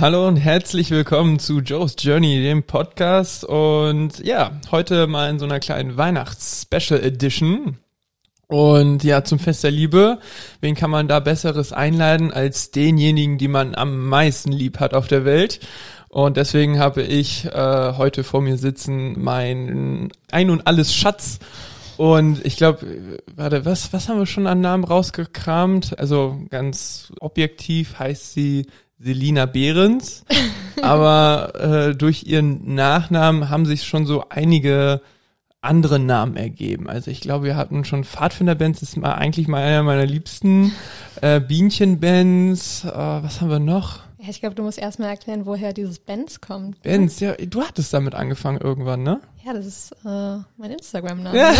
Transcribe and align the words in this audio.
Hallo 0.00 0.26
und 0.26 0.38
herzlich 0.38 0.90
willkommen 0.90 1.38
zu 1.38 1.60
Joe's 1.60 1.94
Journey, 1.98 2.42
dem 2.42 2.62
Podcast. 2.62 3.44
Und 3.44 4.18
ja, 4.20 4.52
heute 4.70 5.06
mal 5.06 5.28
in 5.28 5.38
so 5.38 5.44
einer 5.44 5.60
kleinen 5.60 5.98
Weihnachts-Special 5.98 6.98
Edition. 7.02 7.76
Und 8.46 9.04
ja, 9.04 9.24
zum 9.24 9.38
Fest 9.38 9.62
der 9.62 9.72
Liebe, 9.72 10.18
wen 10.62 10.74
kann 10.74 10.88
man 10.88 11.06
da 11.06 11.20
Besseres 11.20 11.74
einladen 11.74 12.32
als 12.32 12.70
denjenigen, 12.70 13.36
die 13.36 13.48
man 13.48 13.74
am 13.74 14.08
meisten 14.08 14.52
lieb 14.52 14.80
hat 14.80 14.94
auf 14.94 15.06
der 15.06 15.26
Welt? 15.26 15.60
Und 16.08 16.38
deswegen 16.38 16.78
habe 16.78 17.02
ich 17.02 17.44
äh, 17.44 17.92
heute 17.98 18.24
vor 18.24 18.40
mir 18.40 18.56
sitzen 18.56 19.22
mein 19.22 20.10
Ein 20.30 20.48
und 20.48 20.66
Alles 20.66 20.94
Schatz. 20.94 21.40
Und 21.98 22.42
ich 22.46 22.56
glaube, 22.56 22.86
warte, 23.36 23.66
was, 23.66 23.92
was 23.92 24.08
haben 24.08 24.18
wir 24.18 24.24
schon 24.24 24.46
an 24.46 24.62
Namen 24.62 24.84
rausgekramt? 24.84 25.98
Also 25.98 26.40
ganz 26.48 27.12
objektiv 27.20 27.98
heißt 27.98 28.32
sie 28.32 28.64
Selina 29.00 29.46
Behrens. 29.46 30.24
aber 30.82 31.52
äh, 31.90 31.96
durch 31.96 32.24
ihren 32.24 32.74
Nachnamen 32.74 33.50
haben 33.50 33.66
sich 33.66 33.84
schon 33.84 34.06
so 34.06 34.24
einige 34.28 35.00
andere 35.62 35.98
Namen 35.98 36.36
ergeben. 36.36 36.88
Also 36.88 37.10
ich 37.10 37.20
glaube, 37.20 37.44
wir 37.44 37.56
hatten 37.56 37.84
schon 37.84 38.04
Pfadfinder-Bands, 38.04 38.80
das 38.80 38.90
ist 38.90 38.96
mal 38.96 39.14
eigentlich 39.14 39.46
mal 39.46 39.62
einer 39.62 39.82
meiner 39.82 40.06
liebsten. 40.06 40.72
Äh, 41.20 41.40
Bienchen-Bands, 41.40 42.84
äh, 42.84 42.88
was 42.88 43.40
haben 43.40 43.50
wir 43.50 43.58
noch? 43.58 44.00
Ja, 44.18 44.28
ich 44.28 44.40
glaube, 44.40 44.54
du 44.54 44.62
musst 44.62 44.78
erstmal 44.78 45.08
erklären, 45.10 45.46
woher 45.46 45.72
dieses 45.72 45.98
Benz 45.98 46.40
kommt. 46.40 46.84
ne? 46.84 46.90
Bands, 46.90 47.20
ja, 47.20 47.34
du 47.34 47.62
hattest 47.62 47.92
damit 47.92 48.14
angefangen 48.14 48.58
irgendwann, 48.58 49.02
ne? 49.02 49.20
Ja, 49.44 49.54
das 49.54 49.66
ist 49.66 49.92
äh, 50.04 50.38
mein 50.56 50.70
Instagram-Name. 50.72 51.36
Ja. 51.38 51.52
ne? 51.52 51.58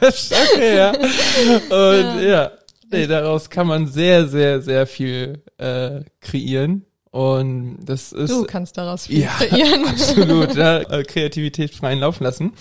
okay, 0.00 0.76
ja. 0.76 0.90
Und 0.92 2.22
ja, 2.22 2.50
nee, 2.90 3.06
daraus 3.06 3.50
kann 3.50 3.66
man 3.66 3.86
sehr, 3.86 4.26
sehr, 4.28 4.62
sehr 4.62 4.86
viel 4.86 5.42
äh, 5.58 6.00
kreieren. 6.20 6.86
Und 7.16 7.78
das 7.80 8.12
ist 8.12 8.30
Du 8.30 8.44
kannst 8.44 8.76
daraus 8.76 9.06
viel 9.06 9.20
ja, 9.20 9.30
kreieren. 9.30 9.86
absolut, 9.88 10.54
ja, 10.54 10.80
äh, 10.80 11.02
Kreativität 11.02 11.74
freien 11.74 12.00
Laufen 12.00 12.24
lassen. 12.24 12.52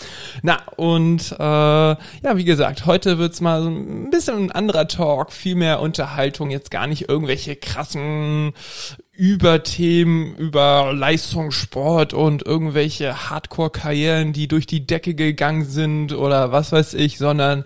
Na, 0.44 0.59
und 0.78 1.34
äh, 1.34 1.44
ja, 1.44 1.98
wie 2.36 2.46
gesagt, 2.46 2.86
heute 2.86 3.18
wird's 3.18 3.42
mal 3.42 3.62
so 3.62 3.68
ein 3.68 4.09
bisschen 4.12 4.46
ein 4.46 4.52
anderer 4.53 4.88
Talk, 4.88 5.34
viel 5.34 5.56
mehr 5.56 5.81
Unterhaltung, 5.81 6.52
jetzt 6.52 6.72
gar 6.72 6.88
nicht 6.88 7.09
irgendwelche 7.09 7.58
krassen 7.58 8.53
Überthemen 9.12 10.36
über 10.38 10.94
Leistungssport 10.94 12.14
und 12.14 12.46
irgendwelche 12.46 13.30
Hardcore-Karrieren, 13.30 14.31
die 14.31 14.48
durch 14.48 14.68
die 14.68 14.88
Decke 14.88 15.16
gegangen 15.16 15.66
sind 15.66 16.14
oder 16.14 16.53
was 16.53 16.72
weiß 16.72 16.94
ich, 16.94 17.18
sondern 17.18 17.66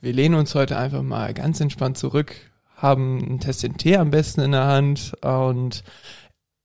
wir 0.00 0.12
lehnen 0.12 0.34
uns 0.34 0.54
heute 0.54 0.76
einfach 0.76 1.02
mal 1.02 1.34
ganz 1.34 1.60
entspannt 1.60 1.98
zurück, 1.98 2.34
haben 2.76 3.22
einen 3.22 3.40
Tässchen 3.40 3.76
Tee 3.76 3.96
am 3.96 4.10
besten 4.10 4.40
in 4.40 4.52
der 4.52 4.66
Hand 4.66 5.14
und 5.22 5.82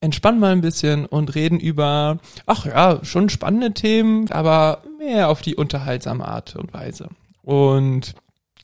entspannen 0.01 0.39
mal 0.39 0.51
ein 0.51 0.61
bisschen 0.61 1.05
und 1.05 1.33
reden 1.33 1.59
über, 1.59 2.19
ach 2.45 2.65
ja, 2.65 2.99
schon 3.03 3.29
spannende 3.29 3.73
Themen, 3.73 4.29
aber 4.31 4.83
mehr 4.99 5.29
auf 5.29 5.41
die 5.41 5.55
unterhaltsame 5.55 6.27
Art 6.27 6.55
und 6.55 6.73
Weise. 6.73 7.09
Und 7.41 8.13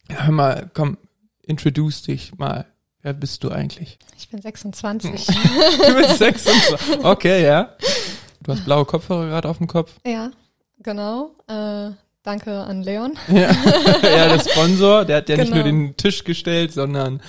ja, 0.09 0.23
hör 0.23 0.33
mal, 0.33 0.71
komm, 0.73 0.97
introduce 1.43 2.03
dich 2.03 2.37
mal. 2.37 2.65
Wer 3.01 3.13
bist 3.13 3.43
du 3.45 3.49
eigentlich? 3.49 3.97
Ich 4.17 4.29
bin 4.29 4.41
26. 4.41 5.27
Du 5.87 5.95
bist 5.95 6.17
26. 6.19 7.05
Okay, 7.05 7.45
ja. 7.45 7.75
Du 8.43 8.51
hast 8.51 8.65
blaue 8.65 8.83
Kopfhörer 8.83 9.27
gerade 9.27 9.47
auf 9.47 9.57
dem 9.59 9.67
Kopf. 9.67 9.95
ja, 10.05 10.31
genau. 10.79 11.31
Äh, 11.47 11.91
danke 12.29 12.51
an 12.51 12.83
Leon. 12.83 13.13
Ja, 13.29 13.51
ja 14.03 14.27
der 14.27 14.39
Sponsor, 14.39 15.05
der 15.05 15.17
hat 15.17 15.29
ja 15.29 15.37
nicht 15.37 15.51
Genau. 15.51 15.55
nur 15.55 15.63
den 15.63 15.97
Tisch 15.97 16.23
gestellt, 16.23 16.71
sondern 16.71 17.21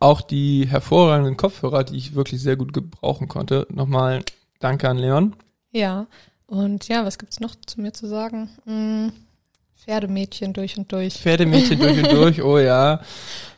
auch 0.00 0.20
die 0.20 0.66
hervorragenden 0.68 1.36
Kopfhörer, 1.36 1.84
die 1.84 1.96
ich 1.96 2.14
wirklich 2.14 2.40
sehr 2.42 2.56
gut 2.56 2.72
gebrauchen 2.72 3.28
konnte. 3.28 3.66
Nochmal 3.70 4.22
danke 4.58 4.88
an 4.88 4.98
Leon. 4.98 5.36
Ja. 5.70 6.06
Und 6.46 6.88
ja, 6.88 7.04
was 7.04 7.18
gibt's 7.18 7.40
noch 7.40 7.54
zu 7.66 7.80
mir 7.80 7.92
zu 7.92 8.06
sagen? 8.08 8.48
Hm, 8.64 9.12
Pferdemädchen 9.76 10.52
durch 10.54 10.76
und 10.76 10.90
durch. 10.90 11.14
Pferdemädchen 11.14 11.78
durch 11.78 11.98
und 11.98 12.12
durch, 12.12 12.42
oh 12.48 12.58
ja. 12.58 13.00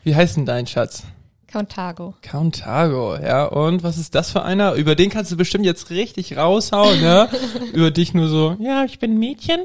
Wie 0.03 0.15
heißt 0.15 0.37
denn 0.37 0.45
dein 0.45 0.67
Schatz? 0.67 1.03
Countago. 1.51 2.13
Countago, 2.21 3.15
ja. 3.17 3.45
Und 3.45 3.83
was 3.83 3.97
ist 3.97 4.15
das 4.15 4.31
für 4.31 4.43
einer? 4.43 4.73
Über 4.73 4.95
den 4.95 5.09
kannst 5.09 5.31
du 5.31 5.37
bestimmt 5.37 5.65
jetzt 5.65 5.89
richtig 5.89 6.37
raushauen, 6.37 6.99
ne? 7.01 7.29
über 7.73 7.91
dich 7.91 8.13
nur 8.13 8.27
so, 8.29 8.55
ja, 8.59 8.83
ich 8.85 8.99
bin 8.99 9.17
Mädchen. 9.19 9.61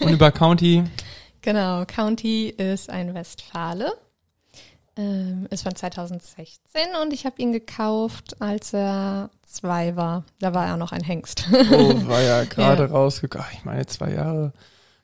Und 0.00 0.10
über 0.12 0.30
County, 0.30 0.84
Genau, 1.42 1.84
County 1.86 2.48
ist 2.50 2.90
ein 2.90 3.14
Westfale. 3.14 3.92
Ähm, 4.96 5.46
ist 5.50 5.62
von 5.62 5.74
2016 5.74 6.82
und 7.00 7.12
ich 7.12 7.24
habe 7.24 7.36
ihn 7.40 7.52
gekauft, 7.52 8.40
als 8.42 8.74
er 8.74 9.30
zwei 9.46 9.96
war. 9.96 10.24
Da 10.40 10.52
war 10.52 10.66
er 10.66 10.76
noch 10.76 10.92
ein 10.92 11.02
Hengst. 11.02 11.44
oh, 11.52 12.08
war 12.08 12.20
ja 12.20 12.44
gerade 12.48 12.82
Ja. 12.84 12.90
rausgegangen. 12.90 13.48
Ich 13.54 13.64
meine, 13.64 13.86
zwei 13.86 14.12
Jahre. 14.12 14.52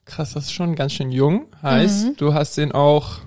Krass, 0.05 0.33
das 0.35 0.45
ist 0.47 0.53
schon 0.53 0.75
ganz 0.75 0.93
schön 0.93 1.11
jung. 1.11 1.47
Heißt, 1.63 2.05
Mhm. 2.07 2.17
du 2.17 2.35
hast 2.35 2.57
den 2.59 2.73
auch 2.73 3.19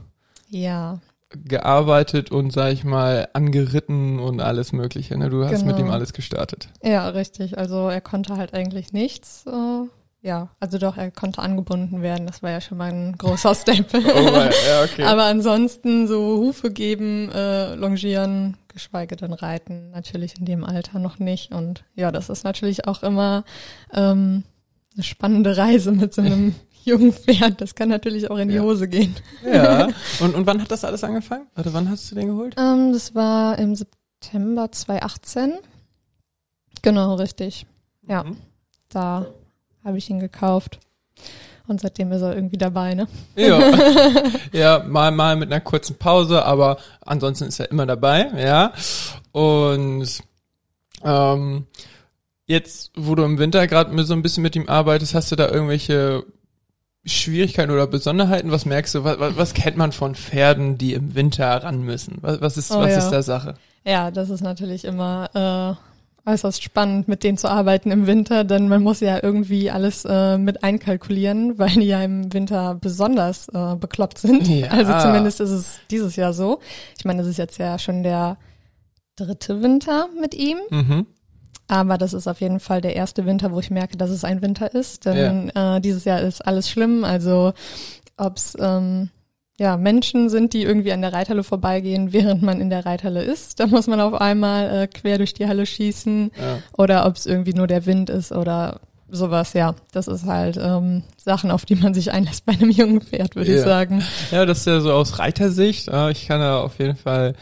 ja, 0.50 1.00
gearbeitet 1.30 2.32
und, 2.32 2.52
sag 2.52 2.74
ich 2.74 2.84
mal, 2.84 3.28
angeritten 3.34 4.20
und 4.20 4.42
alles 4.42 4.72
Mögliche. 4.72 5.18
Ne? 5.18 5.30
Du 5.30 5.44
hast 5.46 5.66
mit 5.66 5.76
Genau. 5.78 5.90
ihm 5.90 5.94
alles 5.94 6.14
gestartet. 6.14 6.70
ja, 6.84 7.08
richtig. 7.10 7.58
Also 7.58 7.88
er 7.90 8.02
konnte 8.02 8.36
halt 8.38 8.54
eigentlich 8.54 8.94
nichts. 8.94 9.46
Äh, 9.48 9.88
ja, 10.22 10.50
also 10.60 10.78
doch, 10.80 10.98
er 10.98 11.12
konnte 11.12 11.42
angebunden 11.42 12.02
werden. 12.02 12.28
Das 12.28 12.44
war 12.44 12.52
ja 12.52 12.60
schon 12.62 12.78
mal 12.78 12.92
ein 12.92 13.16
großer 13.18 13.56
Step. 13.56 13.88
Oh, 13.94 14.00
mein- 14.32 14.52
ja, 14.68 14.84
okay. 14.84 15.04
Aber 15.04 15.24
ansonsten 15.26 16.08
so 16.08 16.38
Hufe 16.38 16.72
geben, 16.72 17.30
äh, 17.32 17.76
longieren, 17.76 18.58
geschweige 18.68 19.16
denn 19.16 19.32
reiten, 19.34 19.92
natürlich 19.92 20.38
in 20.38 20.46
dem 20.46 20.64
Alter 20.66 21.00
noch 21.00 21.20
nicht. 21.20 21.54
Und 21.54 21.84
ja, 21.96 22.12
das 22.12 22.30
ist 22.30 22.44
natürlich 22.44 22.86
auch 22.88 23.02
immer 23.04 23.46
ähm, 23.94 24.44
eine 24.96 25.04
spannende 25.04 25.56
Reise 25.56 25.92
mit 25.94 26.14
so 26.14 26.22
einem 26.22 26.54
jungen 26.90 27.14
Pferd. 27.14 27.62
Das 27.62 27.76
kann 27.76 27.90
natürlich 27.90 28.30
auch 28.30 28.38
in 28.38 28.50
die. 28.50 28.60
Hose 28.60 28.88
gehen. 28.88 29.16
ja. 29.46 29.88
Und, 30.20 30.36
und 30.36 30.46
wann 30.46 30.62
hat 30.62 30.70
das 30.72 30.84
alles 30.84 31.04
angefangen? 31.04 31.48
Warte, 31.56 31.74
wann 31.74 31.90
hast 31.90 32.12
du 32.12 32.16
den 32.16 32.28
geholt? 32.28 32.56
Ähm, 32.60 32.92
das 32.94 33.16
war 33.16 33.58
im 33.60 33.76
September 33.76 34.72
2018. 34.72 35.54
Genau, 36.82 37.16
richtig. 37.16 37.66
Ja, 38.08 38.24
Mhm. 38.24 38.38
da 38.90 39.26
habe 39.84 39.98
ich 39.98 40.10
ihn 40.10 40.20
gekauft. 40.20 40.80
Und 41.68 41.80
seitdem 41.82 42.12
ist 42.12 42.22
er 42.24 42.34
irgendwie 42.36 42.58
dabei, 42.58 42.96
ne? 42.96 43.08
Ja. 43.36 43.60
ja, 44.52 44.84
mal, 44.88 45.12
mal 45.12 45.36
mit 45.36 45.52
einer 45.52 45.62
kurzen 45.62 45.98
Pause, 45.98 46.44
aber 46.44 46.78
ansonsten 47.02 47.46
ist 47.46 47.60
er 47.60 47.70
immer 47.70 47.86
dabei, 47.86 48.28
ja. 48.38 48.74
Und 49.32 50.08
ähm, 51.04 51.68
jetzt, 52.48 52.92
wo 52.96 53.14
du 53.14 53.24
im 53.24 53.38
Winter 53.38 53.68
gerade 53.68 54.04
so 54.04 54.14
ein 54.14 54.24
bisschen 54.24 54.42
mit 54.42 54.56
ihm 54.56 54.68
arbeitest, 54.68 55.14
hast 55.14 55.32
du 55.32 55.36
da 55.36 55.48
irgendwelche 55.50 56.24
Schwierigkeiten 57.10 57.72
oder 57.72 57.88
Besonderheiten? 57.88 58.52
Was 58.52 58.66
merkst 58.66 58.96
du? 58.96 59.04
Was, 59.04 59.18
was, 59.38 59.54
kennt 59.54 59.78
man 59.78 59.92
von 59.92 60.16
Pferden, 60.16 60.78
die 60.78 60.94
im 60.94 61.16
Winter 61.16 61.48
ran 61.64 61.82
müssen? 61.82 62.18
Was, 62.22 62.42
was 62.42 62.58
ist, 62.58 62.72
Oh, 62.72 62.80
was 62.80 62.92
ja. 62.92 62.98
ist 63.00 63.10
da 63.10 63.22
Sache? 63.22 63.56
Ja, 63.86 64.12
das 64.12 64.30
ist 64.30 64.42
natürlich 64.42 64.86
immer 64.86 65.78
äh, 66.26 66.30
äußerst 66.30 66.62
spannend, 66.64 67.08
mit 67.08 67.24
denen 67.24 67.38
zu 67.38 67.50
arbeiten 67.50 67.92
im 67.92 68.06
Winter, 68.08 68.44
denn 68.44 68.68
man 68.68 68.84
muss 68.84 69.00
ja 69.00 69.20
irgendwie 69.24 69.72
alles 69.72 70.06
äh, 70.06 70.38
mit 70.38 70.64
einkalkulieren, 70.64 71.58
weil 71.60 71.70
die 71.72 71.88
ja 71.88 72.02
im 72.04 72.32
Winter 72.34 72.76
besonders 72.76 73.48
äh, 73.50 73.76
bekloppt 73.76 74.18
sind. 74.20 74.48
Ja. 74.48 74.68
Also 74.70 74.98
zumindest 75.00 75.40
ist 75.42 75.50
es 75.52 75.80
dieses 75.90 76.16
Jahr 76.16 76.34
so. 76.34 76.60
Ich 76.98 77.06
meine, 77.06 77.20
das 77.20 77.28
ist 77.30 77.38
jetzt 77.38 77.58
ja 77.58 77.80
schon 77.80 78.04
der 78.04 78.38
dritte 79.16 79.62
Winter 79.62 80.08
mit 80.20 80.34
ihm, 80.36 80.58
Mhm. 80.70 81.06
Aber 81.70 81.98
das 81.98 82.14
ist 82.14 82.28
auf 82.28 82.42
jeden 82.42 82.60
Fall 82.60 82.82
der 82.82 82.96
erste 82.98 83.26
Winter, 83.26 83.52
wo 83.54 83.60
ich 83.62 83.72
merke, 83.72 83.96
dass 83.96 84.10
es 84.10 84.24
ein 84.26 84.42
Winter 84.42 84.74
ist, 84.74 85.06
denn 85.06 85.50
äh, 85.56 85.80
dieses 85.80 86.04
Jahr 86.04 86.20
ist 86.20 86.46
alles 86.46 86.70
schlimm. 86.70 87.04
Also 87.06 87.54
ob's 88.18 88.58
ähm, 88.60 89.10
ja, 89.60 89.76
Menschen 89.78 90.30
sind, 90.30 90.54
die 90.54 90.64
irgendwie 90.64 90.94
an 90.94 91.02
der 91.02 91.12
Reithalle 91.14 91.44
vorbeigehen, 91.44 92.12
während 92.14 92.42
man 92.42 92.60
in 92.62 92.70
der 92.70 92.86
Reithalle 92.86 93.22
ist. 93.24 93.60
Da 93.60 93.68
muss 93.68 93.88
man 93.88 94.00
auf 94.02 94.14
einmal 94.14 94.70
äh, 94.84 94.88
quer 94.88 95.18
durch 95.18 95.34
die 95.34 95.48
Halle 95.48 95.66
schießen. 95.66 96.32
Ja. 96.40 96.60
Oder 96.78 97.06
ob 97.06 97.16
es 97.18 97.26
irgendwie 97.26 97.54
nur 97.54 97.68
der 97.68 97.86
Wind 97.86 98.10
ist 98.10 98.32
oder 98.32 98.80
sowas, 99.12 99.54
ja. 99.54 99.76
Das 99.92 100.08
ist 100.08 100.26
halt 100.26 100.58
ähm, 100.62 101.04
Sachen, 101.18 101.52
auf 101.52 101.66
die 101.66 101.76
man 101.76 101.94
sich 101.94 102.12
einlässt 102.12 102.46
bei 102.46 102.54
einem 102.54 102.70
jungen 102.72 103.02
Pferd, 103.02 103.36
würde 103.36 103.52
Ja. 103.52 103.58
ich 103.58 103.64
sagen. 103.64 104.04
Ja, 104.32 104.46
das 104.46 104.60
ist 104.60 104.68
ja 104.68 104.80
so 104.82 104.94
aus 104.94 105.20
Reitersicht. 105.20 105.88
äh, 105.90 106.12
Ich 106.12 106.28
kann 106.28 106.40
da 106.40 106.60
auf 106.62 106.80
jeden 106.80 106.96
Fall 106.96 107.34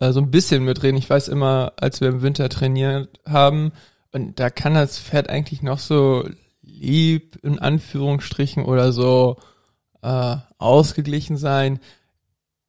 äh, 0.00 0.12
so 0.12 0.20
ein 0.20 0.30
bisschen 0.30 0.64
mitreden. 0.64 0.96
Ich 0.96 1.08
weiß 1.08 1.28
immer, 1.28 1.74
als 1.76 2.00
wir 2.00 2.08
im 2.08 2.22
Winter 2.22 2.48
trainiert 2.48 3.20
haben, 3.26 3.72
und 4.12 4.40
da 4.40 4.50
kann 4.50 4.74
das 4.74 4.98
Pferd 4.98 5.30
eigentlich 5.30 5.62
noch 5.62 5.78
so 5.78 6.28
lieb, 6.62 7.38
in 7.44 7.60
Anführungsstrichen, 7.60 8.64
oder 8.64 8.92
so 8.92 9.36
äh, 10.02 10.36
ausgeglichen 10.58 11.36
sein. 11.36 11.78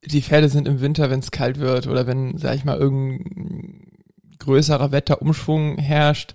Die 0.06 0.22
Pferde 0.22 0.50
sind 0.50 0.68
im 0.68 0.82
Winter, 0.82 1.10
wenn 1.10 1.20
es 1.20 1.32
kalt 1.32 1.60
wird 1.60 1.88
oder 1.88 2.06
wenn, 2.06 2.38
sag 2.38 2.56
ich 2.56 2.66
mal, 2.66 2.78
irgendein 2.78 3.88
größerer 4.40 4.92
Wetterumschwung 4.92 5.78
herrscht, 5.78 6.34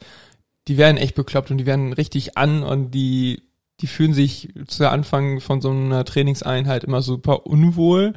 die 0.68 0.76
werden 0.76 0.96
echt 0.96 1.14
bekloppt 1.14 1.50
und 1.50 1.58
die 1.58 1.66
werden 1.66 1.92
richtig 1.92 2.36
an 2.36 2.62
und 2.62 2.92
die 2.92 3.42
die 3.80 3.86
fühlen 3.86 4.14
sich 4.14 4.48
zu 4.66 4.88
Anfang 4.90 5.40
von 5.40 5.60
so 5.60 5.70
einer 5.70 6.04
Trainingseinheit 6.04 6.84
immer 6.84 7.02
super 7.02 7.46
unwohl. 7.46 8.14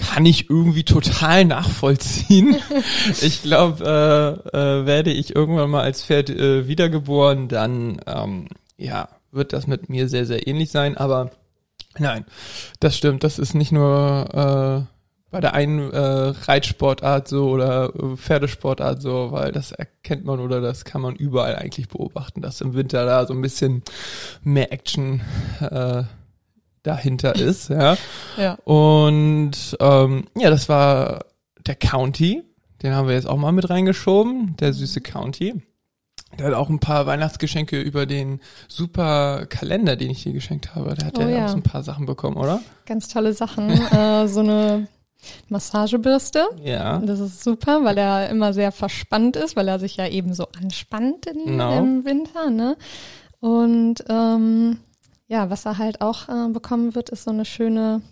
Kann 0.00 0.26
ich 0.26 0.50
irgendwie 0.50 0.84
total 0.84 1.44
nachvollziehen. 1.44 2.56
ich 3.20 3.42
glaube, 3.42 4.42
äh, 4.52 4.56
äh, 4.56 4.86
werde 4.86 5.12
ich 5.12 5.36
irgendwann 5.36 5.70
mal 5.70 5.82
als 5.82 6.04
Pferd 6.04 6.30
äh, 6.30 6.66
wiedergeboren, 6.66 7.48
dann 7.48 8.00
ähm, 8.06 8.48
ja 8.76 9.08
wird 9.32 9.52
das 9.52 9.66
mit 9.66 9.88
mir 9.88 10.08
sehr 10.08 10.26
sehr 10.26 10.46
ähnlich 10.46 10.70
sein. 10.70 10.96
Aber 10.96 11.30
nein, 11.98 12.24
das 12.80 12.96
stimmt. 12.96 13.22
Das 13.24 13.38
ist 13.38 13.54
nicht 13.54 13.72
nur 13.72 14.86
äh, 14.88 15.00
bei 15.30 15.40
der 15.40 15.54
einen 15.54 15.92
äh, 15.92 15.98
Reitsportart 15.98 17.28
so 17.28 17.50
oder 17.50 17.94
äh, 17.94 18.16
Pferdesportart 18.16 19.00
so, 19.00 19.30
weil 19.30 19.52
das 19.52 19.70
erkennt 19.70 20.24
man 20.24 20.40
oder 20.40 20.60
das 20.60 20.84
kann 20.84 21.00
man 21.00 21.14
überall 21.14 21.56
eigentlich 21.56 21.88
beobachten, 21.88 22.42
dass 22.42 22.60
im 22.60 22.74
Winter 22.74 23.06
da 23.06 23.26
so 23.26 23.34
ein 23.34 23.42
bisschen 23.42 23.82
mehr 24.42 24.72
Action 24.72 25.20
äh, 25.60 26.02
dahinter 26.82 27.34
ist, 27.36 27.68
ja. 27.70 27.96
Ja. 28.36 28.54
Und 28.64 29.76
ähm, 29.80 30.24
ja, 30.36 30.50
das 30.50 30.68
war 30.68 31.24
der 31.66 31.74
County. 31.74 32.42
Den 32.82 32.94
haben 32.94 33.08
wir 33.08 33.14
jetzt 33.14 33.28
auch 33.28 33.36
mal 33.36 33.52
mit 33.52 33.68
reingeschoben, 33.68 34.56
der 34.58 34.72
süße 34.72 35.00
County. 35.02 35.62
Der 36.38 36.46
hat 36.46 36.54
auch 36.54 36.68
ein 36.70 36.78
paar 36.78 37.06
Weihnachtsgeschenke 37.06 37.80
über 37.80 38.06
den 38.06 38.40
super 38.68 39.46
Kalender, 39.46 39.96
den 39.96 40.10
ich 40.10 40.22
dir 40.22 40.32
geschenkt 40.32 40.74
habe. 40.74 40.94
Der 40.94 41.08
hat 41.08 41.18
Oh 41.18 41.22
ja, 41.22 41.28
ja. 41.28 41.44
auch 41.44 41.48
so 41.50 41.56
ein 41.56 41.62
paar 41.62 41.82
Sachen 41.82 42.06
bekommen, 42.06 42.36
oder? 42.36 42.60
Ganz 42.86 43.08
tolle 43.08 43.34
Sachen. 43.34 43.68
äh, 43.70 44.28
so 44.28 44.40
eine 44.40 44.86
Massagebürste. 45.50 46.44
Ja. 46.62 46.98
Das 47.00 47.20
ist 47.20 47.42
super, 47.44 47.84
weil 47.84 47.98
er 47.98 48.28
immer 48.30 48.52
sehr 48.54 48.72
verspannt 48.72 49.36
ist, 49.36 49.56
weil 49.56 49.68
er 49.68 49.78
sich 49.78 49.96
ja 49.96 50.06
eben 50.08 50.32
so 50.32 50.46
anspannt 50.62 51.26
in, 51.26 51.44
Genau. 51.46 51.78
im 51.78 52.04
Winter. 52.04 52.48
Ne? 52.50 52.76
Und 53.40 53.96
ähm, 54.08 54.78
ja, 55.30 55.48
was 55.48 55.64
er 55.64 55.78
halt 55.78 56.00
auch 56.00 56.28
äh, 56.28 56.48
bekommen 56.52 56.96
wird, 56.96 57.08
ist 57.10 57.22
so 57.24 57.30
eine 57.30 57.44
schöne 57.44 58.02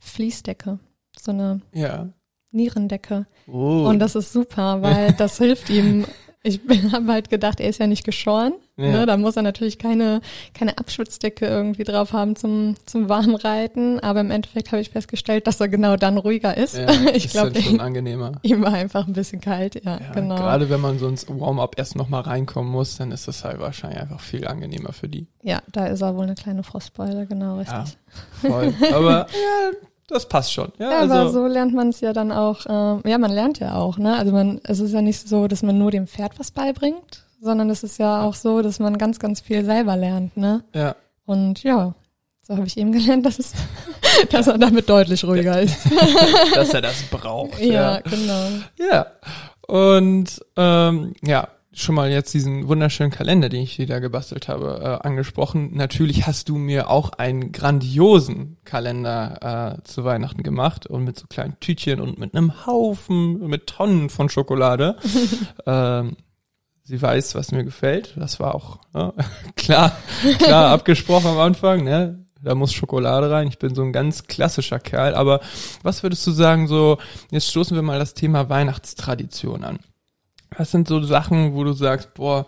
Fließdecke, 0.00 0.78
so 1.20 1.32
eine 1.32 1.60
Ja. 1.72 2.08
Nierendecke. 2.52 3.26
Oh. 3.48 3.86
Und 3.88 3.98
das 3.98 4.14
ist 4.14 4.32
super, 4.32 4.80
weil 4.82 5.12
das 5.18 5.38
hilft 5.38 5.68
ihm. 5.68 6.06
Ich 6.46 6.60
habe 6.92 7.06
halt 7.12 7.28
gedacht, 7.28 7.60
er 7.60 7.68
ist 7.68 7.78
ja 7.80 7.86
nicht 7.86 8.04
geschoren. 8.04 8.54
Ja. 8.76 8.90
Ne? 8.90 9.06
Da 9.06 9.16
muss 9.16 9.36
er 9.36 9.42
natürlich 9.42 9.78
keine, 9.78 10.20
keine 10.54 10.78
Abschutzdecke 10.78 11.46
irgendwie 11.46 11.84
drauf 11.84 12.12
haben 12.12 12.36
zum, 12.36 12.76
zum 12.84 13.08
Warmreiten. 13.08 14.00
Aber 14.00 14.20
im 14.20 14.30
Endeffekt 14.30 14.70
habe 14.70 14.80
ich 14.80 14.90
festgestellt, 14.90 15.46
dass 15.46 15.60
er 15.60 15.68
genau 15.68 15.96
dann 15.96 16.18
ruhiger 16.18 16.56
ist. 16.56 16.76
ja, 16.76 16.88
ich 17.14 17.30
glaube, 17.30 17.60
schon 17.60 17.80
angenehmer. 17.80 18.32
ihm 18.42 18.62
war 18.62 18.72
einfach 18.72 19.06
ein 19.06 19.14
bisschen 19.14 19.40
kalt. 19.40 19.82
Ja, 19.84 19.98
Ja, 20.00 20.12
genau. 20.12 20.36
Gerade 20.36 20.70
wenn 20.70 20.80
man 20.80 20.98
so 20.98 21.08
ins 21.08 21.26
Warm-up 21.28 21.74
erst 21.78 21.96
nochmal 21.96 22.22
reinkommen 22.22 22.70
muss, 22.70 22.96
dann 22.96 23.10
ist 23.12 23.26
das 23.26 23.44
halt 23.44 23.58
wahrscheinlich 23.58 24.00
einfach 24.00 24.20
viel 24.20 24.46
angenehmer 24.46 24.92
für 24.92 25.08
die. 25.08 25.26
Ja, 25.42 25.62
da 25.72 25.86
ist 25.86 26.02
er 26.02 26.14
wohl 26.16 26.24
eine 26.24 26.34
kleine 26.34 26.62
Frostbeule, 26.62 27.26
genau 27.26 27.58
richtig. 27.58 27.96
Ja, 28.42 28.50
voll. 28.50 28.74
Aber 28.92 29.10
ja, 29.32 29.70
das 30.08 30.28
passt 30.28 30.52
schon. 30.52 30.72
Ja, 30.78 30.90
Ja, 30.90 30.98
also, 31.00 31.14
aber 31.14 31.30
so 31.30 31.46
lernt 31.46 31.74
man 31.74 31.88
es 31.88 32.00
ja 32.00 32.12
dann 32.12 32.32
auch, 32.32 32.66
ähm, 32.68 33.02
ja, 33.04 33.18
man 33.18 33.32
lernt 33.32 33.58
ja 33.58 33.74
auch, 33.74 33.98
ne? 33.98 34.16
Also 34.16 34.32
man, 34.32 34.60
es 34.64 34.80
ist 34.80 34.92
ja 34.92 35.02
nicht 35.02 35.28
so, 35.28 35.48
dass 35.48 35.62
man 35.62 35.78
nur 35.78 35.90
dem 35.90 36.06
Pferd 36.06 36.38
was 36.38 36.50
beibringt, 36.50 37.24
sondern 37.40 37.70
es 37.70 37.82
ist 37.82 37.98
ja 37.98 38.22
auch 38.22 38.34
so, 38.34 38.62
dass 38.62 38.78
man 38.78 38.98
ganz, 38.98 39.18
ganz 39.18 39.40
viel 39.40 39.64
selber 39.64 39.96
lernt, 39.96 40.36
ne? 40.36 40.64
ja, 40.74 40.94
Und 41.24 41.62
ja, 41.62 41.94
so 42.42 42.56
habe 42.56 42.66
ich 42.66 42.76
eben 42.76 42.92
gelernt, 42.92 43.26
dass 43.26 43.38
es, 43.38 43.52
dass 44.30 44.46
er 44.46 44.58
damit 44.58 44.88
deutlich 44.88 45.24
ruhiger 45.24 45.60
ist. 45.60 45.78
dass 46.54 46.72
er 46.72 46.82
das 46.82 47.02
braucht. 47.10 47.60
Ja, 47.60 47.96
ja. 47.96 48.00
genau. 48.00 48.48
Ja. 48.78 49.06
Und 49.66 50.40
ähm, 50.56 51.14
ja, 51.22 51.48
schon 51.76 51.94
mal 51.94 52.10
jetzt 52.10 52.32
diesen 52.32 52.68
wunderschönen 52.68 53.10
Kalender, 53.10 53.48
den 53.48 53.62
ich 53.62 53.76
dir 53.76 53.86
da 53.86 53.98
gebastelt 53.98 54.48
habe, 54.48 54.80
äh, 54.82 55.06
angesprochen. 55.06 55.70
Natürlich 55.74 56.26
hast 56.26 56.48
du 56.48 56.56
mir 56.56 56.88
auch 56.88 57.12
einen 57.12 57.52
grandiosen 57.52 58.56
Kalender 58.64 59.76
äh, 59.78 59.82
zu 59.84 60.04
Weihnachten 60.04 60.42
gemacht 60.42 60.86
und 60.86 61.04
mit 61.04 61.18
so 61.18 61.26
kleinen 61.26 61.60
Tütchen 61.60 62.00
und 62.00 62.18
mit 62.18 62.34
einem 62.34 62.66
Haufen, 62.66 63.46
mit 63.46 63.66
Tonnen 63.66 64.08
von 64.08 64.28
Schokolade. 64.30 64.96
ähm, 65.66 66.16
sie 66.82 67.00
weiß, 67.00 67.34
was 67.34 67.52
mir 67.52 67.64
gefällt. 67.64 68.14
Das 68.16 68.40
war 68.40 68.54
auch 68.54 68.78
ne, 68.94 69.12
klar, 69.56 69.92
klar 70.38 70.70
abgesprochen 70.70 71.26
am 71.26 71.38
Anfang. 71.38 71.84
Ne? 71.84 72.24
Da 72.42 72.54
muss 72.54 72.72
Schokolade 72.72 73.30
rein. 73.30 73.48
Ich 73.48 73.58
bin 73.58 73.74
so 73.74 73.82
ein 73.82 73.92
ganz 73.92 74.24
klassischer 74.24 74.78
Kerl. 74.78 75.14
Aber 75.14 75.40
was 75.82 76.02
würdest 76.02 76.26
du 76.26 76.30
sagen, 76.30 76.68
so, 76.68 76.96
jetzt 77.30 77.50
stoßen 77.50 77.74
wir 77.74 77.82
mal 77.82 77.98
das 77.98 78.14
Thema 78.14 78.48
Weihnachtstradition 78.48 79.62
an. 79.62 79.78
Was 80.50 80.70
sind 80.70 80.88
so 80.88 81.02
Sachen, 81.02 81.54
wo 81.54 81.64
du 81.64 81.72
sagst, 81.72 82.14
boah, 82.14 82.46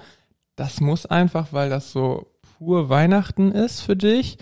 das 0.56 0.80
muss 0.80 1.06
einfach, 1.06 1.52
weil 1.52 1.70
das 1.70 1.92
so 1.92 2.26
pur 2.58 2.88
Weihnachten 2.88 3.52
ist 3.52 3.80
für 3.80 3.96
dich? 3.96 4.38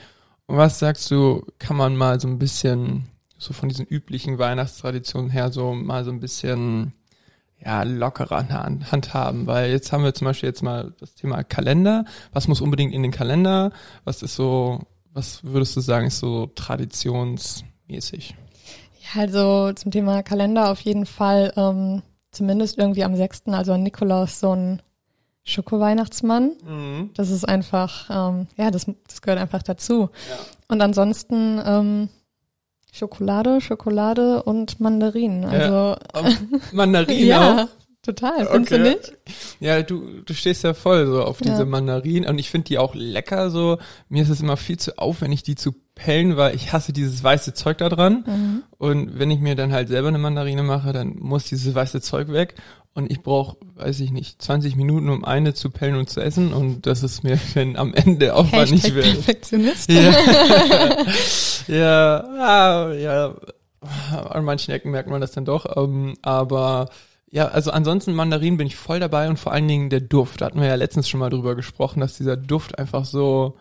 Und 0.46 0.56
was 0.56 0.78
sagst 0.78 1.10
du, 1.10 1.44
kann 1.58 1.76
man 1.76 1.96
mal 1.96 2.20
so 2.20 2.28
ein 2.28 2.38
bisschen, 2.38 3.08
so 3.38 3.52
von 3.52 3.68
diesen 3.68 3.86
üblichen 3.86 4.38
Weihnachtstraditionen 4.38 5.30
her, 5.30 5.52
so 5.52 5.74
mal 5.74 6.04
so 6.04 6.10
ein 6.10 6.20
bisschen, 6.20 6.94
ja, 7.58 7.82
lockerer 7.82 8.48
handhaben? 8.48 9.46
Weil 9.46 9.70
jetzt 9.70 9.92
haben 9.92 10.04
wir 10.04 10.14
zum 10.14 10.26
Beispiel 10.26 10.48
jetzt 10.48 10.62
mal 10.62 10.94
das 11.00 11.14
Thema 11.14 11.42
Kalender. 11.42 12.04
Was 12.32 12.48
muss 12.48 12.60
unbedingt 12.60 12.94
in 12.94 13.02
den 13.02 13.12
Kalender? 13.12 13.72
Was 14.04 14.22
ist 14.22 14.36
so, 14.36 14.80
was 15.12 15.42
würdest 15.44 15.76
du 15.76 15.80
sagen, 15.80 16.06
ist 16.06 16.20
so 16.20 16.46
traditionsmäßig? 16.46 18.36
Ja, 19.00 19.20
also 19.20 19.72
zum 19.72 19.90
Thema 19.90 20.22
Kalender 20.22 20.70
auf 20.70 20.80
jeden 20.80 21.06
Fall, 21.06 21.52
ähm, 21.56 22.02
zumindest 22.36 22.78
irgendwie 22.78 23.04
am 23.04 23.16
6., 23.16 23.42
also 23.48 23.72
an 23.72 23.82
Nikolaus, 23.82 24.40
so 24.40 24.52
ein 24.54 24.82
Schoko-Weihnachtsmann. 25.44 26.52
Mhm. 26.66 27.10
Das 27.14 27.30
ist 27.30 27.44
einfach, 27.48 28.10
ähm, 28.10 28.46
ja, 28.56 28.70
das, 28.70 28.86
das 29.08 29.22
gehört 29.22 29.40
einfach 29.40 29.62
dazu. 29.62 30.10
Und 30.68 30.80
ansonsten 30.80 31.60
ähm, 31.64 32.08
Schokolade, 32.92 33.60
Schokolade 33.60 34.42
und 34.42 34.80
Mandarinen. 34.80 35.44
Also 35.44 35.96
Mandarinen 36.72 37.26
ja, 37.28 37.64
auch? 37.64 37.68
total. 38.02 38.46
Findest 38.46 38.72
du 38.72 38.76
Okay. 38.76 38.88
nicht? 38.96 39.12
Ja, 39.60 39.82
du, 39.82 40.22
du 40.24 40.34
stehst 40.34 40.64
ja 40.64 40.74
voll 40.74 41.06
so 41.06 41.22
auf 41.22 41.40
Ja. 41.44 41.52
diese 41.52 41.64
Mandarinen 41.64 42.28
und 42.28 42.38
ich 42.38 42.50
finde 42.50 42.66
die 42.66 42.78
auch 42.78 42.94
lecker 42.94 43.50
so. 43.50 43.78
Mir 44.08 44.22
ist 44.22 44.30
es 44.30 44.40
immer 44.40 44.56
viel 44.56 44.78
zu 44.78 44.98
aufwendig, 44.98 45.42
die 45.44 45.54
zu 45.54 45.74
pellen, 45.96 46.36
weil 46.36 46.54
ich 46.54 46.72
hasse 46.72 46.92
dieses 46.92 47.24
weiße 47.24 47.54
Zeug 47.54 47.78
da 47.78 47.88
dran. 47.88 48.24
Mhm. 48.26 48.62
Und 48.78 49.18
wenn 49.18 49.30
ich 49.32 49.40
mir 49.40 49.56
dann 49.56 49.72
halt 49.72 49.88
selber 49.88 50.08
eine 50.08 50.18
Mandarine 50.18 50.62
mache, 50.62 50.92
dann 50.92 51.16
muss 51.18 51.44
dieses 51.44 51.74
weiße 51.74 52.00
Zeug 52.00 52.28
weg. 52.28 52.54
Und 52.94 53.10
ich 53.10 53.22
brauche, 53.22 53.56
weiß 53.74 54.00
ich 54.00 54.10
nicht, 54.12 54.40
20 54.40 54.76
Minuten, 54.76 55.08
um 55.08 55.24
eine 55.24 55.52
zu 55.54 55.70
pellen 55.70 55.96
und 55.96 56.08
zu 56.08 56.20
essen. 56.20 56.52
Und 56.52 56.86
das 56.86 57.02
ist 57.02 57.24
mir 57.24 57.40
dann 57.54 57.76
am 57.76 57.94
Ende 57.94 58.36
auch 58.36 58.52
mal 58.52 58.66
nicht 58.66 58.94
wert. 58.94 59.06
Perfektionist. 59.06 59.90
Ja. 59.90 60.14
ja, 61.66 62.24
ja, 62.38 62.92
ja. 62.92 63.34
An 64.30 64.44
manchen 64.44 64.72
Ecken 64.72 64.90
merkt 64.90 65.08
man 65.08 65.20
das 65.20 65.32
dann 65.32 65.44
doch. 65.44 65.76
Ähm, 65.76 66.14
aber 66.22 66.90
ja, 67.30 67.48
also 67.48 67.70
ansonsten 67.70 68.14
Mandarinen 68.14 68.58
bin 68.58 68.66
ich 68.66 68.76
voll 68.76 69.00
dabei 69.00 69.28
und 69.28 69.38
vor 69.38 69.52
allen 69.52 69.68
Dingen 69.68 69.90
der 69.90 70.00
Duft. 70.00 70.40
Da 70.40 70.46
hatten 70.46 70.60
wir 70.60 70.68
ja 70.68 70.74
letztens 70.74 71.08
schon 71.08 71.20
mal 71.20 71.30
drüber 71.30 71.54
gesprochen, 71.54 72.00
dass 72.00 72.18
dieser 72.18 72.36
Duft 72.36 72.78
einfach 72.78 73.04
so 73.04 73.56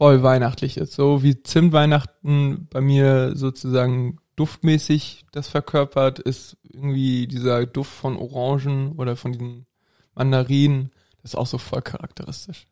voll 0.00 0.22
weihnachtlich 0.22 0.78
ist. 0.78 0.94
So 0.94 1.22
wie 1.22 1.42
Zimtweihnachten 1.42 2.68
bei 2.70 2.80
mir 2.80 3.36
sozusagen 3.36 4.16
duftmäßig 4.34 5.26
das 5.30 5.48
verkörpert, 5.48 6.18
ist 6.18 6.56
irgendwie 6.62 7.26
dieser 7.26 7.66
Duft 7.66 7.92
von 7.92 8.16
Orangen 8.16 8.92
oder 8.92 9.14
von 9.14 9.32
diesen 9.32 9.66
Mandarinen. 10.14 10.90
Das 11.20 11.32
ist 11.32 11.36
auch 11.36 11.46
so 11.46 11.58
voll 11.58 11.82
charakteristisch. 11.82 12.66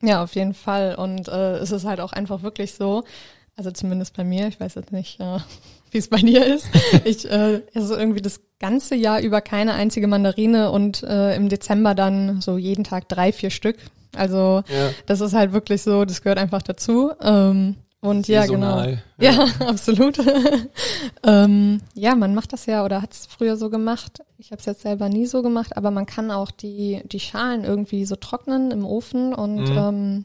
Ja, 0.00 0.22
auf 0.22 0.34
jeden 0.34 0.54
Fall. 0.54 0.94
Und 0.94 1.28
äh, 1.28 1.56
es 1.58 1.72
ist 1.72 1.84
halt 1.84 2.00
auch 2.00 2.14
einfach 2.14 2.42
wirklich 2.42 2.72
so, 2.72 3.04
also 3.54 3.70
zumindest 3.70 4.16
bei 4.16 4.24
mir, 4.24 4.48
ich 4.48 4.58
weiß 4.58 4.74
jetzt 4.76 4.92
nicht, 4.92 5.20
äh, 5.20 5.40
wie 5.90 5.98
es 5.98 6.08
bei 6.08 6.22
dir 6.22 6.46
ist. 6.46 6.70
Ich 7.04 7.30
äh, 7.30 7.60
also 7.74 7.98
irgendwie 7.98 8.22
das 8.22 8.40
ganze 8.60 8.94
Jahr 8.94 9.20
über 9.20 9.42
keine 9.42 9.74
einzige 9.74 10.06
Mandarine 10.06 10.70
und 10.70 11.02
äh, 11.02 11.36
im 11.36 11.50
Dezember 11.50 11.94
dann 11.94 12.40
so 12.40 12.56
jeden 12.56 12.82
Tag 12.84 13.10
drei, 13.10 13.30
vier 13.30 13.50
Stück. 13.50 13.76
Also 14.16 14.62
Ja. 14.68 14.90
das 15.06 15.20
ist 15.20 15.32
halt 15.34 15.52
wirklich 15.52 15.82
so, 15.82 16.04
das 16.04 16.22
gehört 16.22 16.38
einfach 16.38 16.62
dazu. 16.62 17.12
Ähm, 17.20 17.76
und 18.00 18.26
ja, 18.28 18.44
genau. 18.46 18.78
Saisonal. 18.78 19.02
Ja, 19.18 19.46
absolut. 19.68 20.18
ähm, 21.24 21.80
ja, 21.94 22.14
man 22.14 22.34
macht 22.34 22.52
das 22.52 22.66
ja 22.66 22.84
oder 22.84 23.00
hat 23.02 23.12
es 23.12 23.26
früher 23.26 23.56
so 23.56 23.70
gemacht. 23.70 24.22
Ich 24.38 24.50
habe 24.50 24.58
es 24.60 24.66
jetzt 24.66 24.82
selber 24.82 25.08
nie 25.08 25.26
so 25.26 25.42
gemacht, 25.42 25.76
aber 25.76 25.90
man 25.90 26.06
kann 26.06 26.30
auch 26.30 26.50
die, 26.50 27.00
die 27.04 27.20
Schalen 27.20 27.64
irgendwie 27.64 28.04
so 28.04 28.16
trocknen 28.16 28.70
im 28.70 28.84
Ofen 28.84 29.34
und 29.34 29.70
Mhm. 29.70 29.78
ähm, 29.78 30.24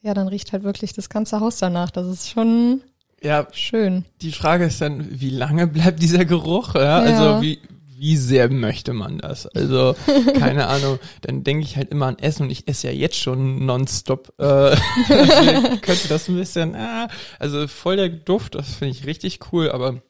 ja, 0.00 0.14
dann 0.14 0.28
riecht 0.28 0.52
halt 0.52 0.62
wirklich 0.62 0.92
das 0.94 1.08
ganze 1.10 1.40
Haus 1.40 1.58
danach. 1.58 1.90
Das 1.90 2.06
ist 2.06 2.30
schon 2.30 2.82
Ja, 3.22 3.46
schön. 3.52 4.04
die 4.22 4.32
Frage 4.32 4.64
ist 4.66 4.80
dann, 4.80 5.06
wie 5.20 5.30
lange 5.30 5.66
bleibt 5.66 6.00
dieser 6.02 6.24
Geruch? 6.24 6.74
Ja, 6.74 7.04
Ja. 7.06 7.18
also 7.18 7.42
wie, 7.42 7.58
wie 7.98 8.16
sehr 8.16 8.50
möchte 8.50 8.92
man 8.92 9.18
das? 9.18 9.46
Also, 9.46 9.94
keine 10.38 10.68
Ahnung, 10.68 10.98
dann 11.22 11.44
denke 11.44 11.64
ich 11.64 11.76
halt 11.76 11.90
immer 11.90 12.06
an 12.06 12.18
Essen 12.18 12.44
und 12.44 12.50
ich 12.50 12.68
esse 12.68 12.88
ja 12.88 12.92
jetzt 12.92 13.16
schon 13.16 13.66
nonstop. 13.66 14.32
Äh, 14.38 14.76
deswegen 15.08 15.80
könnte 15.80 16.08
das 16.08 16.28
ein 16.28 16.36
bisschen, 16.36 16.74
ah, 16.74 17.08
also 17.38 17.66
voll 17.66 17.96
der 17.96 18.08
Duft, 18.08 18.54
das 18.54 18.74
finde 18.74 18.92
ich 18.92 19.06
richtig 19.06 19.40
cool, 19.52 19.70
aber 19.70 20.02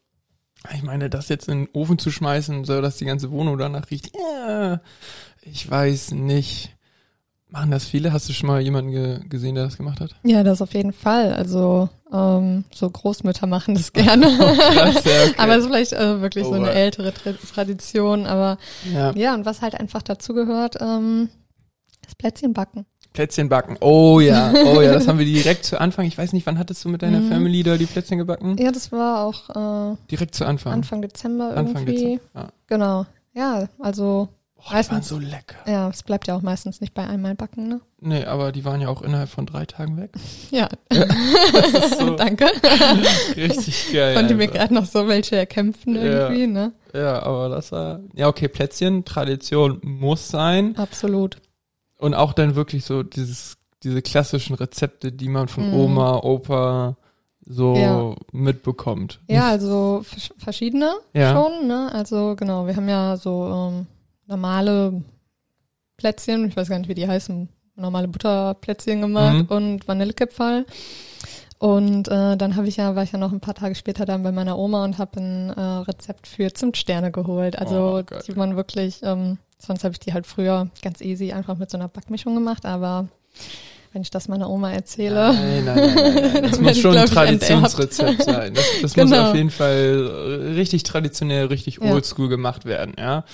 ich 0.75 0.83
meine, 0.83 1.09
das 1.09 1.29
jetzt 1.29 1.49
in 1.49 1.67
den 1.67 1.69
Ofen 1.73 1.99
zu 1.99 2.11
schmeißen, 2.11 2.65
so 2.65 2.81
dass 2.81 2.97
die 2.97 3.05
ganze 3.05 3.31
Wohnung 3.31 3.59
danach 3.59 3.91
riecht, 3.91 4.11
ja, 4.17 4.81
ich 5.43 5.69
weiß 5.71 6.13
nicht. 6.13 6.75
Machen 7.51 7.71
das 7.71 7.87
viele? 7.87 8.13
Hast 8.13 8.29
du 8.29 8.35
schon 8.35 8.47
mal 8.49 8.61
jemanden 8.61 8.91
ge 8.91 9.21
gesehen, 9.29 9.55
der 9.55 9.65
das 9.65 9.77
gemacht 9.79 10.01
hat? 10.01 10.11
Ja, 10.23 10.43
das 10.43 10.61
auf 10.61 10.75
jeden 10.75 10.93
Fall. 10.93 11.33
Also 11.33 11.89
ähm, 12.13 12.65
so 12.75 12.91
Großmütter 12.91 13.47
machen 13.47 13.75
das 13.75 13.93
gerne. 13.93 14.27
Oh, 14.39 14.55
krass, 14.55 15.05
ja, 15.05 15.23
okay. 15.25 15.35
aber 15.39 15.57
es 15.57 15.61
ist 15.63 15.67
vielleicht 15.69 15.93
äh, 15.95 16.21
wirklich 16.21 16.45
Oh, 16.45 16.49
so 16.51 16.55
eine 16.57 16.67
wow. 16.69 16.75
ältere 16.75 17.15
Tra 17.15 17.33
Tradition. 17.55 18.27
Aber 18.27 18.59
Ja. 18.93 19.13
ja, 19.15 19.35
und 19.35 19.47
was 19.47 19.63
halt 19.63 19.75
einfach 19.81 20.03
dazu 20.03 20.35
gehört, 20.35 20.77
ähm, 20.81 21.31
das 22.05 22.15
Plätzchen 22.15 22.53
backen. 22.53 22.85
Plätzchen 23.15 23.49
backen. 23.49 23.79
Oh 23.81 24.21
ja, 24.21 24.53
oh 24.53 24.83
ja, 24.83 24.93
das 24.93 25.09
haben 25.09 25.19
wir 25.19 25.25
direkt 25.25 25.65
zu 25.65 25.81
Anfang. 25.81 26.05
Ich 26.05 26.19
weiß 26.19 26.35
nicht, 26.35 26.47
wann 26.47 26.59
hattest 26.59 26.85
du 26.85 26.91
mit 26.91 27.01
deiner 27.01 27.21
Mhm. 27.21 27.31
Family 27.31 27.63
da 27.63 27.79
die 27.79 27.87
Plätzchen 27.87 28.19
gebacken? 28.19 28.57
Ja, 28.59 28.71
das 28.71 28.93
war 28.93 29.25
auch 29.25 29.93
äh, 29.93 29.97
Direkt 30.11 30.35
zu 30.35 30.45
Anfang. 30.45 30.75
Anfang 30.75 31.01
Dezember 31.01 31.57
Anfang 31.57 31.87
irgendwie. 31.87 31.95
Dezember. 31.95 32.21
Ja. 32.35 32.49
Genau. 32.67 33.07
Ja, 33.35 33.69
also 33.79 34.29
Oh, 34.59 34.63
die 34.65 34.71
waren 34.71 34.77
Meistens- 34.77 35.09
so 35.09 35.19
lecker. 35.19 35.57
ja, 35.67 35.89
es 35.89 36.03
bleibt 36.03 36.27
ja 36.27 36.35
auch 36.37 36.43
meistens 36.43 36.81
nicht 36.81 36.93
bei 36.93 37.07
einmal 37.07 37.35
backen, 37.37 37.69
ne? 37.69 37.81
Nee, 38.01 38.25
aber 38.25 38.51
die 38.53 38.65
waren 38.65 38.81
ja 38.81 38.89
auch 38.89 39.03
innerhalb 39.03 39.29
von 39.29 39.47
drei 39.47 39.65
Tagen 39.67 39.97
weg. 39.97 40.11
Ja, 40.51 40.69
Das 40.89 41.73
ist 41.91 41.99
so 42.01 42.11
danke. 42.17 42.47
richtig 43.37 43.93
geil. 43.93 44.15
Konnte 44.17 44.35
mir 44.35 44.49
gerade 44.49 44.75
noch 44.75 44.85
so 44.87 45.07
welche 45.09 45.37
erkämpfen 45.37 45.95
Ja. 45.95 46.03
irgendwie, 46.03 46.47
ne? 46.47 46.73
Ja, 46.93 47.23
aber 47.23 47.49
das 47.49 47.73
war. 47.73 48.01
Ja, 48.15 48.29
okay, 48.29 48.49
Plätzchen, 48.49 49.05
Tradition 49.05 49.81
muss 49.83 50.29
sein. 50.29 50.77
Absolut. 50.77 51.39
Und 51.99 52.15
auch 52.15 52.33
dann 52.33 52.55
wirklich 52.55 52.85
so 52.85 53.03
dieses, 53.03 53.57
diese 53.83 54.03
klassischen 54.03 54.55
Rezepte, 54.55 55.13
die 55.13 55.29
man 55.29 55.49
von 55.49 55.69
Mhm. 55.69 55.75
Oma, 55.75 56.17
Opa 56.23 56.97
so 57.47 57.75
Ja. 57.77 58.15
mitbekommt. 58.33 59.21
Ja, 59.29 59.49
also 59.49 60.01
vers- 60.05 60.31
verschiedene 60.39 60.93
Ja. 61.15 61.33
schon, 61.33 61.67
ne? 61.67 61.91
Also 61.93 62.35
genau, 62.37 62.67
wir 62.67 62.77
haben 62.77 62.89
ja 62.89 63.17
so 63.17 63.71
ähm, 63.73 63.87
normale 64.29 65.03
Plätzchen, 65.97 66.47
ich 66.47 66.57
weiß 66.57 66.69
gar 66.69 66.79
nicht, 66.79 66.89
wie 66.89 66.95
die 66.95 67.09
heißen, 67.09 67.49
normale 67.75 68.07
Butterplätzchen 68.09 69.01
gemacht 69.01 69.51
Mhm. 69.51 69.57
und 69.57 69.89
Vanillekipferl. 69.89 70.65
Und 71.59 72.07
äh, 72.07 72.37
dann 72.37 72.55
habe 72.55 72.69
ich 72.69 72.77
ja, 72.77 72.95
war 72.95 73.03
ich 73.03 73.11
ja 73.11 73.19
noch 73.19 73.33
ein 73.33 73.41
paar 73.41 73.55
Tage 73.55 73.75
später 73.75 74.05
dann 74.05 74.23
bei 74.23 74.31
meiner 74.31 74.57
Oma 74.57 74.85
und 74.85 74.99
habe 74.99 75.19
ein 75.21 75.51
äh, 75.51 75.61
Rezept 75.61 76.29
für 76.29 76.53
Zimtsterne 76.55 77.11
geholt. 77.11 77.59
Also 77.59 77.99
Oh, 77.99 78.03
die 78.27 78.33
man 78.35 78.55
wirklich, 78.55 79.01
ähm, 79.03 79.39
sonst 79.59 79.83
habe 79.83 79.91
ich 79.93 79.99
die 79.99 80.13
halt 80.13 80.27
früher 80.29 80.71
ganz 80.83 81.01
easy 81.01 81.33
einfach 81.33 81.57
mit 81.59 81.69
so 81.69 81.77
einer 81.77 81.89
Backmischung 81.89 82.35
gemacht, 82.37 82.65
aber 82.65 83.09
wenn 83.99 84.03
ich 84.03 84.11
das 84.11 84.29
meiner 84.29 84.49
Oma 84.49 84.71
erzähle, 84.71 85.33
Nein, 85.35 85.65
nein, 85.65 85.77
nein, 85.77 85.95
nein, 85.97 86.31
nein. 86.35 86.43
Das 86.53 86.61
muss 86.61 86.77
ich, 86.77 86.83
schon 86.83 86.97
ein 86.97 87.07
Traditionsrezept 87.09 88.23
sein. 88.23 88.55
Das, 88.55 88.65
das 88.81 88.97
muss 88.97 89.11
Genau. 89.11 89.31
auf 89.31 89.35
jeden 89.35 89.51
Fall 89.51 90.53
richtig 90.55 90.85
traditionell, 90.85 91.47
richtig 91.47 91.81
Ja. 91.83 91.93
oldschool 91.93 92.29
gemacht 92.29 92.65
werden, 92.65 92.95
ja. 92.97 93.25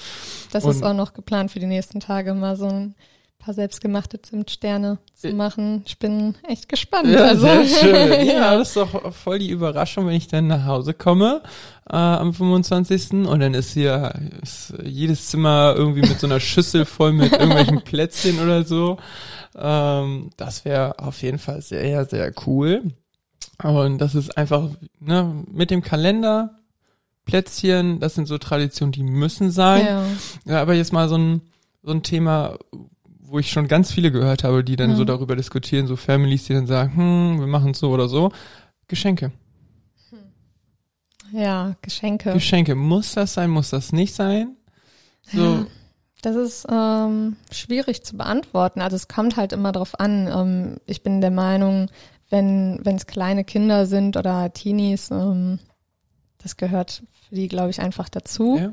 Das 0.52 0.64
Und- 0.64 0.70
ist 0.70 0.82
auch 0.82 0.94
noch 0.94 1.12
geplant 1.12 1.50
für 1.50 1.58
die 1.60 1.66
nächsten 1.66 2.00
Tage, 2.00 2.32
mal 2.32 2.56
so 2.56 2.66
ein 2.66 2.94
paar 3.38 3.52
selbstgemachte 3.52 4.22
Zimtsterne 4.22 4.96
zu 5.14 5.28
Ja. 5.28 5.34
machen. 5.34 5.82
Ich 5.84 5.98
bin 5.98 6.34
echt 6.48 6.66
gespannt. 6.70 7.08
Ja, 7.08 7.24
also, 7.26 7.42
sehr 7.42 7.64
schön. 7.66 7.94
Ja, 8.26 8.32
ja. 8.32 8.56
das 8.56 8.68
ist 8.68 8.76
doch 8.78 9.12
voll 9.12 9.38
die 9.38 9.50
Überraschung, 9.50 10.06
wenn 10.06 10.14
ich 10.14 10.28
dann 10.28 10.46
nach 10.46 10.64
Hause 10.64 10.94
komme 10.94 11.42
äh, 11.90 11.94
am 11.94 12.32
25. 12.32 13.26
und 13.28 13.40
dann 13.40 13.52
ist 13.52 13.74
hier 13.74 14.14
ist 14.42 14.72
jedes 14.82 15.26
Zimmer 15.28 15.74
irgendwie 15.76 16.00
mit 16.08 16.18
so 16.18 16.26
einer 16.26 16.40
Schüssel 16.40 16.86
voll 16.86 17.12
mit 17.12 17.32
irgendwelchen 17.32 17.82
Plätzchen 17.84 18.40
oder 18.42 18.64
so. 18.64 18.96
Ähm, 19.56 20.30
das 20.36 20.64
wäre 20.64 20.98
auf 20.98 21.22
jeden 21.22 21.38
Fall 21.38 21.62
sehr, 21.62 22.04
sehr 22.06 22.32
cool. 22.46 22.82
Und 23.62 23.98
das 23.98 24.14
ist 24.14 24.36
einfach 24.36 24.68
ne, 24.98 25.44
mit 25.50 25.70
dem 25.70 25.82
Kalender 25.82 26.56
Plätzchen, 27.24 28.00
das 28.00 28.14
sind 28.14 28.26
so 28.26 28.36
Traditionen, 28.36 28.92
die 28.92 29.02
müssen 29.02 29.50
sein. 29.50 29.86
Ja. 29.86 30.06
Ja, 30.44 30.60
aber 30.62 30.74
jetzt 30.74 30.92
mal 30.92 31.08
so 31.08 31.16
ein, 31.16 31.40
so 31.82 31.92
ein 31.92 32.02
Thema, 32.02 32.58
wo 33.20 33.38
ich 33.38 33.50
schon 33.50 33.66
ganz 33.68 33.90
viele 33.92 34.12
gehört 34.12 34.44
habe, 34.44 34.62
die 34.62 34.76
dann 34.76 34.94
so 34.96 35.02
Mhm. 35.02 35.06
darüber 35.06 35.34
diskutieren, 35.36 35.86
so 35.86 35.96
Families, 35.96 36.44
die 36.44 36.52
dann 36.52 36.66
sagen, 36.66 36.96
hm, 36.96 37.40
wir 37.40 37.46
machen 37.46 37.70
es 37.70 37.78
so 37.78 37.90
oder 37.90 38.08
so. 38.08 38.30
Geschenke. 38.88 39.32
ja, 41.32 41.74
Geschenke. 41.82 42.32
Geschenke. 42.32 42.74
Muss 42.74 43.14
das 43.14 43.34
sein, 43.34 43.50
muss 43.50 43.70
das 43.70 43.92
nicht 43.92 44.14
sein? 44.14 44.56
So, 45.22 45.38
Ja. 45.40 45.66
Das 46.24 46.36
ist 46.36 46.66
ähm, 46.70 47.36
schwierig 47.50 48.02
zu 48.04 48.16
beantworten. 48.16 48.80
Also 48.80 48.96
es 48.96 49.08
kommt 49.08 49.36
halt 49.36 49.52
immer 49.52 49.72
drauf 49.72 49.98
an. 50.00 50.26
Ähm, 50.28 50.76
ich 50.86 51.02
bin 51.02 51.20
der 51.20 51.30
Meinung, 51.30 51.90
wenn 52.30 52.80
wenn 52.82 52.96
es 52.96 53.06
kleine 53.06 53.44
Kinder 53.44 53.86
sind 53.86 54.16
oder 54.16 54.52
Teenies, 54.52 55.10
ähm, 55.10 55.58
das 56.42 56.56
gehört 56.56 57.02
für 57.28 57.34
die, 57.34 57.48
glaube 57.48 57.70
ich, 57.70 57.80
einfach 57.80 58.08
dazu. 58.08 58.58
ja. 58.58 58.72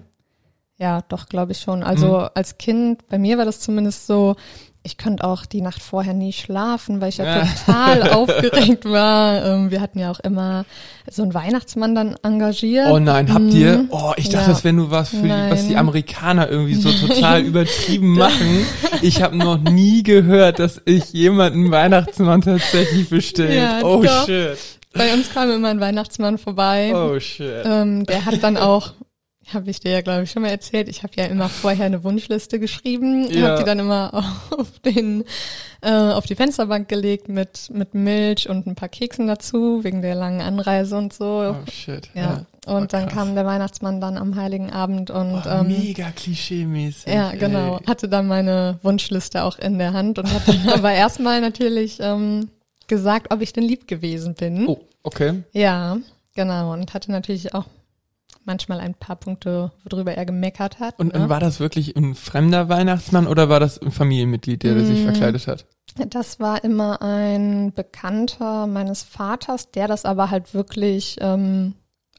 Ja, 0.78 1.02
doch, 1.10 1.28
glaube 1.30 1.52
ich 1.52 1.60
schon. 1.60 1.84
Also 1.84 2.22
Mhm. 2.22 2.30
als 2.34 2.58
Kind, 2.58 3.08
bei 3.08 3.20
mir 3.20 3.38
war 3.38 3.46
das 3.46 3.60
zumindest 3.60 4.08
so, 4.08 4.36
ich 4.84 4.98
konnte 4.98 5.24
auch 5.24 5.46
die 5.46 5.62
Nacht 5.62 5.82
vorher 5.84 6.14
nie 6.14 6.34
schlafen, 6.34 7.02
weil 7.02 7.10
ich 7.10 7.18
ja, 7.18 7.46
total 7.66 8.10
aufgeregt 8.14 8.86
war. 8.86 9.46
Ähm, 9.46 9.70
wir 9.72 9.80
hatten 9.80 10.00
ja 10.00 10.10
auch 10.10 10.20
immer 10.22 10.66
so 11.10 11.22
einen 11.22 11.34
Weihnachtsmann 11.36 11.94
dann 11.94 12.16
engagiert. 12.24 12.88
Oh 12.90 12.98
nein, 12.98 13.32
habt 13.32 13.46
Mhm. 13.46 13.50
ihr? 13.52 13.86
Oh, 13.92 14.14
ich 14.18 14.30
dachte, 14.30 14.46
Ja. 14.48 14.54
das 14.54 14.64
wäre 14.64 14.74
nur 14.74 14.90
was 14.90 15.10
für 15.10 15.18
die, 15.18 15.30
was 15.30 15.68
die. 15.68 15.78
Amerikaner 15.78 16.50
irgendwie 16.50 16.74
so 16.76 16.92
total 17.08 17.42
übertrieben 17.42 18.14
machen. 18.18 18.66
Ich 19.04 19.22
habe 19.22 19.36
noch 19.38 19.60
nie 19.60 20.02
gehört, 20.04 20.58
dass 20.60 20.82
ich 20.86 21.14
jemanden 21.14 21.70
Weihnachtsmann 21.70 22.42
tatsächlich 22.42 23.10
bestellt. 23.10 23.54
Ja, 23.54 23.82
oh 23.84 24.02
doch. 24.04 24.26
shit. 24.26 24.58
Bei 24.94 25.14
uns 25.14 25.32
kam 25.34 25.50
immer 25.52 25.70
ein 25.70 25.80
Weihnachtsmann 25.80 26.38
vorbei. 26.38 26.92
Oh 26.96 27.20
shit. 27.20 27.64
Ähm, 27.66 28.06
der 28.08 28.26
hat 28.26 28.42
dann 28.44 28.58
auch, 28.58 28.94
habe 29.54 29.70
ich 29.70 29.80
dir 29.80 29.92
ja, 29.92 30.02
glaube 30.02 30.24
ich, 30.24 30.32
schon 30.32 30.42
mal 30.42 30.50
erzählt, 30.50 30.88
ich 30.90 31.04
habe 31.04 31.14
ja 31.16 31.26
immer 31.26 31.50
vorher 31.50 31.86
eine 31.86 32.04
Wunschliste 32.04 32.60
geschrieben, 32.60 33.28
Ja. 33.32 33.50
habe 33.50 33.60
die 33.60 33.66
dann 33.66 33.80
immer 33.80 34.14
auf 34.52 34.80
den 34.80 35.24
äh, 35.82 35.90
auf 35.92 36.26
die 36.26 36.36
Fensterbank 36.36 36.88
gelegt 36.88 37.28
mit 37.30 37.70
mit 37.74 37.94
Milch 37.94 38.50
und 38.50 38.68
ein 38.68 38.76
paar 38.76 38.90
Keksen 38.90 39.28
dazu 39.28 39.84
wegen 39.84 40.02
der 40.02 40.16
langen 40.16 40.42
Anreise 40.42 40.98
und 40.98 41.14
so. 41.14 41.56
Oh 41.56 41.72
shit. 41.72 42.10
ja. 42.14 42.46
Oh, 42.68 42.76
Und 42.76 42.94
dann 42.94 43.06
krass. 43.06 43.14
kam 43.14 43.34
der 43.34 43.46
Weihnachtsmann 43.48 44.00
dann 44.00 44.18
am 44.18 44.36
Heiligen 44.36 44.70
Abend 44.72 45.10
und 45.10 45.42
Oh, 45.46 45.50
ähm, 45.50 45.68
mega 45.68 46.10
klischee-mäßig. 46.12 47.12
ja, 47.12 47.32
genau, 47.32 47.78
ey. 47.78 47.86
hatte 47.88 48.08
dann 48.08 48.28
meine 48.28 48.78
Wunschliste 48.84 49.44
auch 49.44 49.58
in 49.58 49.80
der 49.80 49.94
Hand 49.94 50.20
und 50.20 50.32
hat 50.32 50.48
dann 50.48 50.70
aber 50.74 50.92
erstmal 50.94 51.42
natürlich 51.42 51.98
ähm, 52.02 52.50
gesagt, 52.86 53.34
ob 53.34 53.42
ich 53.42 53.52
denn 53.54 53.64
lieb 53.64 53.88
gewesen 53.88 54.36
bin. 54.36 54.68
Oh, 54.68 54.80
okay. 55.02 55.42
Ja, 55.54 55.98
genau. 56.36 56.74
Und 56.74 56.94
hatte 56.94 57.12
natürlich 57.12 57.56
auch 57.56 57.66
manchmal 58.46 58.80
ein 58.80 58.94
paar 58.96 59.16
Punkte, 59.16 59.72
worüber 59.90 60.14
er 60.14 60.26
gemeckert 60.26 60.80
hat. 60.80 60.98
Und, 61.00 61.14
ne? 61.14 61.22
und 61.24 61.30
war 61.30 61.40
das 61.40 61.60
wirklich 61.60 61.96
ein 61.96 62.16
fremder 62.16 62.70
Weihnachtsmann 62.70 63.28
oder 63.28 63.50
war 63.50 63.60
das 63.60 63.80
ein 63.82 63.92
Familienmitglied, 63.92 64.64
der, 64.64 64.74
der 64.76 64.86
sich 64.86 65.00
Mm. 65.02 65.04
verkleidet 65.04 65.48
hat? 65.48 65.66
Das 66.08 66.40
war 66.40 66.64
immer 66.64 67.02
ein 67.02 67.74
Bekannter 67.74 68.66
meines 68.68 69.04
Vaters, 69.04 69.72
der 69.72 69.88
das 69.88 70.06
aber 70.06 70.30
halt 70.32 70.54
wirklich, 70.54 71.18
ähm, 71.22 71.74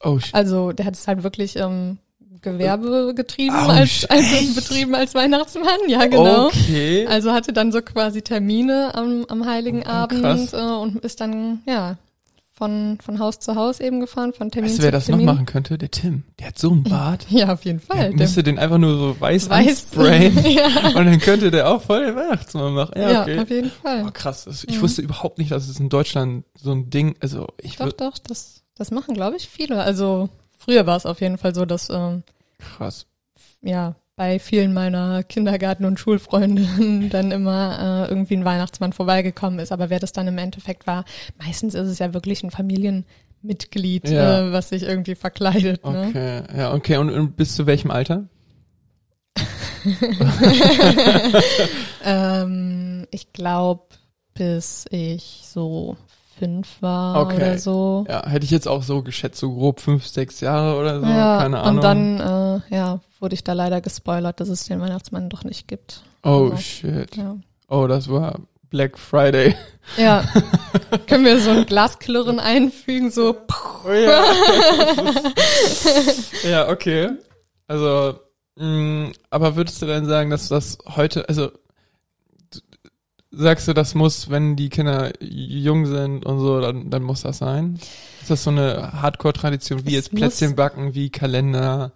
Oh, 0.05 0.19
also 0.33 0.73
der 0.73 0.87
hat 0.87 0.95
es 0.95 1.07
halt 1.07 1.23
wirklich 1.23 1.57
ähm, 1.57 1.99
Gewerbe 2.43 3.13
getrieben, 3.15 3.55
Oh, 3.57 3.69
als, 3.71 4.05
als 4.11 4.33
echt? 4.33 4.55
betrieben 4.57 4.95
als 4.97 5.15
Weihnachtsmann, 5.15 5.79
ja 5.89 6.07
genau. 6.07 6.47
Okay. 6.47 7.07
Also 7.07 7.33
hatte 7.33 7.53
dann 7.53 7.71
so 7.73 7.81
quasi 7.83 8.21
Termine 8.23 8.95
am, 8.95 9.25
am 9.29 9.47
Heiligen 9.47 9.83
Oh, 9.87 9.91
Abend 9.91 10.53
äh, 10.53 10.57
und 10.57 10.97
ist 11.05 11.21
dann, 11.21 11.63
ja, 11.67 11.99
von, 12.55 12.99
von 13.03 13.19
Haus 13.19 13.41
zu 13.41 13.55
Haus 13.57 13.81
eben 13.81 14.01
gefahren, 14.01 14.33
von 14.35 14.51
Termin 14.51 14.71
Weißt 14.71 14.79
du, 14.79 14.83
wer 14.85 14.93
das 14.93 15.09
noch 15.09 15.19
machen 15.21 15.47
könnte? 15.47 15.79
Der 15.79 15.91
Tim. 15.91 16.25
Der 16.39 16.49
hat 16.49 16.59
so 16.59 16.71
einen 16.71 16.83
Bart. 16.85 17.27
Ja, 17.31 17.53
auf 17.53 17.65
jeden 17.65 17.81
Fall. 17.81 18.11
Der 18.11 18.19
müsste 18.19 18.43
den 18.43 18.59
einfach 18.59 18.79
nur 18.79 18.97
so 18.99 19.21
weiß, 19.21 19.49
weiß. 19.49 19.69
ansprayen. 19.69 20.39
ja. 20.51 20.89
Und 20.89 21.07
dann 21.07 21.19
könnte 21.19 21.51
der 21.51 21.69
auch 21.69 21.81
voll 21.83 22.05
den 22.07 22.15
Weihnachtsmann 22.15 22.75
machen. 22.75 22.93
Ja, 22.97 23.11
Ja, 23.11 23.23
okay. 23.23 23.39
auf 23.41 23.51
jeden 23.51 23.71
Fall. 23.71 24.05
Oh, 24.07 24.11
krass. 24.13 24.47
Ich 24.69 24.77
Mhm. 24.77 24.83
wusste 24.83 25.03
überhaupt 25.03 25.39
nicht, 25.39 25.51
dass 25.51 25.69
es 25.69 25.81
in 25.81 25.89
Deutschland 25.89 26.45
so 26.55 26.73
ein 26.73 26.91
Ding, 26.91 27.17
also 27.21 27.47
ich 27.61 27.77
Doch, 27.77 27.93
doch, 27.93 28.19
das, 28.19 28.63
das 28.77 28.91
machen, 28.91 29.15
glaube 29.15 29.37
ich, 29.37 29.49
viele. 29.49 29.83
Also 29.83 30.29
früher 30.59 30.87
war 30.87 30.97
es 30.97 31.07
auf 31.07 31.21
jeden 31.21 31.39
Fall 31.39 31.55
so, 31.55 31.65
dass 31.65 31.89
ähm, 31.91 32.23
krass. 32.59 33.07
ja 33.63 33.95
bei 34.23 34.39
vielen 34.39 34.73
meiner 34.73 35.25
Kindergarten- 35.25 35.85
und 35.85 35.99
Schulfreundinnen 35.99 37.11
dann 37.11 37.33
immer 37.33 38.07
äh, 38.07 38.09
irgendwie 38.09 38.37
ein 38.37 38.45
Weihnachtsmann 38.45 38.93
vorbeigekommen 38.93 39.59
ist. 39.59 39.73
Aber 39.73 39.91
wer 39.91 39.99
das 39.99 40.13
dann 40.13 40.29
im 40.29 40.39
Endeffekt 40.39 40.87
war, 40.87 41.05
meistens 41.45 41.75
ist 41.75 41.89
es 41.89 41.99
ja 41.99 42.15
wirklich 42.15 42.45
ein 42.45 42.53
Familienmitglied, 42.53 44.09
Ja. 44.09 44.47
äh, 44.47 44.53
was 44.53 44.69
sich 44.69 44.85
irgendwie 44.85 45.17
verkleidet. 45.17 45.85
Ne? 45.85 46.07
Okay, 46.09 46.43
ja, 46.57 46.73
okay. 46.73 46.99
Und, 46.99 47.11
und 47.11 47.35
bis 47.37 47.57
zu 47.57 47.67
welchem 47.67 47.91
Alter? 47.91 48.29
Ähm, 52.05 53.07
ich 53.11 53.33
glaube, 53.33 53.83
bis 54.35 54.85
ich 54.91 55.43
so 55.45 55.97
fünf 56.43 56.83
war 56.83 57.21
Okay. 57.23 57.37
oder 57.37 57.59
so. 57.59 58.05
Ja, 58.09 58.27
hätte 58.29 58.45
ich 58.45 58.51
jetzt 58.51 58.67
auch 58.67 58.83
so 58.83 59.03
geschätzt, 59.03 59.39
so 59.39 59.53
grob 59.53 59.81
fünf, 59.81 60.07
sechs 60.07 60.41
Jahre 60.41 60.77
oder 60.77 60.99
so, 61.01 61.07
Ja, 61.07 61.39
keine 61.39 61.61
Ahnung. 61.61 61.77
und 61.77 61.85
dann 61.85 62.21
äh, 62.71 62.75
ja, 62.75 62.99
wurde 63.21 63.35
ich 63.35 63.45
da 63.45 63.53
leider 63.53 63.81
gespoilert, 63.81 64.41
dass 64.41 64.49
es 64.49 64.65
den 64.65 64.81
Weihnachtsmann 64.81 65.29
doch 65.29 65.45
nicht 65.45 65.69
gibt. 65.69 66.03
oh 66.25 66.47
Also, 66.51 66.57
shit. 66.57 67.17
Ja. 67.17 67.37
Oh, 67.69 67.87
das 67.87 68.09
war 68.11 68.41
Black 68.71 68.99
Friday. 68.99 69.55
ja. 69.97 70.25
Können 71.07 71.25
wir 71.27 71.39
so 71.41 71.51
ein 71.51 71.65
Glasklirren 71.67 72.41
einfügen, 72.41 73.11
so 73.13 73.37
Oh 73.85 73.91
ja. 73.93 74.25
ja, 76.49 76.69
okay. 76.69 77.11
Also, 77.69 78.15
mh, 78.57 79.13
aber 79.31 79.57
würdest 79.57 79.81
du 79.83 79.87
dann 79.87 80.07
sagen, 80.07 80.31
dass 80.31 80.49
das 80.49 80.79
heute, 80.97 81.29
also 81.29 81.51
sagst 83.33 83.67
du, 83.67 83.73
das 83.73 83.95
muss, 83.95 84.31
wenn 84.31 84.57
die 84.57 84.69
Kinder 84.69 85.13
jung 85.21 85.87
sind 85.87 86.25
und 86.25 86.39
so, 86.39 86.61
dann, 86.61 86.91
dann 86.91 87.03
muss 87.03 87.23
das 87.23 87.39
sein? 87.39 87.79
Ist 88.21 88.31
das 88.31 88.45
so 88.45 88.51
eine 88.51 88.93
Hardcore-Tradition, 89.03 89.85
wie 89.85 89.89
Es 89.89 89.95
jetzt 89.95 90.15
Plätzchen 90.15 90.55
backen, 90.55 90.95
wie 90.95 91.11
Kalender? 91.11 91.93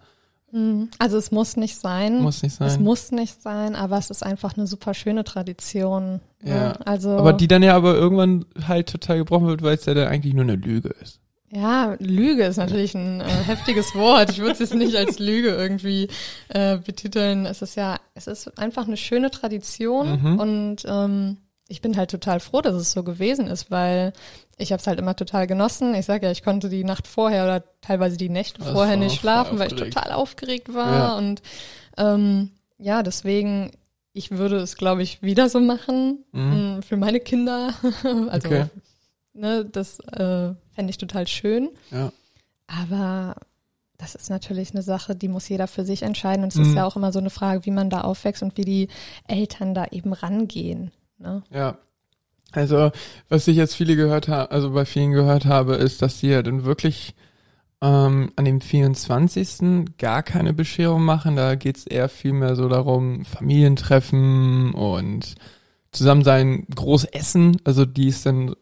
Mhm. 0.51 0.89
Also 0.97 1.17
es 1.17 1.31
muss 1.31 1.57
nicht 1.57 1.77
sein. 1.77 2.21
Muss 2.21 2.41
nicht 2.41 2.55
sein. 2.55 2.67
Es 2.67 2.79
muss 2.79 3.11
nicht 3.11 3.41
sein, 3.41 3.75
aber 3.75 3.97
es 3.97 4.09
ist 4.09 4.23
einfach 4.23 4.57
eine 4.57 4.67
super 4.67 4.93
schöne 4.93 5.23
Tradition. 5.23 6.21
Ja. 6.43 6.73
Also 6.85 7.11
Aber 7.11 7.33
die 7.33 7.47
dann 7.47 7.63
ja 7.63 7.75
aber 7.75 7.95
irgendwann 7.95 8.45
halt 8.67 8.89
total 8.89 9.17
gebrochen 9.19 9.47
wird, 9.47 9.61
weil 9.61 9.75
es 9.75 9.85
ja 9.85 9.93
dann 9.93 10.07
eigentlich 10.07 10.33
nur 10.33 10.43
eine 10.43 10.55
Lüge 10.55 10.89
ist. 11.01 11.19
Ja, 11.49 11.95
Lüge 11.99 12.43
ist 12.45 12.57
natürlich 12.57 12.93
ein 12.95 13.21
äh, 13.21 13.23
heftiges 13.23 13.95
Wort. 13.95 14.29
Ich 14.31 14.39
würde 14.39 14.51
es 14.53 14.59
jetzt 14.59 14.73
nicht 14.75 14.95
als 14.95 15.17
Lüge 15.19 15.49
irgendwie 15.49 16.09
äh, 16.49 16.77
betiteln. 16.77 17.45
Es 17.45 17.61
ist 17.61 17.75
ja, 17.75 17.97
es 18.15 18.27
ist 18.27 18.57
einfach 18.59 18.87
eine 18.87 18.97
schöne 18.97 19.31
Tradition 19.31 20.21
Mhm. 20.21 20.39
und 20.39 20.75
ähm, 20.85 21.37
ich 21.69 21.81
bin 21.81 21.97
halt 21.97 22.11
total 22.11 22.39
froh, 22.39 22.61
dass 22.61 22.75
es 22.75 22.91
so 22.93 23.03
gewesen 23.03 23.47
ist, 23.47 23.71
weil 23.71 24.13
ich 24.57 24.71
habe 24.71 24.79
es 24.79 24.87
halt 24.87 24.99
immer 24.99 25.15
total 25.15 25.47
genossen. 25.47 25.95
Ich 25.95 26.05
sage 26.05 26.25
ja, 26.25 26.31
ich 26.31 26.43
konnte 26.43 26.69
die 26.69 26.83
Nacht 26.85 27.07
vorher 27.07 27.43
oder 27.43 27.63
teilweise 27.81 28.17
die 28.17 28.29
Nächte 28.29 28.59
Das 28.59 28.71
vorher 28.71 28.95
nicht 28.97 29.19
schlafen, 29.19 29.59
weil 29.59 29.67
ich 29.67 29.73
total 29.79 30.11
aufgeregt 30.13 30.73
war 30.73 30.93
Ja. 30.95 31.17
und 31.17 31.41
ähm, 31.97 32.51
ja, 32.77 33.03
deswegen 33.03 33.71
ich 34.13 34.31
würde 34.31 34.57
es, 34.57 34.77
glaube 34.77 35.03
ich, 35.03 35.21
wieder 35.21 35.47
so 35.49 35.59
machen 35.59 36.23
Mhm. 36.31 36.75
mh, 36.77 36.81
für 36.81 36.97
meine 36.97 37.19
Kinder. 37.19 37.73
also, 38.29 38.47
Okay. 38.47 38.65
Ne, 39.37 39.65
das 39.65 39.99
äh, 39.99 40.53
fände 40.73 40.89
ich 40.89 40.97
total 40.97 41.27
schön. 41.27 41.69
Ja. 41.91 42.11
Aber 42.67 43.35
das 43.97 44.13
ist 44.15 44.29
natürlich 44.29 44.71
eine 44.71 44.83
Sache, 44.83 45.15
die 45.15 45.27
muss 45.27 45.49
jeder 45.49 45.67
für 45.67 45.85
sich 45.85 46.03
entscheiden. 46.03 46.43
Und 46.43 46.49
es 46.49 46.55
Mhm. 46.55 46.63
ist 46.69 46.75
ja 46.75 46.85
auch 46.85 46.95
immer 46.95 47.11
so 47.11 47.19
eine 47.19 47.29
Frage, 47.29 47.65
wie 47.65 47.71
man 47.71 47.89
da 47.89 48.01
aufwächst 48.01 48.43
und 48.43 48.57
wie 48.57 48.65
die 48.65 48.87
Eltern 49.27 49.73
da 49.73 49.85
eben 49.91 50.13
rangehen. 50.13 50.91
Ne? 51.17 51.43
Ja. 51.51 51.77
Also, 52.51 52.91
was 53.27 53.47
ich 53.47 53.57
jetzt 53.57 53.75
viele 53.75 53.95
gehört 53.95 54.27
habe, 54.27 54.51
also 54.51 54.71
bei 54.71 54.85
vielen 54.85 55.11
gehört 55.11 55.45
habe, 55.45 55.75
ist, 55.75 56.01
dass 56.01 56.19
sie 56.19 56.29
ja 56.29 56.41
dann 56.43 56.63
wirklich 56.63 57.13
ähm, 57.81 58.31
an 58.35 58.45
dem 58.45 58.61
24. 58.61 59.97
gar 59.97 60.23
keine 60.23 60.53
Bescherung 60.53 61.03
machen. 61.03 61.35
Da 61.35 61.55
geht's 61.55 61.85
eher 61.85 62.07
viel 62.09 62.33
mehr 62.33 62.55
so 62.55 62.69
darum, 62.69 63.25
Familientreffen 63.25 64.73
und 64.73 65.35
zusammen 65.91 66.23
sein, 66.23 66.65
groß 66.73 67.05
essen. 67.05 67.57
Also 67.63 67.85
die 67.85 68.07
ist 68.07 68.25
dann 68.25 68.55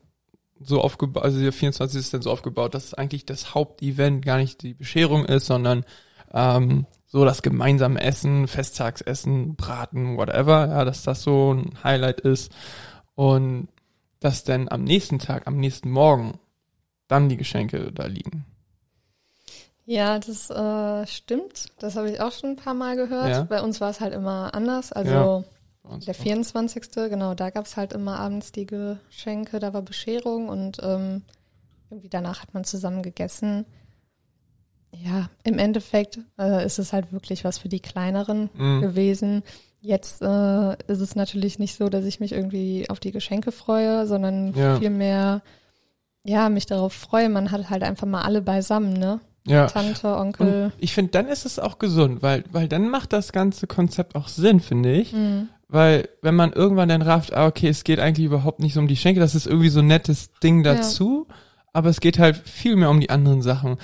so 0.60 0.82
aufgebaut, 0.82 1.24
also 1.24 1.40
der 1.40 1.52
24. 1.52 2.00
ist 2.00 2.14
dann 2.14 2.22
so 2.22 2.32
aufgebaut, 2.32 2.74
dass 2.74 2.94
eigentlich 2.94 3.26
das 3.26 3.54
Hauptevent 3.54 4.24
gar 4.26 4.38
nicht 4.38 4.62
die 4.64 4.74
Bescherung 4.74 5.26
ist, 5.26 5.46
sondern 5.48 5.86
ähm, 6.34 6.86
so 7.06 7.26
das 7.26 7.42
gemeinsame 7.42 8.02
Essen, 8.02 8.48
Festtagsessen, 8.48 9.56
Braten, 9.56 10.18
whatever, 10.18 10.68
ja, 10.68 10.86
dass 10.86 11.04
das 11.04 11.22
so 11.22 11.54
ein 11.54 11.84
Highlight 11.84 12.22
ist 12.22 12.52
und 13.16 13.68
dass 14.20 14.44
dann 14.44 14.70
am 14.70 14.84
nächsten 14.84 15.20
Tag, 15.20 15.48
am 15.48 15.58
nächsten 15.58 15.92
Morgen 15.92 16.40
dann 17.08 17.30
die 17.30 17.38
Geschenke 17.38 17.92
da 17.92 18.06
liegen. 18.06 18.46
Ja, 19.86 20.18
das 20.18 20.50
äh, 20.50 21.06
stimmt. 21.06 21.68
Das 21.78 21.96
habe 21.96 22.10
ich 22.10 22.20
auch 22.20 22.32
schon 22.32 22.52
ein 22.52 22.56
paar 22.56 22.74
Mal 22.74 22.96
gehört. 22.96 23.30
Ja. 23.30 23.44
Bei 23.44 23.62
uns 23.62 23.80
war 23.82 23.92
es 23.92 24.00
halt 24.00 24.14
immer 24.14 24.56
anders. 24.56 24.92
Also 24.92 25.12
Ja. 25.12 25.44
Der 26.06 26.14
auch. 26.16 26.20
24. 26.20 26.84
genau, 27.10 27.34
da 27.34 27.50
gab 27.50 27.66
es 27.66 27.78
halt 27.78 27.94
immer 27.94 28.20
abends 28.20 28.52
die 28.52 28.66
Geschenke, 28.66 29.60
da 29.60 29.74
war 29.74 29.82
Bescherung 29.82 30.50
und 30.50 30.78
ähm, 30.82 31.22
irgendwie 31.90 32.10
danach 32.10 32.42
hat 32.42 32.54
man 32.54 32.64
zusammen 32.64 33.04
gegessen. 33.04 33.66
Ja, 34.92 35.30
im 35.44 35.60
Endeffekt 35.60 36.20
äh, 36.40 36.66
ist 36.66 36.80
es 36.80 36.94
halt 36.94 37.12
wirklich 37.12 37.44
was 37.44 37.58
für 37.58 37.70
die 37.70 37.82
Kleineren 37.82 38.50
Mhm. 38.56 38.82
gewesen. 38.82 39.44
Jetzt 39.82 40.22
äh, 40.22 40.72
ist 40.88 41.02
es 41.02 41.16
natürlich 41.16 41.60
nicht 41.60 41.76
so, 41.76 41.90
dass 41.90 42.06
ich 42.06 42.20
mich 42.20 42.32
irgendwie 42.32 42.90
auf 42.90 43.00
die 43.00 43.12
Geschenke 43.12 43.52
freue, 43.52 44.08
sondern 44.08 44.54
Ja. 44.54 44.80
vielmehr, 44.80 45.42
ja, 46.24 46.50
mich 46.50 46.66
darauf 46.66 46.94
freue. 46.94 47.30
Man 47.30 47.52
hat 47.52 47.70
halt 47.70 47.84
einfach 47.84 48.08
mal 48.08 48.22
alle 48.24 48.42
beisammen, 48.42 48.94
ne? 48.94 49.20
Ja. 49.48 49.68
Tante, 49.68 50.08
Onkel. 50.18 50.66
Und 50.66 50.74
ich 50.80 50.94
finde, 50.94 51.12
dann 51.12 51.28
ist 51.28 51.46
es 51.46 51.60
auch 51.60 51.78
gesund, 51.78 52.24
weil, 52.24 52.46
weil 52.52 52.68
dann 52.68 52.90
macht 52.90 53.14
das 53.14 53.32
ganze 53.32 53.68
Konzept 53.68 54.16
auch 54.16 54.28
Sinn, 54.28 54.60
finde 54.60 54.94
ich. 54.94 55.14
Mhm. 55.14 55.50
Weil 55.68 56.10
wenn 56.22 56.36
man 56.36 56.54
irgendwann 56.54 56.90
dann 56.90 57.02
rafft, 57.02 57.34
ah, 57.34 57.48
okay, 57.48 57.68
es 57.68 57.84
geht 57.84 58.00
eigentlich 58.00 58.26
überhaupt 58.26 58.60
nicht 58.60 58.74
so 58.74 58.80
um 58.80 58.88
die 58.88 58.96
Schenke, 58.96 59.20
das 59.20 59.36
ist 59.36 59.48
irgendwie 59.48 59.70
so 59.70 59.80
ein 59.80 59.88
nettes 59.88 60.32
Ding 60.44 60.64
Ja. 60.64 60.76
dazu, 60.76 61.28
aber 61.74 61.90
es 61.90 62.00
geht 62.00 62.20
halt 62.20 62.38
viel 62.38 62.76
mehr 62.76 62.90
um 62.90 63.00
die 63.00 63.10
anderen 63.10 63.42
Sachen. 63.42 63.78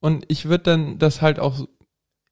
Und 0.00 0.24
ich 0.28 0.46
würde 0.46 0.64
dann 0.64 0.98
das 0.98 1.22
halt 1.22 1.40
auch, 1.40 1.66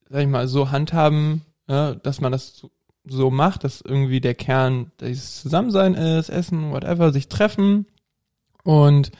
sag 0.08 0.20
ich 0.22 0.28
mal, 0.28 0.46
so 0.46 0.70
handhaben, 0.70 1.42
ja, 1.68 1.94
dass 1.94 2.20
man 2.20 2.32
das 2.32 2.56
so, 2.56 2.70
so 3.04 3.30
macht, 3.30 3.64
dass 3.64 3.80
irgendwie 3.80 4.20
der 4.20 4.34
Kern 4.34 4.92
dieses 5.00 5.40
Zusammensein 5.42 5.94
ist, 5.94 6.28
Essen, 6.28 6.70
whatever, 6.70 7.12
sich 7.12 7.28
treffen. 7.28 7.86
Und 8.62 9.10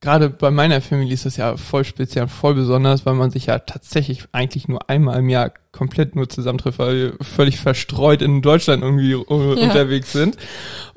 gerade 0.00 0.30
bei 0.30 0.50
meiner 0.50 0.80
Familie 0.80 1.14
ist 1.14 1.26
das 1.26 1.36
ja 1.36 1.56
voll 1.56 1.84
speziell, 1.84 2.28
voll 2.28 2.54
besonders, 2.54 3.06
weil 3.06 3.14
man 3.14 3.30
sich 3.30 3.46
ja 3.46 3.58
tatsächlich 3.58 4.24
eigentlich 4.32 4.68
nur 4.68 4.88
einmal 4.90 5.18
im 5.18 5.28
Jahr 5.28 5.52
komplett 5.72 6.16
nur 6.16 6.28
zusammentrifft, 6.28 6.78
weil 6.78 6.96
wir 6.96 7.24
völlig 7.24 7.58
verstreut 7.58 8.22
in 8.22 8.42
Deutschland 8.42 8.82
irgendwie 8.82 9.12
äh, 9.12 9.16
unterwegs 9.24 10.12
sind. 10.12 10.36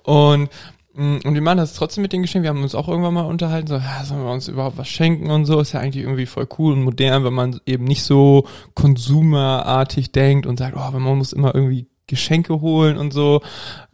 Und 0.04 0.50
mh, 0.94 1.20
und 1.24 1.34
wir 1.34 1.42
machen 1.42 1.58
das 1.58 1.74
trotzdem 1.74 2.02
mit 2.02 2.14
den 2.14 2.22
Geschenken. 2.22 2.44
Wir 2.44 2.50
haben 2.50 2.64
uns 2.64 2.76
auch 2.76 2.88
irgendwann 2.88 3.14
mal 3.14 3.26
unterhalten, 3.26 3.68
so, 3.68 3.76
ja, 3.76 4.04
sollen 4.04 4.24
wir 4.24 4.32
uns 4.32 4.48
überhaupt 4.48 4.78
was 4.78 4.90
schenken 4.90 5.32
und 5.32 5.46
so. 5.46 5.60
Ist 5.60 5.74
ja 5.74 5.80
eigentlich 5.80 6.04
irgendwie 6.04 6.26
voll 6.26 6.48
cool 6.58 6.74
und 6.74 6.84
modern, 6.84 7.24
wenn 7.24 7.34
man 7.34 7.60
eben 7.66 7.86
nicht 7.86 8.04
so 8.04 8.48
konsumerartig 8.74 10.12
denkt 10.12 10.46
und 10.46 10.60
sagt, 10.60 10.76
oh, 10.76 10.92
man 10.92 11.18
muss 11.18 11.34
immer 11.34 11.56
irgendwie 11.56 11.88
Geschenke 12.08 12.60
holen 12.60 12.98
und 12.98 13.14
so. 13.14 13.42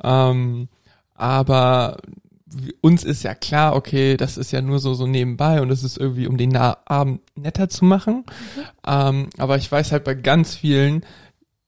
Ähm, 0.03 0.67
aber 1.13 1.97
uns 2.81 3.03
ist 3.03 3.23
ja 3.23 3.35
klar, 3.35 3.75
okay, 3.75 4.17
das 4.17 4.37
ist 4.37 4.51
ja 4.51 4.61
nur 4.61 4.79
so 4.79 4.93
so 4.93 5.07
nebenbei 5.07 5.61
und 5.61 5.69
das 5.69 5.83
ist 5.83 5.97
irgendwie, 5.97 6.27
um 6.27 6.37
den 6.37 6.55
Abend 6.55 7.21
netter 7.35 7.69
zu 7.69 7.85
machen. 7.85 8.23
Ähm, 8.85 9.29
aber 9.37 9.57
ich 9.57 9.71
weiß 9.71 9.91
halt 9.91 10.03
bei 10.03 10.13
ganz 10.13 10.55
vielen, 10.55 11.05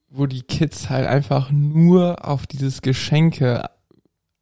wo 0.10 0.26
die 0.26 0.42
Kids 0.44 0.90
halt 0.90 1.08
einfach 1.08 1.52
nur 1.52 2.26
auf 2.28 2.48
dieses 2.48 2.82
Geschenke 2.82 3.70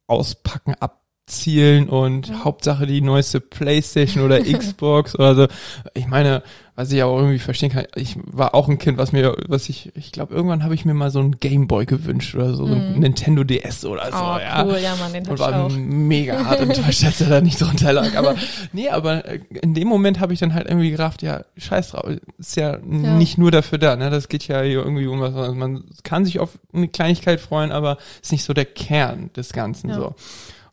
auspacken 0.06 0.74
abzielen 0.78 1.88
und 1.88 2.28
Ja. 2.28 2.44
Hauptsache 2.44 2.86
die 2.86 3.00
neueste 3.00 3.40
Playstation 3.40 4.24
oder 4.24 4.40
Xbox 4.42 5.14
oder 5.16 5.34
so. 5.34 5.48
Ich 5.94 6.06
meine, 6.06 6.42
was 6.76 6.92
ich 6.92 7.02
auch 7.02 7.16
irgendwie 7.18 7.38
verstehen 7.38 7.70
kann, 7.70 7.86
ich 7.94 8.16
war 8.26 8.54
auch 8.54 8.68
ein 8.68 8.76
Kind, 8.78 8.98
was 8.98 9.10
mir, 9.10 9.34
was 9.48 9.68
ich, 9.70 9.90
ich 9.96 10.12
glaube, 10.12 10.34
irgendwann 10.34 10.62
habe 10.62 10.74
ich 10.74 10.84
mir 10.84 10.92
mal 10.94 11.10
so 11.10 11.20
ein 11.20 11.32
Gameboy 11.40 11.86
gewünscht 11.86 12.34
oder 12.34 12.54
so, 12.54 12.66
so 12.66 12.74
ein 12.74 12.92
Mhm. 12.94 12.98
Nintendo 13.00 13.44
DS 13.44 13.84
oder 13.86 14.04
so, 14.12 14.18
oh, 14.18 14.38
ja. 14.38 14.62
cool, 14.64 14.78
ja, 14.78 14.94
man, 14.96 15.12
den 15.12 15.26
Und 15.26 15.38
war 15.38 15.64
auch. 15.64 15.70
mega 15.74 16.44
hart 16.44 16.60
enttäuscht, 16.60 17.02
dass 17.02 17.20
er 17.22 17.30
da 17.30 17.40
nicht 17.40 17.60
drunter 17.60 17.92
lag. 17.94 18.14
Aber 18.14 18.34
nee, 18.72 18.90
aber 18.90 19.24
äh, 19.24 19.40
in 19.62 19.72
dem 19.72 19.88
Moment 19.88 20.20
habe 20.20 20.34
ich 20.34 20.38
dann 20.38 20.52
halt 20.52 20.68
irgendwie 20.68 20.90
gedacht, 20.90 21.22
ja, 21.22 21.44
scheiß 21.56 21.92
drauf, 21.92 22.10
ist 22.38 22.56
ja, 22.56 22.72
Ja. 22.72 22.78
nicht 23.16 23.38
nur 23.38 23.50
dafür 23.50 23.78
da, 23.78 23.96
ne? 23.96 24.10
Das 24.10 24.28
geht 24.28 24.46
ja 24.46 24.60
hier 24.60 24.80
irgendwie 24.84 25.06
um 25.06 25.18
was. 25.20 25.34
Also 25.34 25.54
man 25.54 25.84
kann 26.04 26.26
sich 26.26 26.38
auf 26.40 26.58
eine 26.74 26.88
Kleinigkeit 26.88 27.40
freuen, 27.40 27.72
aber 27.72 27.96
ist 28.22 28.32
nicht 28.32 28.44
so 28.44 28.52
der 28.52 28.66
Kern 28.66 29.30
des 29.34 29.52
Ganzen 29.54 29.88
Ja. 29.88 29.96
so. 29.96 30.14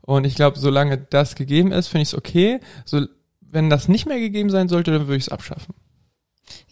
Und 0.02 0.26
ich 0.26 0.34
glaube, 0.34 0.58
solange 0.58 0.98
das 0.98 1.34
gegeben 1.34 1.72
ist, 1.72 1.88
finde 1.88 2.02
ich 2.02 2.08
es 2.08 2.14
okay. 2.14 2.60
So, 2.84 3.06
wenn 3.40 3.70
das 3.70 3.88
nicht 3.88 4.04
mehr 4.06 4.18
gegeben 4.20 4.50
sein 4.50 4.68
sollte, 4.68 4.90
dann 4.90 5.06
würde 5.06 5.16
ich 5.16 5.22
es 5.24 5.28
abschaffen. 5.30 5.74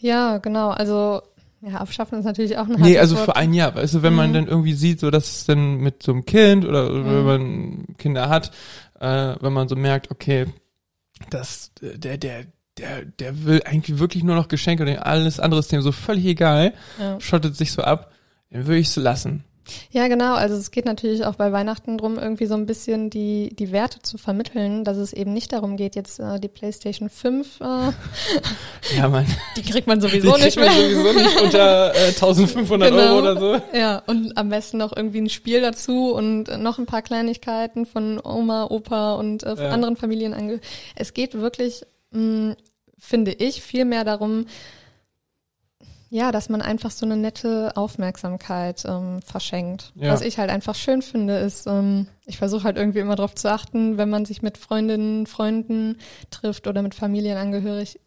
Ja, 0.03 0.37
genau. 0.39 0.69
Also, 0.71 1.21
ja, 1.61 1.75
abschaffen 1.75 2.19
ist 2.19 2.25
natürlich 2.25 2.57
auch 2.57 2.67
ein 2.67 2.75
Nee, 2.77 2.99
also 2.99 3.15
für 3.15 3.37
ein 3.37 3.53
Jahr. 3.53 3.73
Weißt 3.73 3.93
du, 3.95 4.01
wenn 4.03 4.13
man 4.13 4.31
Mhm. 4.31 4.33
dann 4.33 4.47
irgendwie 4.47 4.73
sieht, 4.73 4.99
so 4.99 5.09
dass 5.11 5.31
es 5.31 5.45
dann 5.45 5.77
mit 5.77 6.03
so 6.03 6.11
einem 6.11 6.25
Kind 6.25 6.65
oder, 6.65 6.91
oder 6.91 7.05
wenn 7.05 7.19
Mhm. 7.21 7.25
man 7.25 7.85
Kinder 7.97 8.27
hat, 8.27 8.51
äh, 8.99 9.35
wenn 9.39 9.53
man 9.53 9.69
so 9.69 9.77
merkt, 9.77 10.11
okay, 10.11 10.47
das, 11.29 11.71
der, 11.81 12.17
der, 12.17 12.45
der, 12.77 13.05
der 13.05 13.45
will 13.45 13.61
eigentlich 13.63 13.97
wirklich 13.99 14.23
nur 14.25 14.35
noch 14.35 14.49
Geschenke 14.49 14.83
und 14.83 14.89
alles 14.97 15.39
andere 15.39 15.59
ist 15.61 15.71
dem 15.71 15.81
so 15.81 15.93
völlig 15.93 16.25
egal, 16.25 16.73
Ja. 16.99 17.17
schottet 17.21 17.55
sich 17.55 17.71
so 17.71 17.81
ab, 17.81 18.11
dann 18.51 18.67
würde 18.67 18.79
ich 18.79 18.87
es 18.87 18.97
lassen. 18.97 19.45
Ja, 19.91 20.07
genau. 20.07 20.33
Also 20.35 20.55
es 20.55 20.71
geht 20.71 20.85
natürlich 20.85 21.25
auch 21.25 21.35
bei 21.35 21.51
Weihnachten 21.51 21.97
drum, 21.97 22.17
irgendwie 22.19 22.45
so 22.45 22.53
ein 22.55 22.65
bisschen 22.65 23.09
die, 23.09 23.55
die 23.55 23.71
Werte 23.71 24.01
zu 24.01 24.17
vermitteln, 24.17 24.83
dass 24.83 24.97
es 24.97 25.13
eben 25.13 25.33
nicht 25.33 25.53
darum 25.53 25.77
geht, 25.77 25.95
jetzt 25.95 26.19
äh, 26.19 26.39
die 26.39 26.47
PlayStation 26.49 27.09
5, 27.09 27.61
äh, 27.61 27.63
Ja, 28.97 29.07
man. 29.09 29.25
die 29.57 29.61
kriegt 29.61 29.87
man 29.87 29.99
Die 29.99 30.07
sowieso 30.07 30.31
kriegt 30.33 30.45
nicht 30.45 30.57
mehr. 30.57 30.71
sowieso 30.71 31.13
nicht 31.13 31.41
unter 31.41 31.93
äh, 31.95 32.07
1500 32.09 32.89
Genau. 32.91 33.01
Euro 33.03 33.17
oder 33.19 33.39
so. 33.39 33.61
Ja, 33.77 34.03
und 34.07 34.37
am 34.37 34.49
besten 34.49 34.77
noch 34.77 34.95
irgendwie 34.95 35.21
ein 35.21 35.29
Spiel 35.29 35.61
dazu 35.61 36.13
und 36.13 36.45
noch 36.61 36.77
ein 36.79 36.85
paar 36.85 37.01
Kleinigkeiten 37.01 37.85
von 37.85 38.19
Oma, 38.23 38.65
Opa 38.69 39.13
und 39.15 39.43
äh, 39.43 39.55
Ja. 39.55 39.69
anderen 39.69 39.95
Familien. 39.95 40.59
Es 40.95 41.13
geht 41.13 41.35
wirklich, 41.35 41.83
mh, 42.11 42.55
finde 42.97 43.31
ich, 43.33 43.61
viel 43.61 43.85
mehr 43.85 44.03
darum, 44.03 44.45
ja, 46.13 46.31
dass 46.31 46.47
man 46.47 46.61
einfach 46.61 46.91
so 46.91 47.07
eine 47.07 47.17
nette 47.17 47.75
Aufmerksamkeit 47.75 48.83
ähm, 48.85 49.19
verschenkt. 49.23 49.91
Ja. 49.95 50.11
Was 50.11 50.21
ich 50.21 50.37
halt 50.37 50.51
einfach 50.51 50.75
schön 50.75 51.01
finde, 51.01 51.39
ist, 51.39 51.65
ähm, 51.65 52.05
ich 52.27 52.37
versuche 52.37 52.65
halt 52.65 52.77
irgendwie 52.77 52.99
immer 52.99 53.15
darauf 53.15 53.33
zu 53.33 53.49
achten, 53.51 53.97
wenn 53.97 54.11
man 54.11 54.23
sich 54.23 54.43
mit 54.43 54.59
Freundinnen, 54.59 55.25
Freunden 55.25 55.97
trifft 56.29 56.67
oder 56.67 56.83
mit 56.83 56.93
Familienangehörig, 56.93 57.99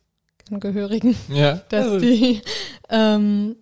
Angehörigen, 0.52 1.16
Ja. 1.28 1.54
dass 1.68 1.86
Also, 1.86 1.98
die 1.98 2.42
ähm, 2.90 3.56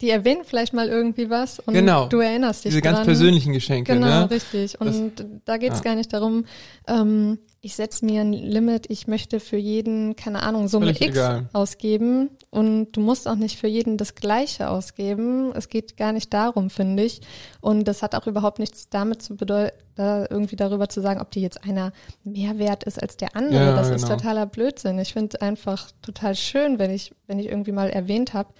die 0.00 0.10
erwähnen 0.10 0.42
vielleicht 0.44 0.72
mal 0.74 0.88
irgendwie 0.88 1.30
was 1.30 1.58
und 1.60 1.74
Genau. 1.74 2.06
du 2.06 2.18
erinnerst 2.20 2.64
dich 2.64 2.70
Diese 2.70 2.82
ganz 2.82 2.98
dran. 2.98 3.06
persönlichen 3.06 3.52
Geschenke, 3.52 3.94
Genau, 3.94 4.06
ne? 4.06 4.30
richtig. 4.30 4.80
Und 4.80 5.24
da 5.44 5.56
geht 5.56 5.72
es 5.72 5.78
ja. 5.78 5.84
gar 5.84 5.94
nicht 5.94 6.12
darum, 6.12 6.44
ähm, 6.86 7.38
ich 7.62 7.74
setze 7.74 8.04
mir 8.04 8.20
ein 8.20 8.32
Limit, 8.32 8.86
ich 8.90 9.08
möchte 9.08 9.40
für 9.40 9.56
jeden, 9.56 10.14
keine 10.14 10.42
Ahnung, 10.44 10.68
Summe 10.68 10.86
Völlig 10.86 11.00
X 11.00 11.10
egal. 11.16 11.48
ausgeben. 11.52 12.30
Und 12.50 12.92
du 12.92 13.00
musst 13.00 13.26
auch 13.26 13.34
nicht 13.34 13.58
für 13.58 13.66
jeden 13.66 13.96
das 13.96 14.14
Gleiche 14.14 14.70
ausgeben. 14.70 15.50
Es 15.52 15.68
geht 15.68 15.96
gar 15.96 16.12
nicht 16.12 16.32
darum, 16.32 16.70
finde 16.70 17.02
ich. 17.02 17.22
Und 17.60 17.88
das 17.88 18.02
hat 18.02 18.14
auch 18.14 18.28
überhaupt 18.28 18.60
nichts 18.60 18.88
damit 18.88 19.20
zu 19.20 19.34
bedeuten, 19.34 19.76
da 19.96 20.26
irgendwie 20.30 20.54
darüber 20.54 20.88
zu 20.88 21.00
sagen, 21.00 21.20
ob 21.20 21.32
dir 21.32 21.42
jetzt 21.42 21.64
einer 21.64 21.92
mehr 22.22 22.58
wert 22.58 22.84
ist 22.84 23.02
als 23.02 23.16
der 23.16 23.34
andere. 23.34 23.64
Ja, 23.64 23.74
das 23.76 23.88
ist 23.90 24.02
genau. 24.04 24.16
totaler 24.16 24.46
Blödsinn. 24.46 24.98
Ich 25.00 25.12
finde 25.14 25.42
einfach 25.42 25.90
total 26.02 26.36
schön, 26.36 26.78
wenn 26.78 26.92
ich, 26.92 27.12
wenn 27.26 27.40
ich 27.40 27.46
irgendwie 27.46 27.72
mal 27.72 27.88
erwähnt 27.90 28.32
habe, 28.32 28.50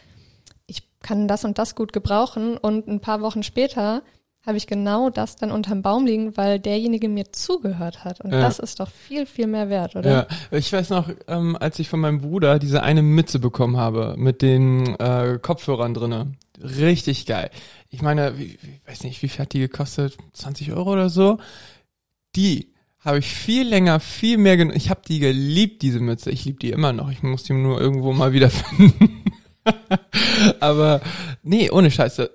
ich 0.67 0.83
kann 1.01 1.29
das 1.29 1.45
und 1.45 1.59
das 1.59 1.75
gut 1.75 1.93
gebrauchen 1.93 2.57
und 2.57 2.89
ein 2.89 3.01
paar 3.01 3.21
Wochen 3.21 3.43
später 3.43 4.03
habe 4.45 4.59
ich 4.59 4.69
genau 4.69 5.11
das 5.11 5.35
dann 5.35 5.51
unterm 5.51 5.83
Baum 5.83 6.07
liegen, 6.07 6.37
weil 6.37 6.61
derjenige 6.61 7.09
mir 7.09 7.33
zugehört 7.33 8.05
hat. 8.05 8.21
Und 8.21 8.31
Ja. 8.33 8.41
das 8.43 8.61
ist 8.61 8.79
doch 8.79 8.89
viel, 8.89 9.27
viel 9.27 9.49
mehr 9.49 9.69
wert, 9.71 9.97
oder? 9.97 10.11
Ja, 10.11 10.27
ich 10.57 10.73
weiß 10.73 10.91
noch, 10.91 11.11
ähm, 11.27 11.57
als 11.59 11.81
ich 11.81 11.89
von 11.89 11.99
meinem 11.99 12.21
Bruder 12.21 12.61
diese 12.61 12.85
eine 12.85 13.03
Mütze 13.03 13.41
bekommen 13.41 13.77
habe 13.77 14.15
mit 14.17 14.43
den 14.43 14.95
äh, 15.01 15.41
Kopfhörern 15.43 15.95
drinne. 15.95 16.33
Richtig 16.63 17.27
geil. 17.27 17.51
Ich 17.91 18.03
meine, 18.03 18.39
wie, 18.39 18.57
wie, 18.63 18.81
weiß 18.89 19.03
nicht, 19.03 19.21
wie 19.23 19.29
viel 19.29 19.41
hat 19.43 19.53
die 19.53 19.59
gekostet? 19.59 20.17
20 20.35 20.73
Euro 20.73 20.93
oder 20.93 21.11
so? 21.11 21.39
Die 22.37 22.73
habe 23.01 23.19
ich 23.19 23.27
viel 23.27 23.67
länger, 23.67 23.99
viel 23.99 24.39
mehr 24.39 24.57
genutzt. 24.57 24.77
Ich 24.77 24.91
habe 24.91 25.01
die 25.07 25.19
geliebt, 25.19 25.83
diese 25.83 25.99
Mütze. 26.01 26.31
Ich 26.31 26.45
liebe 26.45 26.59
die 26.59 26.71
immer 26.71 26.93
noch. 26.93 27.11
Ich 27.11 27.23
muss 27.23 27.43
die 27.43 27.53
nur 27.53 27.81
irgendwo 27.81 28.13
mal 28.13 28.33
wieder 28.33 28.51
finden. 28.51 29.16
Aber 30.61 31.01
nee, 31.43 31.71
ohne 31.71 31.91
Scheiße. 31.91 32.31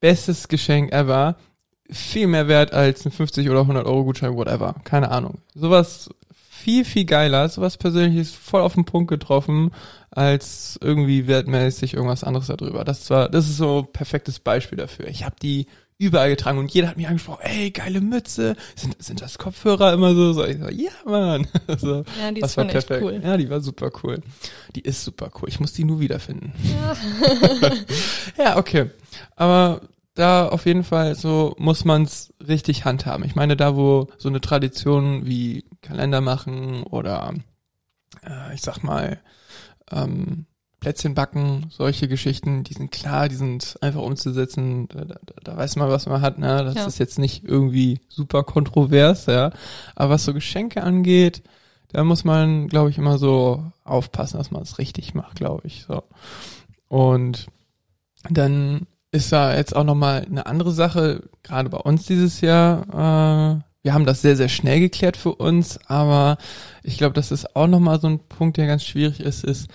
Bestes 0.00 0.48
Geschenk 0.48 0.92
ever. 0.92 1.36
Viel 1.90 2.26
mehr 2.26 2.48
wert 2.48 2.72
als 2.72 3.04
ein 3.04 3.12
50 3.12 3.50
oder 3.50 3.60
100 3.60 3.86
Euro 3.86 4.04
Gutschein, 4.04 4.34
whatever. 4.36 4.76
Keine 4.84 5.10
Ahnung. 5.10 5.38
Sowas 5.54 6.08
viel, 6.32 6.84
viel 6.84 7.04
geiler. 7.04 7.48
Sowas 7.48 7.76
persönliches 7.76 8.32
voll 8.32 8.60
auf 8.60 8.74
den 8.74 8.84
Punkt 8.84 9.08
getroffen, 9.08 9.72
als 10.10 10.78
irgendwie 10.82 11.26
wertmäßig 11.26 11.94
irgendwas 11.94 12.24
anderes 12.24 12.48
darüber. 12.48 12.84
Das 12.84 13.08
war, 13.10 13.28
das 13.28 13.48
ist 13.48 13.56
so 13.56 13.80
ein 13.80 13.92
perfektes 13.92 14.38
Beispiel 14.38 14.78
dafür. 14.78 15.08
Ich 15.08 15.24
habe 15.24 15.36
die 15.42 15.66
überall 16.00 16.30
getragen 16.30 16.58
und 16.58 16.72
jeder 16.72 16.88
hat 16.88 16.96
mich 16.96 17.06
angesprochen, 17.06 17.42
ey, 17.42 17.70
geile 17.70 18.00
Mütze, 18.00 18.56
sind, 18.74 19.00
sind 19.02 19.20
das 19.20 19.36
Kopfhörer 19.38 19.92
immer 19.92 20.14
so? 20.14 20.32
so 20.32 20.44
ich 20.44 20.58
so, 20.58 20.68
ja, 20.70 20.90
Mann. 21.04 21.46
so, 21.78 22.04
Ja, 22.18 22.32
die 22.32 22.40
das 22.40 22.52
ist 22.52 22.56
war 22.56 22.64
schon 22.64 22.74
echt 22.74 22.88
perfekt. 22.88 23.02
cool. 23.02 23.20
Ja, 23.22 23.36
die 23.36 23.50
war 23.50 23.60
super 23.60 23.90
cool. 24.02 24.22
Die 24.74 24.80
ist 24.80 25.04
super 25.04 25.30
cool. 25.40 25.48
Ich 25.48 25.60
muss 25.60 25.74
die 25.74 25.84
nur 25.84 26.00
wiederfinden. 26.00 26.52
Ja. 26.64 26.96
Ja, 28.44 28.56
okay. 28.56 28.90
Aber 29.36 29.82
da 30.14 30.48
auf 30.48 30.64
jeden 30.66 30.84
Fall 30.84 31.14
so 31.14 31.54
muss 31.58 31.84
man's 31.84 32.32
richtig 32.46 32.84
handhaben. 32.86 33.24
Ich 33.24 33.34
meine, 33.34 33.56
da 33.56 33.76
wo 33.76 34.08
so 34.18 34.28
eine 34.30 34.40
Tradition 34.40 35.26
wie 35.26 35.64
Kalender 35.82 36.20
machen 36.22 36.82
oder 36.84 37.34
äh, 38.26 38.54
ich 38.54 38.62
sag 38.62 38.82
mal 38.82 39.20
ähm, 39.90 40.46
Plätzchen 40.80 41.14
backen, 41.14 41.66
solche 41.70 42.08
Geschichten, 42.08 42.64
die 42.64 42.72
sind 42.74 42.90
klar, 42.90 43.28
die 43.28 43.34
sind 43.36 43.76
einfach 43.82 44.00
umzusetzen. 44.00 44.88
Da, 44.88 45.04
da, 45.04 45.16
da 45.44 45.56
weiß 45.56 45.76
man, 45.76 45.90
was 45.90 46.06
man 46.06 46.22
hat. 46.22 46.38
Ne? 46.38 46.64
Das 46.64 46.74
Ja. 46.74 46.86
ist 46.86 46.98
jetzt 46.98 47.18
nicht 47.18 47.44
irgendwie 47.44 48.00
super 48.08 48.42
kontrovers, 48.44 49.26
ja. 49.26 49.52
Aber 49.94 50.10
was 50.14 50.24
so 50.24 50.32
Geschenke 50.34 50.82
angeht, 50.82 51.42
da 51.88 52.02
muss 52.02 52.24
man, 52.24 52.68
glaube 52.68 52.88
ich, 52.90 52.98
immer 52.98 53.18
so 53.18 53.62
aufpassen, 53.84 54.38
dass 54.38 54.50
man 54.50 54.62
es 54.62 54.78
richtig 54.78 55.14
macht, 55.14 55.36
glaube 55.36 55.62
ich. 55.66 55.84
So. 55.86 56.02
Und 56.88 57.46
dann 58.28 58.86
ist 59.12 59.32
da 59.32 59.56
jetzt 59.56 59.74
auch 59.74 59.84
nochmal 59.84 60.24
eine 60.24 60.46
andere 60.46 60.72
Sache, 60.72 61.28
gerade 61.42 61.68
bei 61.68 61.78
uns 61.78 62.06
dieses 62.06 62.40
Jahr. 62.40 62.82
Äh, 63.58 63.62
wir 63.82 63.94
haben 63.94 64.06
das 64.06 64.22
sehr, 64.22 64.36
sehr 64.36 64.48
schnell 64.48 64.78
geklärt 64.80 65.16
für 65.16 65.34
uns, 65.34 65.78
aber 65.86 66.36
ich 66.82 66.98
glaube, 66.98 67.14
das 67.14 67.32
ist 67.32 67.56
auch 67.56 67.66
nochmal 67.66 68.00
so 68.00 68.08
ein 68.08 68.18
Punkt, 68.20 68.56
der 68.56 68.66
ganz 68.66 68.84
schwierig 68.84 69.20
ist, 69.20 69.42
ist 69.42 69.68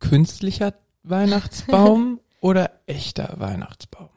künstlicher 0.00 0.74
Weihnachtsbaum 1.02 2.20
oder 2.40 2.70
echter 2.86 3.34
Weihnachtsbaum? 3.36 4.08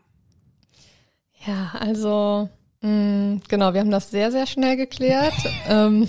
Ja, 1.46 1.72
also 1.80 2.50
mh, 2.82 3.40
genau, 3.48 3.74
wir 3.74 3.82
haben 3.82 3.92
das 3.92 4.12
sehr, 4.12 4.32
sehr 4.32 4.46
schnell 4.46 4.78
geklärt. 4.78 5.34
ähm, 5.68 6.08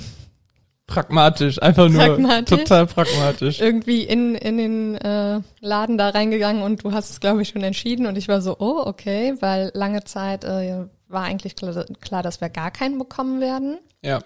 Pragmatisch, 0.86 1.62
einfach 1.62 1.88
nur 1.88 2.04
Pragmatisch. 2.04 2.58
total 2.58 2.86
pragmatisch. 2.86 3.60
irgendwie 3.60 4.02
in, 4.02 4.34
in 4.34 4.58
den 4.58 4.94
äh, 4.96 5.40
Laden 5.60 5.96
da 5.96 6.10
reingegangen 6.10 6.62
und 6.62 6.84
du 6.84 6.92
hast 6.92 7.08
es, 7.10 7.20
glaube 7.20 7.40
ich, 7.40 7.48
schon 7.48 7.62
entschieden 7.62 8.04
und 8.06 8.18
ich 8.18 8.28
war 8.28 8.42
so, 8.42 8.56
oh, 8.58 8.82
okay, 8.84 9.34
weil 9.40 9.70
lange 9.74 10.04
Zeit 10.04 10.44
äh, 10.44 10.84
war 11.08 11.22
eigentlich 11.22 11.56
klar, 11.56 11.86
klar, 12.00 12.22
dass 12.22 12.42
wir 12.42 12.50
gar 12.50 12.70
keinen 12.70 12.98
bekommen 12.98 13.40
werden. 13.40 13.78
Ja, 14.02 14.18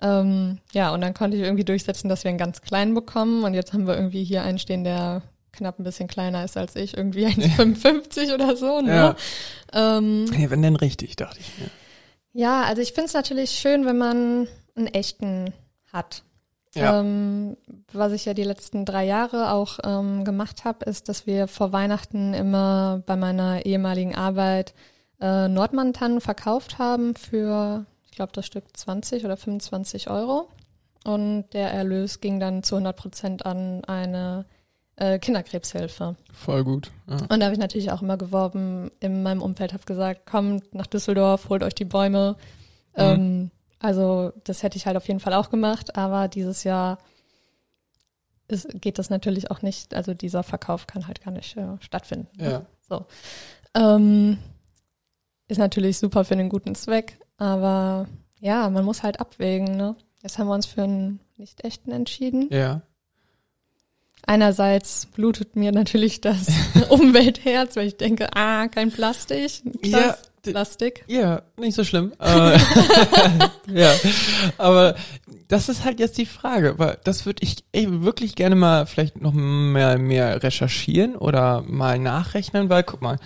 Ähm, 0.00 0.58
ja, 0.72 0.92
und 0.92 1.00
dann 1.00 1.14
konnte 1.14 1.36
ich 1.36 1.42
irgendwie 1.42 1.64
durchsetzen, 1.64 2.08
dass 2.08 2.24
wir 2.24 2.28
einen 2.28 2.38
ganz 2.38 2.62
kleinen 2.62 2.94
bekommen 2.94 3.44
und 3.44 3.54
jetzt 3.54 3.72
haben 3.72 3.86
wir 3.86 3.96
irgendwie 3.96 4.24
hier 4.24 4.42
einen 4.42 4.58
stehen, 4.58 4.84
der 4.84 5.22
knapp 5.52 5.78
ein 5.78 5.84
bisschen 5.84 6.08
kleiner 6.08 6.44
ist 6.44 6.56
als 6.56 6.76
ich, 6.76 6.96
irgendwie 6.96 7.26
1,55 7.26 8.34
oder 8.34 8.56
so. 8.56 8.80
Ne? 8.80 8.94
Ja. 8.94 9.16
Ähm, 9.72 10.26
ja, 10.38 10.50
wenn 10.50 10.62
denn 10.62 10.76
richtig, 10.76 11.16
dachte 11.16 11.40
ich 11.40 11.58
mir. 11.58 11.70
Ja, 12.32 12.62
also 12.62 12.80
ich 12.80 12.92
finde 12.92 13.06
es 13.06 13.14
natürlich 13.14 13.50
schön, 13.50 13.84
wenn 13.86 13.98
man 13.98 14.46
einen 14.76 14.86
echten 14.86 15.52
hat. 15.92 16.22
Ja. 16.74 17.00
Ähm, 17.00 17.56
was 17.92 18.12
ich 18.12 18.24
ja 18.26 18.34
die 18.34 18.44
letzten 18.44 18.84
drei 18.84 19.04
Jahre 19.04 19.52
auch 19.52 19.78
ähm, 19.82 20.24
gemacht 20.24 20.64
habe, 20.64 20.84
ist, 20.84 21.08
dass 21.08 21.26
wir 21.26 21.48
vor 21.48 21.72
Weihnachten 21.72 22.34
immer 22.34 23.02
bei 23.06 23.16
meiner 23.16 23.66
ehemaligen 23.66 24.14
Arbeit 24.14 24.74
äh, 25.20 25.48
Nordmann-Tannen 25.48 26.20
verkauft 26.20 26.78
haben 26.78 27.16
für, 27.16 27.86
glaube, 28.18 28.32
das 28.32 28.44
Stück 28.44 28.64
20 28.76 29.24
oder 29.24 29.36
25 29.36 30.10
Euro. 30.10 30.48
Und 31.04 31.46
der 31.52 31.70
Erlös 31.70 32.20
ging 32.20 32.38
dann 32.38 32.62
zu 32.62 32.74
100 32.74 32.96
Prozent 32.96 33.46
an 33.46 33.84
eine 33.84 34.44
äh, 34.96 35.18
Kinderkrebshilfe. 35.18 36.16
Voll 36.32 36.64
gut. 36.64 36.90
Ja. 37.06 37.16
Und 37.28 37.40
da 37.40 37.46
habe 37.46 37.54
ich 37.54 37.60
natürlich 37.60 37.90
auch 37.92 38.02
immer 38.02 38.16
geworben, 38.16 38.90
in 39.00 39.22
meinem 39.22 39.40
Umfeld 39.40 39.72
habe 39.72 39.84
gesagt, 39.84 40.26
kommt 40.26 40.74
nach 40.74 40.86
Düsseldorf, 40.86 41.48
holt 41.48 41.62
euch 41.62 41.74
die 41.74 41.84
Bäume. 41.84 42.36
Mhm. 42.96 43.02
Ähm, 43.02 43.50
also 43.78 44.32
das 44.44 44.62
hätte 44.62 44.76
ich 44.76 44.86
halt 44.86 44.96
auf 44.96 45.06
jeden 45.06 45.20
Fall 45.20 45.34
auch 45.34 45.50
gemacht, 45.50 45.96
aber 45.96 46.26
dieses 46.26 46.64
Jahr 46.64 46.98
ist, 48.48 48.68
geht 48.80 48.98
das 48.98 49.08
natürlich 49.08 49.50
auch 49.52 49.62
nicht, 49.62 49.94
also 49.94 50.14
dieser 50.14 50.42
Verkauf 50.42 50.88
kann 50.88 51.06
halt 51.06 51.22
gar 51.22 51.30
nicht 51.30 51.56
äh, 51.56 51.76
stattfinden. 51.80 52.28
ne? 52.36 52.66
Ja. 52.90 53.06
Ähm, 53.74 54.38
ist 55.46 55.58
natürlich 55.58 55.98
super 55.98 56.24
für 56.24 56.36
den 56.36 56.48
guten 56.48 56.74
Zweck, 56.74 57.18
aber 57.38 58.06
ja, 58.40 58.68
man 58.68 58.84
muss 58.84 59.02
halt 59.02 59.20
abwägen. 59.20 59.76
Ne? 59.76 59.96
Jetzt 60.22 60.38
haben 60.38 60.48
wir 60.48 60.54
uns 60.54 60.66
für 60.66 60.82
einen 60.82 61.20
nicht 61.36 61.64
echten 61.64 61.90
entschieden. 61.92 62.48
Ja. 62.50 62.82
Einerseits 64.26 65.06
blutet 65.06 65.56
mir 65.56 65.72
natürlich 65.72 66.20
das 66.20 66.48
Umweltherz, 66.90 67.76
weil 67.76 67.86
ich 67.86 67.96
denke, 67.96 68.28
ah, 68.34 68.68
kein 68.68 68.90
Plastik. 68.90 69.62
Ja, 69.82 70.16
Plastik. 70.42 71.04
Ja, 71.06 71.42
nicht 71.56 71.74
so 71.74 71.84
schlimm. 71.84 72.12
Äh, 72.18 72.58
ja, 73.72 73.94
aber 74.58 74.96
das 75.46 75.68
ist 75.68 75.84
halt 75.84 76.00
jetzt 76.00 76.18
die 76.18 76.26
Frage, 76.26 76.78
weil 76.78 76.98
das 77.04 77.26
würde 77.26 77.42
ich 77.42 77.64
ey, 77.72 78.02
wirklich 78.02 78.34
gerne 78.34 78.54
mal 78.54 78.86
vielleicht 78.86 79.20
noch 79.20 79.32
mehr, 79.32 79.98
mehr 79.98 80.42
recherchieren 80.42 81.16
oder 81.16 81.62
mal 81.62 81.98
nachrechnen, 81.98 82.68
weil 82.68 82.82
guck 82.82 83.00
mal, 83.00 83.18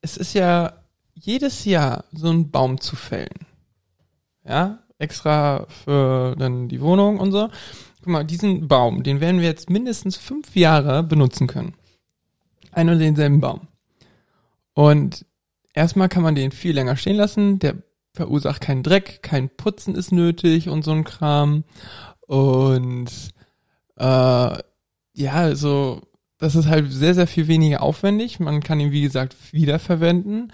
es 0.00 0.16
ist 0.16 0.34
ja 0.34 0.72
jedes 1.20 1.64
Jahr 1.64 2.04
so 2.12 2.30
ein 2.30 2.50
Baum 2.50 2.80
zu 2.80 2.96
fällen. 2.96 3.46
Ja, 4.44 4.80
extra 4.98 5.66
für 5.68 6.34
dann 6.36 6.68
die 6.68 6.80
Wohnung 6.80 7.18
und 7.18 7.32
so. 7.32 7.48
Guck 7.98 8.06
mal, 8.06 8.24
diesen 8.24 8.68
Baum, 8.68 9.02
den 9.02 9.20
werden 9.20 9.40
wir 9.40 9.48
jetzt 9.48 9.70
mindestens 9.70 10.16
fünf 10.16 10.56
Jahre 10.56 11.02
benutzen 11.02 11.46
können. 11.46 11.74
Ein 12.72 12.88
und 12.88 12.98
denselben 12.98 13.40
Baum. 13.40 13.68
Und 14.74 15.26
erstmal 15.74 16.08
kann 16.08 16.22
man 16.22 16.34
den 16.34 16.52
viel 16.52 16.74
länger 16.74 16.96
stehen 16.96 17.16
lassen. 17.16 17.58
Der 17.58 17.76
verursacht 18.14 18.60
keinen 18.60 18.82
Dreck, 18.82 19.22
kein 19.22 19.50
Putzen 19.50 19.94
ist 19.94 20.12
nötig 20.12 20.68
und 20.68 20.84
so 20.84 20.92
ein 20.92 21.04
Kram. 21.04 21.64
Und 22.26 23.10
äh, 23.96 24.02
ja, 24.02 25.32
also 25.32 26.00
das 26.38 26.54
ist 26.54 26.66
halt 26.66 26.90
sehr, 26.90 27.14
sehr 27.14 27.26
viel 27.26 27.48
weniger 27.48 27.82
aufwendig. 27.82 28.40
Man 28.40 28.62
kann 28.62 28.80
ihn, 28.80 28.92
wie 28.92 29.02
gesagt, 29.02 29.36
wiederverwenden. 29.52 30.52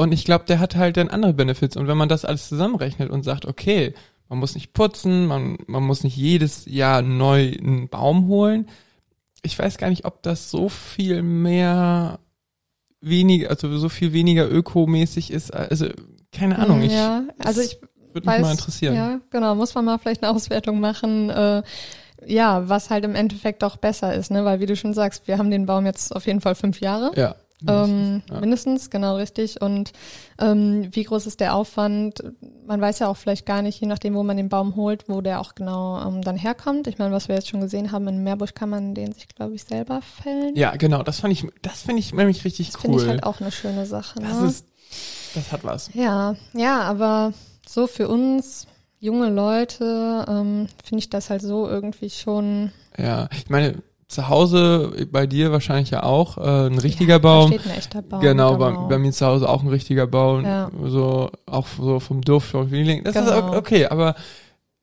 Und 0.00 0.12
ich 0.12 0.24
glaube, 0.24 0.44
der 0.44 0.60
hat 0.60 0.76
halt 0.76 0.96
dann 0.96 1.08
andere 1.08 1.34
Benefits. 1.34 1.76
Und 1.76 1.88
wenn 1.88 1.96
man 1.96 2.08
das 2.08 2.24
alles 2.24 2.48
zusammenrechnet 2.48 3.10
und 3.10 3.24
sagt, 3.24 3.46
okay, 3.46 3.94
man 4.28 4.38
muss 4.38 4.54
nicht 4.54 4.72
putzen, 4.72 5.26
man, 5.26 5.58
man 5.66 5.82
muss 5.82 6.04
nicht 6.04 6.16
jedes 6.16 6.66
Jahr 6.66 7.02
neu 7.02 7.52
einen 7.58 7.88
Baum 7.88 8.28
holen. 8.28 8.68
Ich 9.42 9.58
weiß 9.58 9.76
gar 9.76 9.90
nicht, 9.90 10.04
ob 10.04 10.22
das 10.22 10.52
so 10.52 10.68
viel 10.68 11.22
mehr 11.22 12.20
weniger, 13.00 13.50
also 13.50 13.76
so 13.76 13.88
viel 13.88 14.12
weniger 14.12 14.48
ökomäßig 14.48 15.32
ist. 15.32 15.52
Also 15.52 15.88
keine 16.30 16.60
Ahnung, 16.60 16.80
ich 16.82 16.92
ja, 16.92 17.24
also 17.38 17.60
ich 17.60 17.80
würde 18.12 18.30
mich 18.30 18.40
mal 18.40 18.52
interessieren. 18.52 18.94
ja, 18.94 19.20
genau, 19.30 19.56
muss 19.56 19.74
man 19.74 19.84
mal 19.84 19.98
vielleicht 19.98 20.22
eine 20.22 20.32
Auswertung 20.32 20.78
machen, 20.78 21.30
äh, 21.30 21.62
ja, 22.24 22.68
was 22.68 22.90
halt 22.90 23.04
im 23.04 23.16
Endeffekt 23.16 23.64
auch 23.64 23.76
besser 23.76 24.14
ist, 24.14 24.30
ne, 24.30 24.44
weil 24.44 24.60
wie 24.60 24.66
du 24.66 24.76
schon 24.76 24.94
sagst, 24.94 25.26
wir 25.26 25.38
haben 25.38 25.50
den 25.50 25.66
Baum 25.66 25.86
jetzt 25.86 26.14
auf 26.14 26.26
jeden 26.26 26.40
Fall 26.40 26.54
fünf 26.54 26.80
Jahre. 26.80 27.10
Ja, 27.16 27.34
Mindestens, 27.60 27.90
ähm, 27.90 28.22
ja. 28.30 28.40
mindestens, 28.40 28.90
genau 28.90 29.16
richtig. 29.16 29.60
Und 29.60 29.92
ähm, 30.40 30.88
wie 30.92 31.02
groß 31.02 31.26
ist 31.26 31.40
der 31.40 31.54
Aufwand? 31.54 32.22
Man 32.66 32.80
weiß 32.80 33.00
ja 33.00 33.08
auch 33.08 33.16
vielleicht 33.16 33.46
gar 33.46 33.62
nicht, 33.62 33.80
je 33.80 33.88
nachdem, 33.88 34.14
wo 34.14 34.22
man 34.22 34.36
den 34.36 34.48
Baum 34.48 34.76
holt, 34.76 35.08
wo 35.08 35.20
der 35.20 35.40
auch 35.40 35.54
genau 35.54 36.00
ähm, 36.00 36.22
dann 36.22 36.36
herkommt. 36.36 36.86
Ich 36.86 36.98
meine, 36.98 37.12
was 37.12 37.28
wir 37.28 37.34
jetzt 37.34 37.48
schon 37.48 37.60
gesehen 37.60 37.90
haben, 37.90 38.06
in 38.08 38.22
Meerbusch 38.22 38.54
kann 38.54 38.70
man 38.70 38.94
den 38.94 39.12
sich, 39.12 39.28
glaube 39.28 39.54
ich, 39.54 39.64
selber 39.64 40.00
fällen. 40.02 40.54
Ja, 40.54 40.76
genau. 40.76 41.02
Das 41.02 41.20
fand 41.20 41.32
ich, 41.32 41.46
das 41.62 41.82
finde 41.82 42.00
ich 42.00 42.14
nämlich 42.14 42.44
richtig 42.44 42.70
das 42.70 42.76
cool. 42.76 42.92
Das 42.92 43.02
finde 43.02 43.04
ich 43.04 43.08
halt 43.08 43.24
auch 43.24 43.40
eine 43.40 43.50
schöne 43.50 43.86
Sache. 43.86 44.20
Das 44.20 44.40
ne? 44.40 44.46
ist, 44.46 44.66
das 45.34 45.50
hat 45.50 45.64
was. 45.64 45.90
Ja, 45.94 46.36
ja, 46.54 46.82
aber 46.82 47.32
so 47.66 47.86
für 47.88 48.08
uns 48.08 48.66
junge 49.00 49.30
Leute 49.30 50.24
ähm, 50.28 50.68
finde 50.84 51.00
ich 51.00 51.10
das 51.10 51.30
halt 51.30 51.42
so 51.42 51.68
irgendwie 51.68 52.10
schon. 52.10 52.72
Ja, 52.96 53.28
ich 53.32 53.48
meine, 53.48 53.82
zu 54.08 54.28
Hause 54.28 55.06
bei 55.12 55.26
dir 55.26 55.52
wahrscheinlich 55.52 55.90
ja 55.90 56.02
auch 56.02 56.38
äh, 56.38 56.66
ein 56.66 56.78
richtiger 56.78 57.14
ja, 57.14 57.18
Baum. 57.18 57.50
Da 57.50 57.58
steht 57.58 57.70
ein 57.70 57.78
echter 57.78 58.02
Baum. 58.02 58.20
Genau, 58.20 58.56
genau. 58.56 58.58
Bei, 58.58 58.88
bei, 58.88 58.98
mir 58.98 59.12
zu 59.12 59.26
Hause 59.26 59.48
auch 59.48 59.62
ein 59.62 59.68
richtiger 59.68 60.06
Baum. 60.06 60.44
Ja. 60.44 60.70
So 60.84 61.30
auch 61.46 61.66
so 61.78 62.00
vom 62.00 62.22
Duft, 62.22 62.50
vom 62.50 62.70
Feeling. 62.70 63.04
Das 63.04 63.14
genau. 63.14 63.50
ist 63.50 63.56
okay, 63.56 63.86
aber 63.86 64.14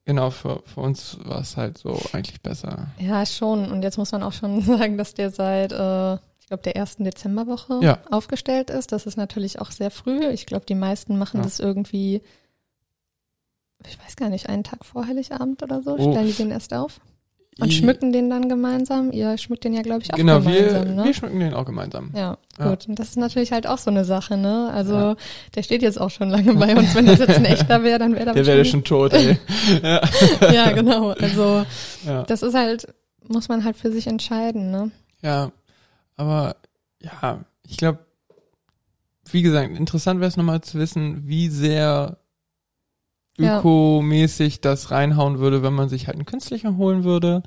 genau 0.05 0.29
für, 0.29 0.61
für 0.65 0.81
uns 0.81 1.17
war 1.23 1.41
es 1.41 1.57
halt 1.57 1.79
so 1.79 1.99
eigentlich 2.13 2.41
besser. 2.41 2.87
Ja, 2.99 3.25
schon. 3.25 3.71
Und 3.71 3.81
jetzt 3.81 3.97
muss 3.97 4.11
man 4.11 4.21
auch 4.21 4.33
schon 4.33 4.61
sagen, 4.61 4.97
dass 4.97 5.15
der 5.15 5.31
seit 5.31 5.71
äh, 5.71 6.13
ich 6.13 6.47
glaube 6.47 6.61
der 6.61 6.75
ersten 6.75 7.03
Dezemberwoche 7.03 7.79
ja. 7.81 7.97
aufgestellt 8.11 8.69
ist. 8.69 8.91
Das 8.91 9.07
ist 9.07 9.17
natürlich 9.17 9.59
auch 9.59 9.71
sehr 9.71 9.89
früh. 9.89 10.23
Ich 10.27 10.45
glaube, 10.45 10.67
die 10.67 10.75
meisten 10.75 11.17
machen 11.17 11.41
das 11.41 11.59
irgendwie 11.59 12.21
ich 13.87 13.99
weiß 13.99 14.15
gar 14.15 14.29
nicht, 14.29 14.49
einen 14.49 14.63
Tag 14.63 14.85
vor 14.85 15.05
Heiligabend 15.05 15.61
oder 15.61 15.81
so, 15.81 15.95
oh. 15.97 16.11
stellen 16.11 16.27
die 16.27 16.33
den 16.33 16.51
erst 16.51 16.73
auf. 16.73 16.99
Und 17.57 17.71
schmücken 17.71 18.11
den 18.11 18.29
dann 18.29 18.49
gemeinsam? 18.49 19.13
Ihr 19.13 19.37
schmückt 19.37 19.63
den 19.63 19.73
ja, 19.73 19.81
glaube 19.81 20.01
ich, 20.03 20.13
auch 20.13 20.17
genau, 20.17 20.39
gemeinsam. 20.39 20.83
Genau, 20.83 20.85
wir, 20.85 20.95
ne? 20.95 21.03
wir 21.05 21.13
schmücken 21.13 21.39
den 21.39 21.53
auch 21.53 21.63
gemeinsam. 21.63 22.11
Ja, 22.13 22.37
ja, 22.59 22.69
gut. 22.69 22.89
Und 22.89 22.99
das 22.99 23.09
ist 23.09 23.17
natürlich 23.17 23.53
halt 23.53 23.65
auch 23.65 23.77
so 23.77 23.89
eine 23.89 24.03
Sache, 24.03 24.35
ne? 24.35 24.69
Also, 24.73 24.93
ja. 24.93 25.15
der 25.55 25.63
steht 25.63 25.81
jetzt 25.81 25.99
auch 25.99 26.09
schon 26.09 26.29
lange 26.29 26.53
bei 26.55 26.75
uns. 26.75 26.93
Wenn 26.93 27.05
das 27.05 27.19
jetzt 27.19 27.37
ein 27.37 27.45
echter 27.45 27.81
wäre, 27.83 27.97
dann 27.97 28.13
wäre 28.13 28.25
der 28.33 28.33
Der 28.33 28.45
wäre 28.45 28.65
schon 28.65 28.83
tot, 28.83 29.13
ey. 29.13 29.37
ja. 29.81 30.01
ja, 30.51 30.71
genau. 30.71 31.11
Also, 31.11 31.65
ja. 32.05 32.23
das 32.23 32.41
ist 32.41 32.55
halt, 32.55 32.93
muss 33.25 33.47
man 33.47 33.63
halt 33.63 33.77
für 33.77 33.91
sich 33.91 34.07
entscheiden, 34.07 34.69
ne? 34.69 34.91
Ja, 35.21 35.51
aber, 36.17 36.57
ja, 37.01 37.39
ich 37.65 37.77
glaube, 37.77 37.99
wie 39.31 39.41
gesagt, 39.41 39.77
interessant 39.77 40.19
wäre 40.19 40.27
es 40.27 40.35
nochmal 40.35 40.59
zu 40.59 40.77
wissen, 40.77 41.25
wie 41.25 41.47
sehr 41.47 42.17
ökomäßig 43.37 44.61
das 44.61 44.91
reinhauen 44.91 45.39
würde, 45.39 45.63
wenn 45.63 45.73
man 45.73 45.89
sich 45.89 46.07
halt 46.07 46.15
einen 46.15 46.25
künstlichen 46.25 46.77
holen 46.77 47.03
würde. 47.03 47.43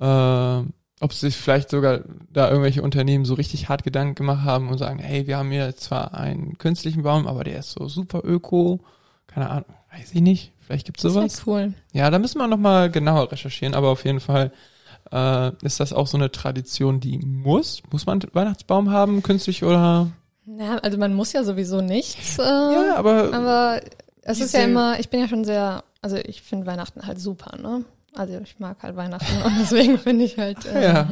Äh, 0.00 0.62
ob 1.00 1.12
sich 1.12 1.36
vielleicht 1.36 1.70
sogar 1.70 2.00
da 2.32 2.48
irgendwelche 2.48 2.82
Unternehmen 2.82 3.24
so 3.24 3.34
richtig 3.34 3.68
hart 3.68 3.84
Gedanken 3.84 4.16
gemacht 4.16 4.44
haben 4.44 4.68
und 4.68 4.78
sagen, 4.78 4.98
hey, 4.98 5.26
wir 5.26 5.38
haben 5.38 5.50
hier 5.50 5.76
zwar 5.76 6.14
einen 6.14 6.58
künstlichen 6.58 7.02
Baum, 7.02 7.26
aber 7.26 7.44
der 7.44 7.60
ist 7.60 7.72
so 7.72 7.88
super 7.88 8.22
öko. 8.24 8.80
Keine 9.26 9.48
Ahnung, 9.50 9.74
weiß 9.92 10.12
ich 10.14 10.20
nicht. 10.20 10.52
Vielleicht 10.60 10.86
gibt's 10.86 11.02
sowas. 11.02 11.24
Das 11.24 11.34
ist 11.34 11.46
cool. 11.46 11.74
Ja, 11.92 12.10
da 12.10 12.18
müssen 12.18 12.38
wir 12.38 12.48
nochmal 12.48 12.90
genauer 12.90 13.30
recherchieren, 13.30 13.74
aber 13.74 13.88
auf 13.88 14.04
jeden 14.04 14.20
Fall 14.20 14.52
äh, 15.12 15.52
ist 15.62 15.80
das 15.80 15.92
auch 15.92 16.06
so 16.06 16.16
eine 16.16 16.32
Tradition, 16.32 17.00
die 17.00 17.18
muss. 17.18 17.82
Muss 17.90 18.06
man 18.06 18.20
einen 18.20 18.34
Weihnachtsbaum 18.34 18.90
haben, 18.90 19.22
künstlich 19.22 19.62
oder? 19.62 20.10
Na, 20.44 20.78
also 20.78 20.98
man 20.98 21.14
muss 21.14 21.32
ja 21.32 21.44
sowieso 21.44 21.80
nichts. 21.80 22.38
Äh, 22.38 22.42
ja, 22.42 22.96
aber, 22.96 23.32
aber 23.32 23.80
es 24.28 24.40
ist 24.40 24.54
ja 24.54 24.60
immer, 24.60 25.00
ich 25.00 25.08
bin 25.08 25.20
ja 25.20 25.28
schon 25.28 25.44
sehr, 25.44 25.84
also 26.02 26.16
ich 26.16 26.42
finde 26.42 26.66
Weihnachten 26.66 27.06
halt 27.06 27.18
super, 27.18 27.56
ne? 27.56 27.84
Also 28.14 28.38
ich 28.42 28.58
mag 28.58 28.82
halt 28.82 28.96
Weihnachten 28.96 29.42
und 29.42 29.54
deswegen 29.60 29.98
finde 29.98 30.24
ich 30.24 30.38
halt. 30.38 30.64
Äh, 30.66 30.82
ja. 30.82 31.08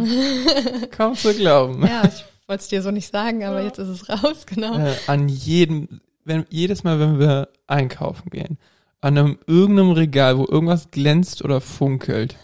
Kaum 0.90 1.14
zu 1.14 1.34
glauben. 1.34 1.86
ja, 1.86 2.02
ich 2.04 2.24
wollte 2.46 2.62
es 2.62 2.68
dir 2.68 2.82
so 2.82 2.90
nicht 2.90 3.10
sagen, 3.10 3.44
aber 3.44 3.62
jetzt 3.62 3.78
ist 3.78 3.88
es 3.88 4.08
raus, 4.08 4.46
genau. 4.46 4.78
Äh, 4.78 4.94
an 5.06 5.28
jedem, 5.28 6.00
wenn, 6.24 6.44
jedes 6.50 6.84
Mal, 6.84 6.98
wenn 6.98 7.18
wir 7.18 7.48
einkaufen 7.66 8.30
gehen, 8.30 8.58
an 9.00 9.16
einem 9.16 9.38
irgendeinem 9.46 9.92
Regal, 9.92 10.38
wo 10.38 10.46
irgendwas 10.46 10.90
glänzt 10.90 11.44
oder 11.44 11.60
funkelt, 11.60 12.36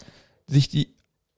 sich 0.47 0.69
die 0.69 0.92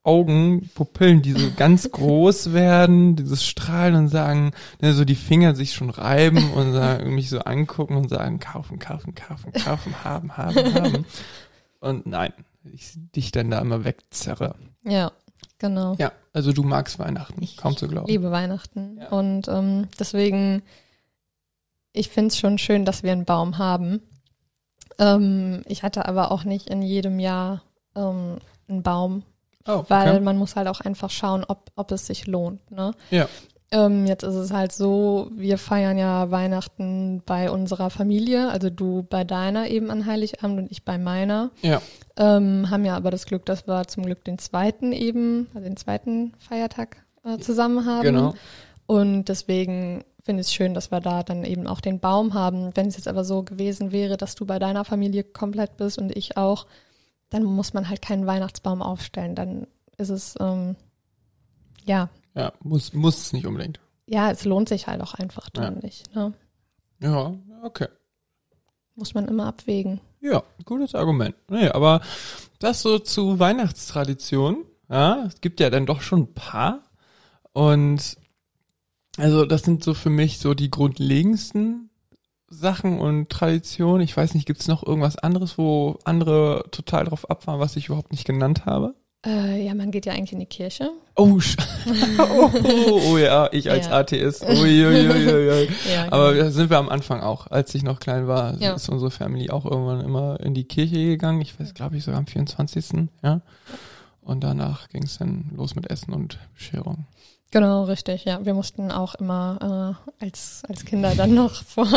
Augen, 0.06 0.70
Pupillen, 0.74 1.20
die 1.20 1.32
so 1.32 1.50
ganz 1.56 1.90
groß 1.90 2.52
werden, 2.52 3.16
dieses 3.16 3.44
Strahlen 3.44 3.96
und 3.96 4.08
sagen, 4.08 4.52
ne, 4.80 4.92
so 4.92 5.04
die 5.04 5.16
Finger 5.16 5.54
sich 5.54 5.74
schon 5.74 5.90
reiben 5.90 6.52
und 6.52 6.72
sagen, 6.72 7.14
mich 7.14 7.28
so 7.28 7.40
angucken 7.40 7.96
und 7.96 8.08
sagen, 8.08 8.38
kaufen, 8.38 8.78
kaufen, 8.78 9.14
kaufen, 9.14 9.52
kaufen, 9.52 10.04
haben, 10.04 10.36
haben, 10.36 10.74
haben. 10.74 11.06
Und 11.80 12.06
nein, 12.06 12.32
ich 12.72 12.92
dich 13.14 13.32
dann 13.32 13.50
da 13.50 13.58
immer 13.60 13.84
wegzerre. 13.84 14.54
Ja, 14.84 15.10
genau. 15.58 15.96
Ja, 15.98 16.12
also 16.32 16.52
du 16.52 16.62
magst 16.62 16.98
Weihnachten, 16.98 17.42
ich 17.42 17.56
kaum 17.56 17.76
zu 17.76 17.88
glauben. 17.88 18.06
liebe 18.06 18.30
Weihnachten. 18.30 18.98
Ja. 19.00 19.08
Und 19.08 19.48
ähm, 19.48 19.88
deswegen, 19.98 20.62
ich 21.92 22.10
finde 22.10 22.28
es 22.28 22.38
schon 22.38 22.58
schön, 22.58 22.84
dass 22.84 23.02
wir 23.02 23.12
einen 23.12 23.24
Baum 23.24 23.58
haben. 23.58 24.02
Ähm, 24.98 25.62
ich 25.66 25.82
hatte 25.82 26.06
aber 26.06 26.30
auch 26.30 26.44
nicht 26.44 26.68
in 26.68 26.82
jedem 26.82 27.18
Jahr 27.18 27.62
ähm, 27.96 28.36
einen 28.68 28.82
Baum 28.82 29.24
Oh, 29.66 29.78
okay. 29.78 29.86
Weil 29.88 30.20
man 30.20 30.38
muss 30.38 30.56
halt 30.56 30.68
auch 30.68 30.80
einfach 30.80 31.10
schauen, 31.10 31.44
ob, 31.46 31.70
ob 31.76 31.92
es 31.92 32.06
sich 32.06 32.26
lohnt. 32.26 32.70
Ne? 32.70 32.92
Ja. 33.10 33.28
Ähm, 33.72 34.06
jetzt 34.06 34.22
ist 34.22 34.34
es 34.34 34.52
halt 34.52 34.70
so, 34.70 35.28
wir 35.34 35.58
feiern 35.58 35.98
ja 35.98 36.30
Weihnachten 36.30 37.22
bei 37.26 37.50
unserer 37.50 37.90
Familie, 37.90 38.48
also 38.50 38.70
du 38.70 39.02
bei 39.02 39.24
deiner 39.24 39.68
eben 39.68 39.90
an 39.90 40.06
Heiligabend 40.06 40.58
und 40.60 40.70
ich 40.70 40.84
bei 40.84 40.98
meiner. 40.98 41.50
Ja. 41.62 41.82
Ähm, 42.16 42.70
haben 42.70 42.84
ja 42.84 42.96
aber 42.96 43.10
das 43.10 43.26
Glück, 43.26 43.44
dass 43.44 43.66
wir 43.66 43.86
zum 43.88 44.04
Glück 44.04 44.24
den 44.24 44.38
zweiten 44.38 44.92
eben, 44.92 45.48
also 45.52 45.66
den 45.66 45.76
zweiten 45.76 46.32
Feiertag 46.38 46.98
äh, 47.24 47.38
zusammen 47.38 47.86
haben. 47.86 48.02
Genau. 48.02 48.34
Und 48.86 49.24
deswegen 49.24 50.04
finde 50.24 50.42
ich 50.42 50.48
es 50.48 50.54
schön, 50.54 50.74
dass 50.74 50.90
wir 50.92 51.00
da 51.00 51.24
dann 51.24 51.44
eben 51.44 51.66
auch 51.66 51.80
den 51.80 51.98
Baum 51.98 52.34
haben. 52.34 52.70
Wenn 52.74 52.86
es 52.86 52.96
jetzt 52.96 53.08
aber 53.08 53.24
so 53.24 53.42
gewesen 53.42 53.90
wäre, 53.90 54.16
dass 54.16 54.36
du 54.36 54.46
bei 54.46 54.58
deiner 54.58 54.84
Familie 54.84 55.24
komplett 55.24 55.76
bist 55.76 55.98
und 55.98 56.16
ich 56.16 56.36
auch, 56.36 56.66
dann 57.30 57.44
muss 57.44 57.74
man 57.74 57.88
halt 57.88 58.02
keinen 58.02 58.26
Weihnachtsbaum 58.26 58.82
aufstellen. 58.82 59.34
Dann 59.34 59.66
ist 59.96 60.10
es, 60.10 60.34
ähm, 60.40 60.76
ja. 61.84 62.08
Ja, 62.34 62.52
muss, 62.60 62.92
muss 62.92 63.18
es 63.18 63.32
nicht 63.32 63.46
unbedingt. 63.46 63.80
Ja, 64.06 64.30
es 64.30 64.44
lohnt 64.44 64.68
sich 64.68 64.86
halt 64.86 65.00
auch 65.00 65.14
einfach 65.14 65.50
dann 65.50 65.76
ja. 65.76 65.80
nicht. 65.80 66.14
Ne? 66.14 66.32
Ja, 67.00 67.34
okay. 67.62 67.88
Muss 68.94 69.14
man 69.14 69.28
immer 69.28 69.46
abwägen. 69.46 70.00
Ja, 70.20 70.42
gutes 70.64 70.94
Argument. 70.94 71.34
Nee, 71.48 71.68
aber 71.68 72.00
das 72.58 72.82
so 72.82 72.98
zu 72.98 73.38
Weihnachtstraditionen, 73.38 74.64
ja, 74.88 75.24
es 75.26 75.40
gibt 75.40 75.60
ja 75.60 75.70
dann 75.70 75.86
doch 75.86 76.00
schon 76.00 76.20
ein 76.20 76.34
paar. 76.34 76.82
Und 77.52 78.16
also 79.18 79.44
das 79.44 79.62
sind 79.62 79.82
so 79.82 79.94
für 79.94 80.10
mich 80.10 80.38
so 80.38 80.54
die 80.54 80.70
grundlegendsten 80.70 81.85
Sachen 82.48 82.98
und 83.00 83.28
Traditionen. 83.28 84.02
Ich 84.02 84.16
weiß 84.16 84.34
nicht, 84.34 84.46
gibt 84.46 84.60
es 84.60 84.68
noch 84.68 84.86
irgendwas 84.86 85.16
anderes, 85.16 85.58
wo 85.58 85.98
andere 86.04 86.64
total 86.70 87.04
drauf 87.04 87.28
abfahren, 87.30 87.60
was 87.60 87.76
ich 87.76 87.86
überhaupt 87.86 88.12
nicht 88.12 88.24
genannt 88.24 88.66
habe? 88.66 88.94
Äh, 89.26 89.66
ja, 89.66 89.74
man 89.74 89.90
geht 89.90 90.06
ja 90.06 90.12
eigentlich 90.12 90.32
in 90.32 90.38
die 90.38 90.46
Kirche. 90.46 90.90
Oh, 91.16 91.40
oh, 91.40 92.50
oh, 92.88 93.00
oh, 93.10 93.18
ja, 93.18 93.48
ich 93.50 93.68
als 93.68 93.86
ja. 93.86 93.98
Atheist. 93.98 94.44
Ui, 94.44 94.86
ui, 94.86 95.08
ui, 95.08 95.28
ui. 95.28 95.68
ja, 95.90 96.04
genau. 96.04 96.16
Aber 96.16 96.50
sind 96.52 96.70
wir 96.70 96.78
am 96.78 96.88
Anfang 96.88 97.20
auch. 97.20 97.48
Als 97.48 97.74
ich 97.74 97.82
noch 97.82 97.98
klein 97.98 98.28
war, 98.28 98.54
ja. 98.60 98.74
ist 98.74 98.88
unsere 98.88 99.10
Family 99.10 99.50
auch 99.50 99.64
irgendwann 99.64 100.00
immer 100.02 100.38
in 100.40 100.54
die 100.54 100.64
Kirche 100.64 100.96
gegangen. 100.96 101.40
Ich 101.40 101.58
weiß, 101.58 101.74
glaube 101.74 101.96
ich, 101.96 102.04
sogar 102.04 102.20
am 102.20 102.26
24. 102.26 103.08
Ja. 103.24 103.40
Und 104.20 104.44
danach 104.44 104.88
ging 104.90 105.04
es 105.04 105.18
dann 105.18 105.50
los 105.56 105.74
mit 105.74 105.90
Essen 105.90 106.12
und 106.12 106.38
Bescherung. 106.54 107.06
Genau, 107.56 107.84
richtig, 107.84 108.26
ja. 108.26 108.44
Wir 108.44 108.52
mussten 108.52 108.92
auch 108.92 109.14
immer 109.14 109.96
äh, 110.20 110.24
als, 110.26 110.62
als 110.68 110.84
Kinder 110.84 111.14
dann 111.16 111.32
noch 111.32 111.54
vor, 111.64 111.88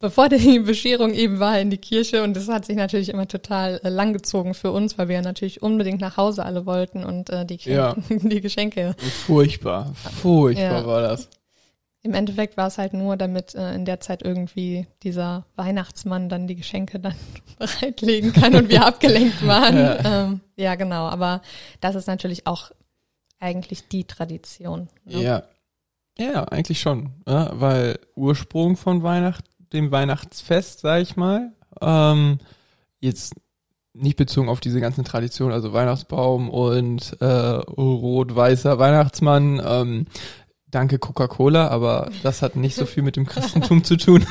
bevor 0.00 0.28
die 0.28 0.58
Bescherung 0.58 1.14
eben 1.14 1.38
war, 1.38 1.60
in 1.60 1.70
die 1.70 1.78
Kirche. 1.78 2.24
Und 2.24 2.34
das 2.34 2.48
hat 2.48 2.64
sich 2.64 2.74
natürlich 2.74 3.08
immer 3.08 3.28
total 3.28 3.80
äh, 3.84 3.88
langgezogen 3.88 4.52
für 4.52 4.72
uns, 4.72 4.98
weil 4.98 5.06
wir 5.06 5.22
natürlich 5.22 5.62
unbedingt 5.62 6.00
nach 6.00 6.16
Hause 6.16 6.44
alle 6.44 6.66
wollten 6.66 7.04
und 7.04 7.30
äh, 7.30 7.46
die, 7.46 7.60
ja. 7.62 7.94
die 8.08 8.40
Geschenke. 8.40 8.96
Furchtbar, 8.98 9.92
furchtbar 9.94 10.80
ja. 10.80 10.86
war 10.86 11.02
das. 11.02 11.28
Im 12.02 12.12
Endeffekt 12.12 12.56
war 12.56 12.66
es 12.66 12.76
halt 12.76 12.94
nur, 12.94 13.16
damit 13.16 13.54
äh, 13.54 13.76
in 13.76 13.84
der 13.84 14.00
Zeit 14.00 14.24
irgendwie 14.24 14.88
dieser 15.04 15.46
Weihnachtsmann 15.54 16.28
dann 16.28 16.48
die 16.48 16.56
Geschenke 16.56 16.98
dann 16.98 17.14
bereitlegen 17.60 18.32
kann 18.32 18.56
und 18.56 18.68
wir 18.68 18.84
abgelenkt 18.84 19.46
waren. 19.46 19.76
Ja. 19.76 20.24
Ähm, 20.24 20.40
ja, 20.56 20.74
genau. 20.74 21.06
Aber 21.06 21.42
das 21.80 21.94
ist 21.94 22.08
natürlich 22.08 22.48
auch 22.48 22.72
eigentlich 23.44 23.88
die 23.88 24.04
Tradition. 24.04 24.88
Ne? 25.04 25.22
Ja. 25.22 25.42
Ja, 26.16 26.44
eigentlich 26.44 26.80
schon. 26.80 27.10
Ja, 27.26 27.50
weil 27.60 27.98
Ursprung 28.14 28.76
von 28.76 29.02
Weihnacht, 29.02 29.44
dem 29.72 29.90
Weihnachtsfest, 29.90 30.80
sag 30.80 31.02
ich 31.02 31.16
mal, 31.16 31.52
ähm, 31.80 32.38
jetzt 33.00 33.34
nicht 33.92 34.16
bezogen 34.16 34.48
auf 34.48 34.60
diese 34.60 34.80
ganzen 34.80 35.04
Traditionen, 35.04 35.52
also 35.52 35.72
Weihnachtsbaum 35.72 36.50
und 36.50 37.16
äh, 37.20 37.24
rot-weißer 37.26 38.78
Weihnachtsmann, 38.78 39.60
ähm, 39.64 40.06
danke 40.68 40.98
Coca-Cola, 40.98 41.68
aber 41.68 42.10
das 42.22 42.42
hat 42.42 42.56
nicht 42.56 42.76
so 42.76 42.86
viel 42.86 43.02
mit 43.02 43.16
dem 43.16 43.26
Christentum 43.26 43.82
zu 43.82 43.96
tun. 43.96 44.24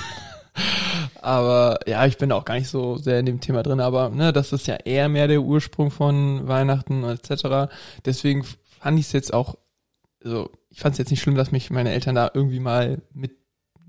aber 1.21 1.79
ja, 1.85 2.05
ich 2.05 2.17
bin 2.17 2.31
auch 2.31 2.45
gar 2.45 2.55
nicht 2.55 2.69
so 2.69 2.97
sehr 2.97 3.19
in 3.19 3.25
dem 3.25 3.41
Thema 3.41 3.61
drin, 3.61 3.81
aber 3.81 4.09
ne, 4.09 4.31
das 4.31 4.53
ist 4.53 4.67
ja 4.67 4.75
eher 4.75 5.09
mehr 5.09 5.27
der 5.27 5.41
Ursprung 5.41 5.91
von 5.91 6.47
Weihnachten 6.47 7.03
etc. 7.03 7.73
Deswegen 8.05 8.45
fand 8.83 8.99
ich 8.99 9.05
es 9.05 9.13
jetzt 9.13 9.33
auch 9.33 9.55
also 10.23 10.49
ich 10.69 10.79
fand 10.79 10.93
es 10.93 10.99
jetzt 10.99 11.11
nicht 11.11 11.21
schlimm, 11.21 11.35
dass 11.35 11.51
mich 11.51 11.69
meine 11.69 11.91
Eltern 11.91 12.15
da 12.15 12.31
irgendwie 12.33 12.59
mal 12.59 13.01
mit 13.13 13.31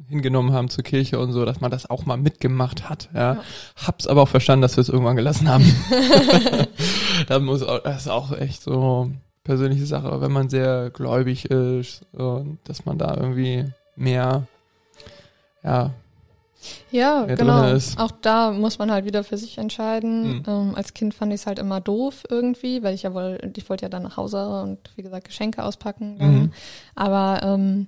hingenommen 0.09 0.53
haben 0.53 0.69
zur 0.69 0.85
Kirche 0.85 1.19
und 1.19 1.33
so, 1.33 1.45
dass 1.45 1.61
man 1.61 1.71
das 1.71 1.89
auch 1.89 2.05
mal 2.05 2.17
mitgemacht 2.17 2.89
hat. 2.91 3.09
Ja, 3.15 3.35
ja. 3.35 3.43
hab's 3.77 4.07
aber 4.07 4.23
auch 4.23 4.29
verstanden, 4.29 4.63
dass 4.63 4.77
wir 4.77 4.83
es 4.83 4.89
irgendwann 4.89 5.17
gelassen 5.17 5.49
haben. 5.49 5.65
da 7.29 7.39
muss 7.39 7.63
auch, 7.63 7.83
das 7.83 8.03
ist 8.03 8.09
auch 8.09 8.37
echt 8.37 8.63
so 8.63 9.11
persönliche 9.45 9.87
Sache, 9.87 10.21
wenn 10.21 10.33
man 10.33 10.51
sehr 10.51 10.91
gläubig 10.91 11.47
ist 11.47 12.05
und 12.13 12.59
dass 12.65 12.85
man 12.85 12.99
da 12.99 13.17
irgendwie 13.17 13.67
mehr, 13.97 14.47
ja. 15.63 15.93
Ja, 16.91 17.25
genau. 17.25 17.77
Auch 17.99 18.11
da 18.23 18.53
muss 18.53 18.79
man 18.79 18.91
halt 18.91 19.05
wieder 19.05 19.25
für 19.25 19.37
sich 19.37 19.59
entscheiden. 19.59 20.39
Mhm. 20.39 20.43
Ähm, 20.47 20.75
als 20.75 20.95
Kind 20.95 21.15
fand 21.15 21.33
ich 21.33 21.41
es 21.41 21.47
halt 21.47 21.59
immer 21.59 21.81
doof 21.81 22.25
irgendwie, 22.29 22.83
weil 22.83 22.95
ich 22.95 23.03
ja 23.03 23.15
wohl, 23.15 23.39
ich 23.57 23.69
wollte 23.69 23.85
ja 23.85 23.89
dann 23.89 24.05
nach 24.05 24.17
Hause 24.17 24.47
und 24.63 24.79
wie 24.97 25.03
gesagt 25.03 25.27
Geschenke 25.27 25.65
auspacken. 25.65 26.17
Mhm. 26.19 26.53
Aber 26.95 27.41
ähm, 27.43 27.87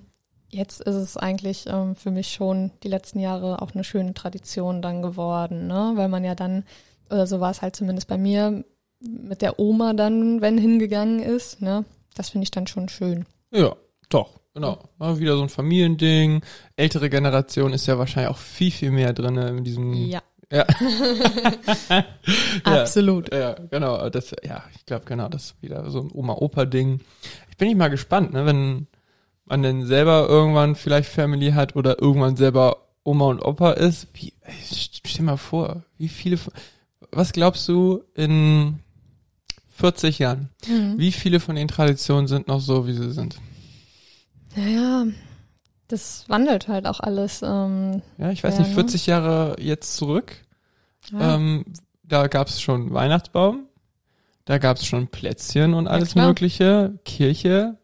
jetzt 0.49 0.81
ist 0.81 0.95
es 0.95 1.17
eigentlich 1.17 1.65
ähm, 1.67 1.95
für 1.95 2.11
mich 2.11 2.31
schon 2.33 2.71
die 2.83 2.89
letzten 2.89 3.19
Jahre 3.19 3.61
auch 3.61 3.73
eine 3.73 3.83
schöne 3.83 4.13
Tradition 4.13 4.81
dann 4.81 5.01
geworden, 5.01 5.67
ne? 5.67 5.93
Weil 5.95 6.09
man 6.09 6.23
ja 6.23 6.35
dann, 6.35 6.63
oder 7.09 7.27
so 7.27 7.39
war 7.39 7.51
es 7.51 7.61
halt 7.61 7.75
zumindest 7.75 8.07
bei 8.07 8.17
mir, 8.17 8.63
mit 8.99 9.41
der 9.41 9.59
Oma 9.59 9.93
dann, 9.93 10.41
wenn 10.41 10.57
hingegangen 10.57 11.19
ist, 11.19 11.61
ne? 11.61 11.85
Das 12.15 12.29
finde 12.29 12.43
ich 12.43 12.51
dann 12.51 12.67
schon 12.67 12.89
schön. 12.89 13.25
Ja, 13.51 13.75
doch, 14.09 14.39
genau. 14.57 14.79
Ja, 14.99 15.19
wieder 15.19 15.37
so 15.37 15.43
ein 15.43 15.49
Familiending. 15.49 16.41
Ältere 16.75 17.09
Generation 17.09 17.73
ist 17.73 17.85
ja 17.87 17.97
wahrscheinlich 17.97 18.31
auch 18.31 18.37
viel, 18.37 18.71
viel 18.71 18.91
mehr 18.91 19.13
drin 19.13 19.37
in 19.37 19.63
diesem. 19.63 19.93
Ja. 19.93 20.21
Ja. 20.51 20.65
Absolut. 22.63 23.31
Ja, 23.33 23.39
ja, 23.39 23.55
genau. 23.69 24.09
Das, 24.09 24.33
ja, 24.43 24.63
ich 24.75 24.85
glaube, 24.85 25.05
genau, 25.05 25.27
das 25.29 25.45
ist 25.45 25.61
wieder 25.61 25.89
so 25.91 26.01
ein 26.01 26.09
Oma-Opa-Ding. 26.11 27.01
Ich 27.49 27.57
bin 27.57 27.67
nicht 27.67 27.77
mal 27.77 27.89
gespannt, 27.89 28.33
ne, 28.33 28.45
wenn 28.45 28.87
man 29.45 29.61
denn 29.61 29.85
selber 29.85 30.27
irgendwann 30.29 30.75
vielleicht 30.75 31.09
Family 31.09 31.51
hat 31.51 31.75
oder 31.75 32.01
irgendwann 32.01 32.37
selber 32.37 32.77
Oma 33.03 33.25
und 33.25 33.43
Opa 33.43 33.71
ist. 33.71 34.07
Wie, 34.13 34.33
stell 35.05 35.25
mal 35.25 35.37
vor, 35.37 35.83
wie 35.97 36.07
viele, 36.07 36.39
was 37.11 37.33
glaubst 37.33 37.67
du 37.67 38.03
in 38.15 38.79
40 39.77 40.19
Jahren. 40.19 40.49
Mhm. 40.67 40.95
Wie 40.97 41.11
viele 41.11 41.39
von 41.39 41.55
den 41.55 41.67
Traditionen 41.67 42.27
sind 42.27 42.47
noch 42.47 42.61
so, 42.61 42.87
wie 42.87 42.93
sie 42.93 43.11
sind? 43.11 43.37
Naja, 44.57 45.05
das 45.87 46.25
wandelt 46.27 46.67
halt 46.67 46.87
auch 46.87 46.99
alles. 46.99 47.41
Ähm, 47.43 48.01
ja, 48.17 48.31
ich 48.31 48.43
weiß 48.43 48.57
ja, 48.57 48.63
nicht, 48.63 48.73
40 48.73 49.07
ne? 49.07 49.13
Jahre 49.13 49.55
jetzt 49.59 49.95
zurück. 49.95 50.35
Ja. 51.11 51.35
Ähm, 51.35 51.63
da 52.03 52.27
gab 52.27 52.47
es 52.47 52.59
schon 52.59 52.93
Weihnachtsbaum, 52.93 53.67
da 54.45 54.57
gab 54.57 54.77
es 54.77 54.85
schon 54.85 55.07
Plätzchen 55.07 55.73
und 55.73 55.87
alles 55.87 56.15
ja, 56.15 56.25
Mögliche, 56.25 56.99
Kirche, 57.05 57.77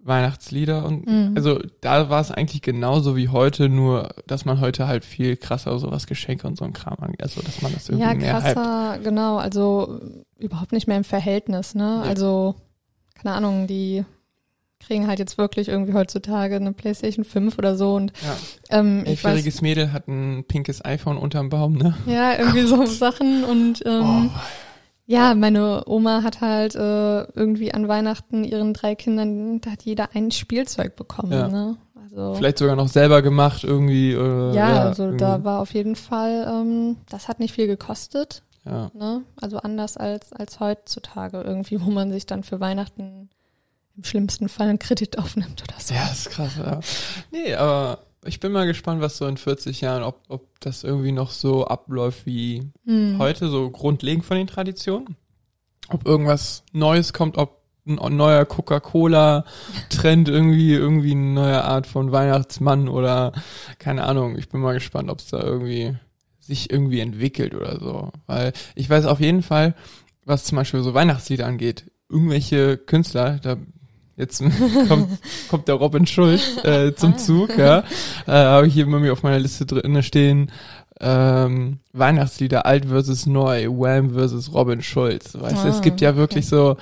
Weihnachtslieder 0.00 0.84
und 0.84 1.06
mhm. 1.06 1.32
also 1.36 1.60
da 1.80 2.10
war 2.10 2.20
es 2.20 2.30
eigentlich 2.30 2.60
genauso 2.60 3.16
wie 3.16 3.28
heute, 3.28 3.68
nur 3.70 4.14
dass 4.26 4.44
man 4.44 4.60
heute 4.60 4.86
halt 4.86 5.04
viel 5.04 5.36
krasser 5.36 5.78
sowas 5.78 6.06
Geschenke 6.06 6.46
und 6.46 6.58
so 6.58 6.64
ein 6.64 6.74
Kram 6.74 6.98
angeht, 7.00 7.22
also 7.22 7.40
dass 7.40 7.62
man 7.62 7.72
das 7.72 7.88
irgendwie 7.88 8.06
ja, 8.06 8.14
mehr 8.14 8.40
krasser, 8.40 8.94
hypt. 8.94 9.04
genau, 9.04 9.36
also 9.38 10.00
überhaupt 10.38 10.72
nicht 10.72 10.88
mehr 10.88 10.98
im 10.98 11.04
Verhältnis, 11.04 11.74
ne? 11.74 12.02
Ja. 12.04 12.10
Also 12.10 12.56
keine 13.14 13.34
Ahnung, 13.36 13.66
die 13.66 14.04
kriegen 14.86 15.06
halt 15.06 15.18
jetzt 15.18 15.38
wirklich 15.38 15.68
irgendwie 15.68 15.94
heutzutage 15.94 16.56
eine 16.56 16.72
Playstation 16.72 17.24
5 17.24 17.58
oder 17.58 17.76
so 17.76 17.94
und 17.94 18.12
ja. 18.22 18.78
ähm, 18.78 19.04
elfjähriges 19.04 19.62
Mädel 19.62 19.92
hat 19.92 20.08
ein 20.08 20.44
pinkes 20.46 20.84
iPhone 20.84 21.16
unterm 21.16 21.48
Baum, 21.48 21.74
ne? 21.74 21.94
Ja, 22.06 22.38
irgendwie 22.38 22.62
Gott. 22.62 22.86
so 22.88 22.94
Sachen 22.94 23.44
und 23.44 23.82
ähm, 23.86 24.30
oh. 24.32 24.38
Ja, 25.06 25.34
meine 25.34 25.82
Oma 25.86 26.22
hat 26.22 26.40
halt 26.40 26.74
äh, 26.74 27.24
irgendwie 27.32 27.74
an 27.74 27.88
Weihnachten 27.88 28.42
ihren 28.42 28.72
drei 28.72 28.94
Kindern, 28.94 29.60
da 29.60 29.72
hat 29.72 29.82
jeder 29.82 30.10
ein 30.14 30.30
Spielzeug 30.30 30.96
bekommen. 30.96 31.32
Ja. 31.32 31.48
Ne? 31.48 31.76
Also, 32.02 32.34
Vielleicht 32.34 32.58
sogar 32.58 32.76
noch 32.76 32.88
selber 32.88 33.20
gemacht 33.20 33.64
irgendwie. 33.64 34.12
Äh, 34.12 34.54
ja, 34.54 34.70
ja, 34.70 34.82
also 34.84 35.04
irgendwie. 35.04 35.18
da 35.18 35.44
war 35.44 35.60
auf 35.60 35.74
jeden 35.74 35.96
Fall, 35.96 36.46
ähm, 36.48 36.96
das 37.10 37.28
hat 37.28 37.38
nicht 37.38 37.52
viel 37.52 37.66
gekostet. 37.66 38.42
Ja. 38.64 38.90
Ne? 38.94 39.22
Also 39.36 39.58
anders 39.58 39.98
als, 39.98 40.32
als 40.32 40.58
heutzutage 40.58 41.42
irgendwie, 41.42 41.84
wo 41.84 41.90
man 41.90 42.10
sich 42.10 42.24
dann 42.24 42.42
für 42.42 42.60
Weihnachten 42.60 43.13
im 43.96 44.04
schlimmsten 44.04 44.48
Fall 44.48 44.68
einen 44.68 44.78
Kredit 44.78 45.18
aufnimmt 45.18 45.62
oder 45.62 45.80
so. 45.80 45.94
Ja, 45.94 46.08
ist 46.08 46.30
krass, 46.30 46.52
ja. 46.56 46.80
Nee, 47.30 47.54
aber 47.54 48.00
ich 48.24 48.40
bin 48.40 48.52
mal 48.52 48.66
gespannt, 48.66 49.00
was 49.00 49.16
so 49.16 49.26
in 49.26 49.36
40 49.36 49.80
Jahren, 49.80 50.02
ob, 50.02 50.22
ob 50.28 50.60
das 50.60 50.84
irgendwie 50.84 51.12
noch 51.12 51.30
so 51.30 51.66
abläuft 51.66 52.26
wie 52.26 52.70
mhm. 52.84 53.18
heute, 53.18 53.48
so 53.48 53.70
grundlegend 53.70 54.24
von 54.24 54.36
den 54.36 54.46
Traditionen. 54.46 55.16
Ob 55.88 56.06
irgendwas 56.06 56.64
Neues 56.72 57.12
kommt, 57.12 57.36
ob 57.36 57.62
ein 57.86 58.16
neuer 58.16 58.46
Coca-Cola-Trend 58.46 60.28
irgendwie, 60.28 60.72
irgendwie 60.72 61.12
eine 61.12 61.32
neue 61.34 61.64
Art 61.64 61.86
von 61.86 62.12
Weihnachtsmann 62.12 62.88
oder 62.88 63.32
keine 63.78 64.04
Ahnung. 64.04 64.38
Ich 64.38 64.48
bin 64.48 64.62
mal 64.62 64.72
gespannt, 64.72 65.10
ob 65.10 65.18
es 65.18 65.26
da 65.26 65.42
irgendwie 65.42 65.94
sich 66.40 66.70
irgendwie 66.70 67.00
entwickelt 67.00 67.54
oder 67.54 67.78
so. 67.78 68.10
Weil 68.26 68.54
ich 68.74 68.88
weiß 68.88 69.04
auf 69.04 69.20
jeden 69.20 69.42
Fall, 69.42 69.74
was 70.24 70.44
zum 70.44 70.56
Beispiel 70.56 70.82
so 70.82 70.94
Weihnachtslieder 70.94 71.46
angeht, 71.46 71.90
irgendwelche 72.08 72.78
Künstler, 72.78 73.38
da 73.42 73.56
Jetzt 74.16 74.42
kommt, 74.88 75.18
kommt 75.48 75.68
der 75.68 75.74
Robin 75.74 76.06
Schulz 76.06 76.64
äh, 76.64 76.94
zum 76.94 77.14
ah. 77.14 77.16
Zug, 77.16 77.58
ja. 77.58 77.84
Äh, 78.26 78.32
Habe 78.32 78.66
ich 78.66 78.74
hier 78.74 78.86
bei 78.86 78.98
mir 78.98 79.12
auf 79.12 79.22
meiner 79.22 79.38
Liste 79.38 79.66
drin 79.66 80.02
stehen. 80.02 80.50
Ähm, 81.00 81.80
Weihnachtslieder 81.92 82.66
alt 82.66 82.86
versus 82.86 83.26
neu, 83.26 83.66
Wham 83.68 84.10
versus 84.10 84.54
Robin 84.54 84.82
Schulz. 84.82 85.34
Weißt 85.38 85.64
du, 85.64 85.68
es 85.68 85.82
gibt 85.82 86.00
ja 86.00 86.10
ah, 86.10 86.16
wirklich 86.16 86.46
okay. 86.46 86.56
so, 86.56 86.76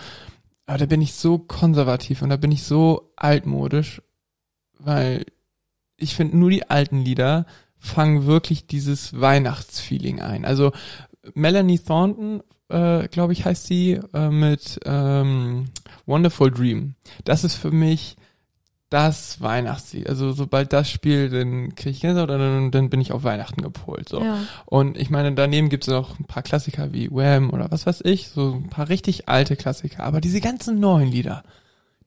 aber 0.67 0.79
da 0.79 0.87
bin 0.87 1.01
ich 1.01 1.15
so 1.15 1.39
konservativ 1.39 2.23
und 2.23 2.29
da 2.29 2.37
bin 2.37 2.53
ich 2.53 2.63
so 2.63 3.13
altmodisch, 3.17 4.03
weil 4.79 5.25
ich 5.97 6.15
finde 6.15 6.37
nur 6.37 6.51
die 6.51 6.69
alten 6.71 6.99
Lieder 6.99 7.47
fangen 7.79 8.27
wirklich 8.27 8.67
dieses 8.67 9.19
Weihnachtsfeeling 9.19 10.21
ein. 10.21 10.45
Also 10.45 10.73
Melanie 11.35 11.79
Thornton 11.79 12.43
äh, 12.73 13.09
glaube 13.09 13.33
ich, 13.33 13.45
heißt 13.45 13.67
sie, 13.67 14.01
äh, 14.15 14.29
mit 14.31 14.81
ähm, 14.85 15.67
Wonderful 16.07 16.51
Dream. 16.51 16.95
Das 17.25 17.45
ist 17.45 17.55
für 17.55 17.71
mich 17.71 18.17
das 18.93 19.41
Weihnachtslied. 19.41 20.09
Also 20.09 20.33
sobald 20.33 20.73
das 20.73 20.91
spielt, 20.91 21.33
dann 21.33 21.75
kriege 21.75 21.91
ich 21.91 22.01
Gänsehaut 22.01 22.29
oder 22.29 22.39
dann, 22.39 22.71
dann 22.71 22.91
bin 22.91 23.01
ich 23.01 23.13
auf 23.13 23.25
Weihnachten 23.25 23.63
gepolt. 23.63 24.09
So. 24.09 24.23
Ja. 24.23 24.41
Und 24.67 24.99
ich 24.99 25.09
meine, 25.09 25.33
daneben 25.33 25.71
gibt 25.71 25.85
es 25.85 25.89
noch 25.89 26.19
ein 26.19 26.27
paar 26.27 26.43
Klassiker 26.43 26.93
wie 26.93 27.11
Wham 27.11 27.51
oder 27.51 27.71
was 27.71 27.87
weiß 27.87 28.03
ich, 28.05 28.29
so 28.29 28.53
ein 28.53 28.69
paar 28.69 28.91
richtig 28.91 29.29
alte 29.31 29.57
Klassiker. 29.57 30.05
Aber 30.05 30.21
diese 30.21 30.43
ganzen 30.43 30.79
neuen 30.79 31.11
Lieder, 31.11 31.43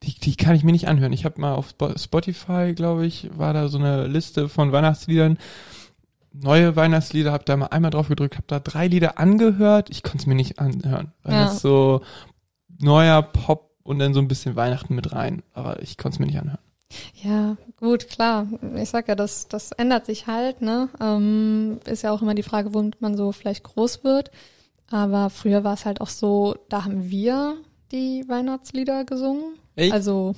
die, 0.03 0.13
die 0.13 0.35
kann 0.35 0.55
ich 0.55 0.63
mir 0.63 0.73
nicht 0.73 0.87
anhören. 0.87 1.13
Ich 1.13 1.25
habe 1.25 1.41
mal 1.41 1.55
auf 1.55 1.73
Spotify, 1.95 2.73
glaube 2.75 3.07
ich, 3.07 3.31
war 3.35 3.53
da 3.53 3.67
so 3.67 3.79
eine 3.79 4.05
Liste 4.05 4.47
von 4.47 4.71
Weihnachtsliedern 4.71 5.39
neue 6.41 6.75
Weihnachtslieder, 6.75 7.31
habe 7.31 7.45
da 7.45 7.57
mal 7.57 7.67
einmal 7.67 7.91
drauf 7.91 8.07
gedrückt, 8.07 8.35
habe 8.35 8.47
da 8.47 8.59
drei 8.59 8.87
Lieder 8.87 9.19
angehört. 9.19 9.89
Ich 9.89 10.03
konnte 10.03 10.19
es 10.19 10.25
mir 10.25 10.35
nicht 10.35 10.59
anhören, 10.59 11.13
weil 11.23 11.33
ja. 11.33 11.45
das 11.45 11.61
so 11.61 12.01
neuer 12.79 13.21
Pop 13.21 13.71
und 13.83 13.99
dann 13.99 14.13
so 14.13 14.19
ein 14.19 14.27
bisschen 14.27 14.55
Weihnachten 14.55 14.95
mit 14.95 15.13
rein. 15.13 15.43
Aber 15.53 15.81
ich 15.81 15.97
konnte 15.97 16.15
es 16.15 16.19
mir 16.19 16.25
nicht 16.25 16.39
anhören. 16.39 16.59
Ja, 17.23 17.57
gut, 17.77 18.09
klar. 18.09 18.47
Ich 18.75 18.89
sag 18.89 19.07
ja, 19.07 19.15
das, 19.15 19.47
das 19.47 19.71
ändert 19.71 20.05
sich 20.05 20.27
halt, 20.27 20.61
ne? 20.61 20.89
Ähm, 21.01 21.79
ist 21.85 22.03
ja 22.03 22.11
auch 22.11 22.21
immer 22.21 22.35
die 22.35 22.43
Frage, 22.43 22.73
womit 22.73 23.01
man 23.01 23.17
so 23.17 23.31
vielleicht 23.31 23.63
groß 23.63 24.03
wird. 24.03 24.31
Aber 24.89 25.29
früher 25.29 25.63
war 25.63 25.73
es 25.73 25.85
halt 25.85 26.01
auch 26.01 26.09
so, 26.09 26.55
da 26.69 26.85
haben 26.85 27.09
wir 27.09 27.57
die 27.91 28.23
Weihnachtslieder 28.27 29.05
gesungen. 29.05 29.55
Echt? 29.75 29.93
Also. 29.93 30.35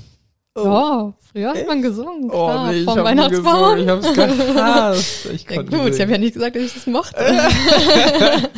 Ja, 0.64 1.14
früher 1.20 1.50
hat 1.50 1.68
man 1.68 1.82
gesungen, 1.82 2.26
oh, 2.26 2.46
klar, 2.46 2.70
oh, 2.70 2.72
nee, 2.72 2.84
vom 2.84 3.04
Weihnachtsbaum. 3.04 3.78
Ich 3.78 3.88
hab's 3.88 4.14
gehasst. 4.14 5.26
Ich 5.34 5.50
ja, 5.50 5.62
gut, 5.62 5.72
singen. 5.72 5.94
ich 5.94 6.02
habe 6.02 6.12
ja 6.12 6.18
nicht 6.18 6.34
gesagt, 6.34 6.56
dass 6.56 6.64
ich 6.64 6.74
das 6.74 6.88
mochte. 6.88 7.20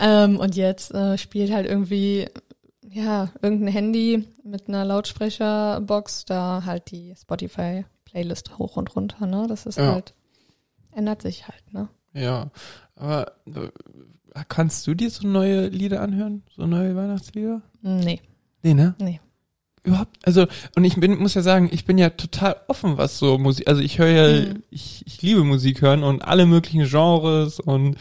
ähm, 0.00 0.38
und 0.38 0.54
jetzt 0.54 0.94
äh, 0.94 1.18
spielt 1.18 1.52
halt 1.52 1.66
irgendwie, 1.66 2.26
ja, 2.88 3.30
irgendein 3.42 3.72
Handy 3.72 4.28
mit 4.44 4.68
einer 4.68 4.84
Lautsprecherbox 4.84 6.24
da 6.26 6.62
halt 6.64 6.90
die 6.90 7.14
Spotify-Playlist 7.20 8.58
hoch 8.58 8.76
und 8.76 8.94
runter, 8.94 9.26
ne? 9.26 9.46
Das 9.48 9.66
ist 9.66 9.78
ja. 9.78 9.92
halt, 9.92 10.14
ändert 10.92 11.22
sich 11.22 11.48
halt, 11.48 11.72
ne? 11.72 11.88
Ja, 12.12 12.50
aber 12.94 13.32
äh, 13.46 14.44
kannst 14.48 14.86
du 14.86 14.94
dir 14.94 15.10
so 15.10 15.26
neue 15.26 15.66
Lieder 15.66 16.00
anhören? 16.00 16.44
So 16.54 16.66
neue 16.66 16.94
Weihnachtslieder? 16.94 17.62
Nee. 17.82 18.20
Nee, 18.62 18.74
ne? 18.74 18.94
Nee 18.98 19.20
überhaupt, 19.84 20.16
also, 20.24 20.46
und 20.74 20.84
ich 20.84 20.96
bin, 20.96 21.18
muss 21.18 21.34
ja 21.34 21.42
sagen, 21.42 21.68
ich 21.70 21.84
bin 21.84 21.98
ja 21.98 22.10
total 22.10 22.56
offen, 22.68 22.96
was 22.96 23.18
so 23.18 23.38
Musik, 23.38 23.68
also 23.68 23.80
ich 23.80 23.98
höre 23.98 24.08
ja, 24.08 24.46
mhm. 24.46 24.62
ich, 24.70 25.04
ich 25.06 25.22
liebe 25.22 25.44
Musik 25.44 25.82
hören 25.82 26.02
und 26.02 26.22
alle 26.22 26.46
möglichen 26.46 26.88
Genres 26.88 27.60
und 27.60 27.96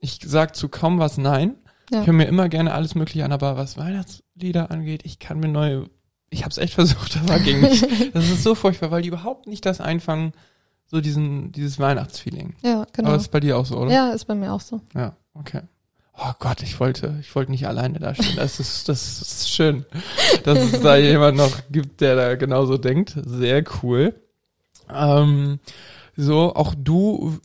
ich 0.00 0.18
sag 0.24 0.56
zu 0.56 0.68
kaum 0.68 0.98
was 0.98 1.18
nein. 1.18 1.54
Ja. 1.90 2.00
Ich 2.00 2.06
höre 2.06 2.14
mir 2.14 2.26
immer 2.26 2.48
gerne 2.48 2.72
alles 2.72 2.94
mögliche 2.94 3.24
an, 3.24 3.32
aber 3.32 3.56
was 3.56 3.76
Weihnachtslieder 3.76 4.70
angeht, 4.70 5.02
ich 5.04 5.18
kann 5.18 5.38
mir 5.38 5.48
neue, 5.48 5.88
ich 6.30 6.42
habe 6.42 6.50
es 6.50 6.58
echt 6.58 6.74
versucht, 6.74 7.16
aber 7.18 7.38
ging 7.38 7.60
nicht. 7.60 8.14
das 8.14 8.28
ist 8.28 8.42
so 8.42 8.54
furchtbar, 8.54 8.90
weil 8.90 9.02
die 9.02 9.08
überhaupt 9.08 9.46
nicht 9.46 9.66
das 9.66 9.80
einfangen, 9.80 10.32
so 10.86 11.00
diesen, 11.00 11.52
dieses 11.52 11.78
Weihnachtsfeeling. 11.78 12.54
Ja, 12.62 12.86
genau. 12.92 13.08
Aber 13.08 13.16
das 13.16 13.24
ist 13.24 13.32
bei 13.32 13.40
dir 13.40 13.58
auch 13.58 13.66
so, 13.66 13.76
oder? 13.76 13.92
Ja, 13.92 14.10
ist 14.10 14.24
bei 14.24 14.34
mir 14.34 14.52
auch 14.52 14.60
so. 14.60 14.80
Ja, 14.94 15.16
okay. 15.34 15.62
Oh 16.18 16.32
Gott, 16.38 16.62
ich 16.62 16.80
wollte, 16.80 17.14
ich 17.20 17.34
wollte 17.34 17.50
nicht 17.50 17.66
alleine 17.66 17.98
da 17.98 18.14
stehen. 18.14 18.36
Das 18.36 18.58
ist, 18.58 18.88
das 18.88 19.20
ist 19.20 19.50
schön, 19.50 19.84
dass 20.44 20.58
es 20.58 20.80
da 20.80 20.96
jemand 20.96 21.36
noch 21.36 21.52
gibt, 21.70 22.00
der 22.00 22.16
da 22.16 22.34
genauso 22.36 22.78
denkt. 22.78 23.14
Sehr 23.24 23.62
cool. 23.82 24.14
Ähm, 24.92 25.60
so, 26.16 26.54
auch 26.54 26.74
du, 26.74 27.38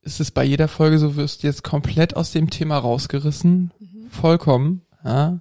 ist 0.00 0.20
es 0.20 0.30
bei 0.30 0.44
jeder 0.44 0.68
Folge 0.68 0.98
so, 0.98 1.16
wirst 1.16 1.42
jetzt 1.42 1.62
komplett 1.62 2.16
aus 2.16 2.32
dem 2.32 2.48
Thema 2.48 2.78
rausgerissen. 2.78 3.70
Mhm. 3.78 4.10
Vollkommen. 4.10 4.82
Ja. 5.04 5.40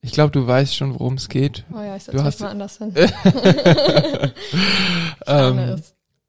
Ich 0.00 0.12
glaube, 0.12 0.30
du 0.30 0.46
weißt 0.46 0.74
schon, 0.74 0.94
worum 0.94 1.14
es 1.14 1.28
geht. 1.28 1.64
Oh 1.72 1.80
ja, 1.80 1.96
ich 1.96 2.04
setze 2.04 2.22
mich 2.22 2.40
mal 2.40 2.50
anders 2.50 2.78
hin. 2.78 2.94
ähm, 5.26 5.82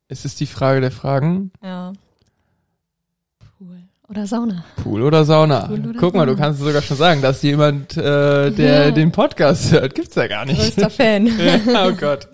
es 0.09 0.25
ist 0.25 0.39
die 0.39 0.47
Frage 0.47 0.81
der 0.81 0.91
Fragen. 0.91 1.51
Ja. 1.63 1.93
Pool 4.07 4.15
oder 4.15 4.25
Sauna. 4.25 4.63
Pool 4.81 5.01
oder 5.01 5.25
Sauna. 5.25 5.67
Pool 5.67 5.79
oder 5.79 5.99
Guck 5.99 6.13
Sauna. 6.13 6.17
mal, 6.17 6.25
du 6.27 6.37
kannst 6.37 6.61
sogar 6.61 6.81
schon 6.81 6.95
sagen, 6.95 7.21
dass 7.21 7.41
jemand, 7.41 7.97
äh, 7.97 8.51
der 8.51 8.85
ja. 8.85 8.91
den 8.91 9.11
Podcast 9.11 9.73
hört, 9.73 9.95
gibt's 9.95 10.15
ja 10.15 10.27
gar 10.27 10.45
nicht. 10.45 10.61
Größter 10.61 10.89
Fan. 10.89 11.27
ja, 11.37 11.87
oh 11.87 11.91
Gott. 11.91 12.29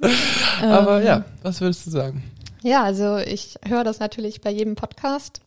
Aber 0.62 1.00
ähm, 1.00 1.08
ja, 1.08 1.26
was 1.42 1.62
würdest 1.62 1.88
du 1.88 1.90
sagen? 1.90 2.24
Ja, 2.62 2.84
also 2.84 3.18
ich 3.18 3.56
höre 3.68 3.84
das 3.84 4.00
natürlich 4.00 4.42
bei 4.42 4.52
jedem 4.52 4.76
Podcast, 4.76 5.42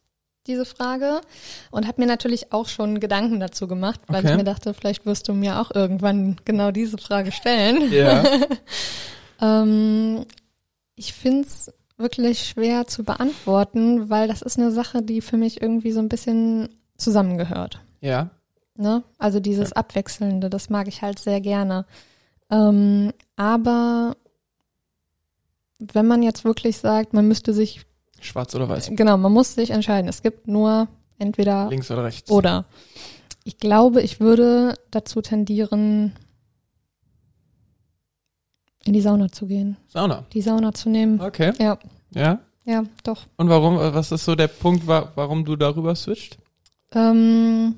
diese 0.48 0.64
Frage, 0.64 1.20
und 1.70 1.86
habe 1.86 2.00
mir 2.00 2.08
natürlich 2.08 2.52
auch 2.52 2.66
schon 2.66 2.98
Gedanken 2.98 3.38
dazu 3.38 3.68
gemacht, 3.68 4.00
weil 4.08 4.24
okay. 4.24 4.32
ich 4.32 4.36
mir 4.36 4.44
dachte, 4.44 4.74
vielleicht 4.74 5.06
wirst 5.06 5.28
du 5.28 5.32
mir 5.32 5.60
auch 5.60 5.70
irgendwann 5.72 6.36
genau 6.44 6.72
diese 6.72 6.98
Frage 6.98 7.30
stellen. 7.30 7.92
Ja. 7.92 8.24
ähm, 9.40 10.26
ich 10.96 11.12
find's 11.12 11.70
wirklich 11.96 12.44
schwer 12.44 12.86
zu 12.86 13.04
beantworten, 13.04 14.10
weil 14.10 14.28
das 14.28 14.42
ist 14.42 14.58
eine 14.58 14.70
Sache, 14.70 15.02
die 15.02 15.20
für 15.20 15.36
mich 15.36 15.62
irgendwie 15.62 15.92
so 15.92 16.00
ein 16.00 16.08
bisschen 16.08 16.68
zusammengehört. 16.96 17.80
Ja. 18.00 18.30
Ne? 18.76 19.02
Also 19.18 19.40
dieses 19.40 19.70
ja. 19.70 19.76
Abwechselnde, 19.76 20.50
das 20.50 20.68
mag 20.68 20.88
ich 20.88 21.02
halt 21.02 21.18
sehr 21.18 21.40
gerne. 21.40 21.86
Ähm, 22.50 23.12
aber 23.36 24.16
wenn 25.78 26.06
man 26.06 26.22
jetzt 26.22 26.44
wirklich 26.44 26.78
sagt, 26.78 27.12
man 27.12 27.26
müsste 27.26 27.52
sich. 27.52 27.86
Schwarz 28.20 28.54
oder 28.54 28.68
weiß. 28.68 28.90
Genau, 28.92 29.16
man 29.16 29.32
muss 29.32 29.54
sich 29.54 29.70
entscheiden. 29.70 30.08
Es 30.08 30.22
gibt 30.22 30.48
nur 30.48 30.88
entweder. 31.18 31.68
Links 31.68 31.90
oder 31.90 32.04
rechts. 32.04 32.30
Oder. 32.30 32.66
Ich 33.44 33.58
glaube, 33.58 34.02
ich 34.02 34.20
würde 34.20 34.74
dazu 34.90 35.20
tendieren, 35.20 36.12
in 38.86 38.92
die 38.92 39.00
Sauna 39.00 39.30
zu 39.30 39.46
gehen. 39.46 39.76
Sauna? 39.88 40.24
Die 40.32 40.40
Sauna 40.40 40.72
zu 40.72 40.88
nehmen. 40.88 41.20
Okay. 41.20 41.52
Ja. 41.58 41.78
Ja? 42.14 42.40
Ja, 42.64 42.84
doch. 43.04 43.26
Und 43.36 43.48
warum, 43.48 43.76
was 43.76 44.10
ist 44.10 44.24
so 44.24 44.34
der 44.34 44.48
Punkt, 44.48 44.86
warum 44.86 45.44
du 45.44 45.54
darüber 45.54 45.94
switcht? 45.94 46.36
Ähm, 46.92 47.76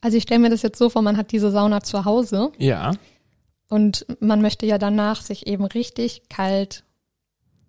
also 0.00 0.16
ich 0.16 0.22
stelle 0.24 0.40
mir 0.40 0.50
das 0.50 0.62
jetzt 0.62 0.78
so 0.78 0.90
vor, 0.90 1.02
man 1.02 1.16
hat 1.16 1.32
diese 1.32 1.50
Sauna 1.50 1.82
zu 1.82 2.04
Hause. 2.04 2.52
Ja. 2.58 2.92
Und 3.70 4.04
man 4.20 4.42
möchte 4.42 4.66
ja 4.66 4.76
danach 4.76 5.22
sich 5.22 5.46
eben 5.46 5.64
richtig 5.64 6.28
kalt 6.28 6.84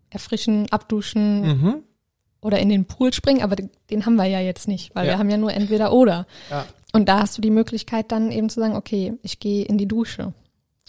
erfrischen, 0.10 0.70
abduschen 0.72 1.42
mhm. 1.42 1.84
oder 2.42 2.60
in 2.60 2.68
den 2.68 2.86
Pool 2.86 3.14
springen, 3.14 3.42
aber 3.42 3.56
den 3.56 4.06
haben 4.06 4.16
wir 4.16 4.26
ja 4.26 4.42
jetzt 4.42 4.68
nicht, 4.68 4.94
weil 4.96 5.06
ja. 5.06 5.14
wir 5.14 5.20
haben 5.20 5.30
ja 5.30 5.38
nur 5.38 5.54
entweder 5.54 5.94
oder. 5.94 6.28
Ja. 6.50 6.66
Und 6.92 7.08
da 7.08 7.22
hast 7.22 7.38
du 7.38 7.42
die 7.42 7.52
Möglichkeit 7.52 8.12
dann 8.12 8.32
eben 8.32 8.50
zu 8.50 8.60
sagen, 8.60 8.76
okay, 8.76 9.14
ich 9.22 9.40
gehe 9.40 9.64
in 9.64 9.78
die 9.78 9.88
Dusche 9.88 10.34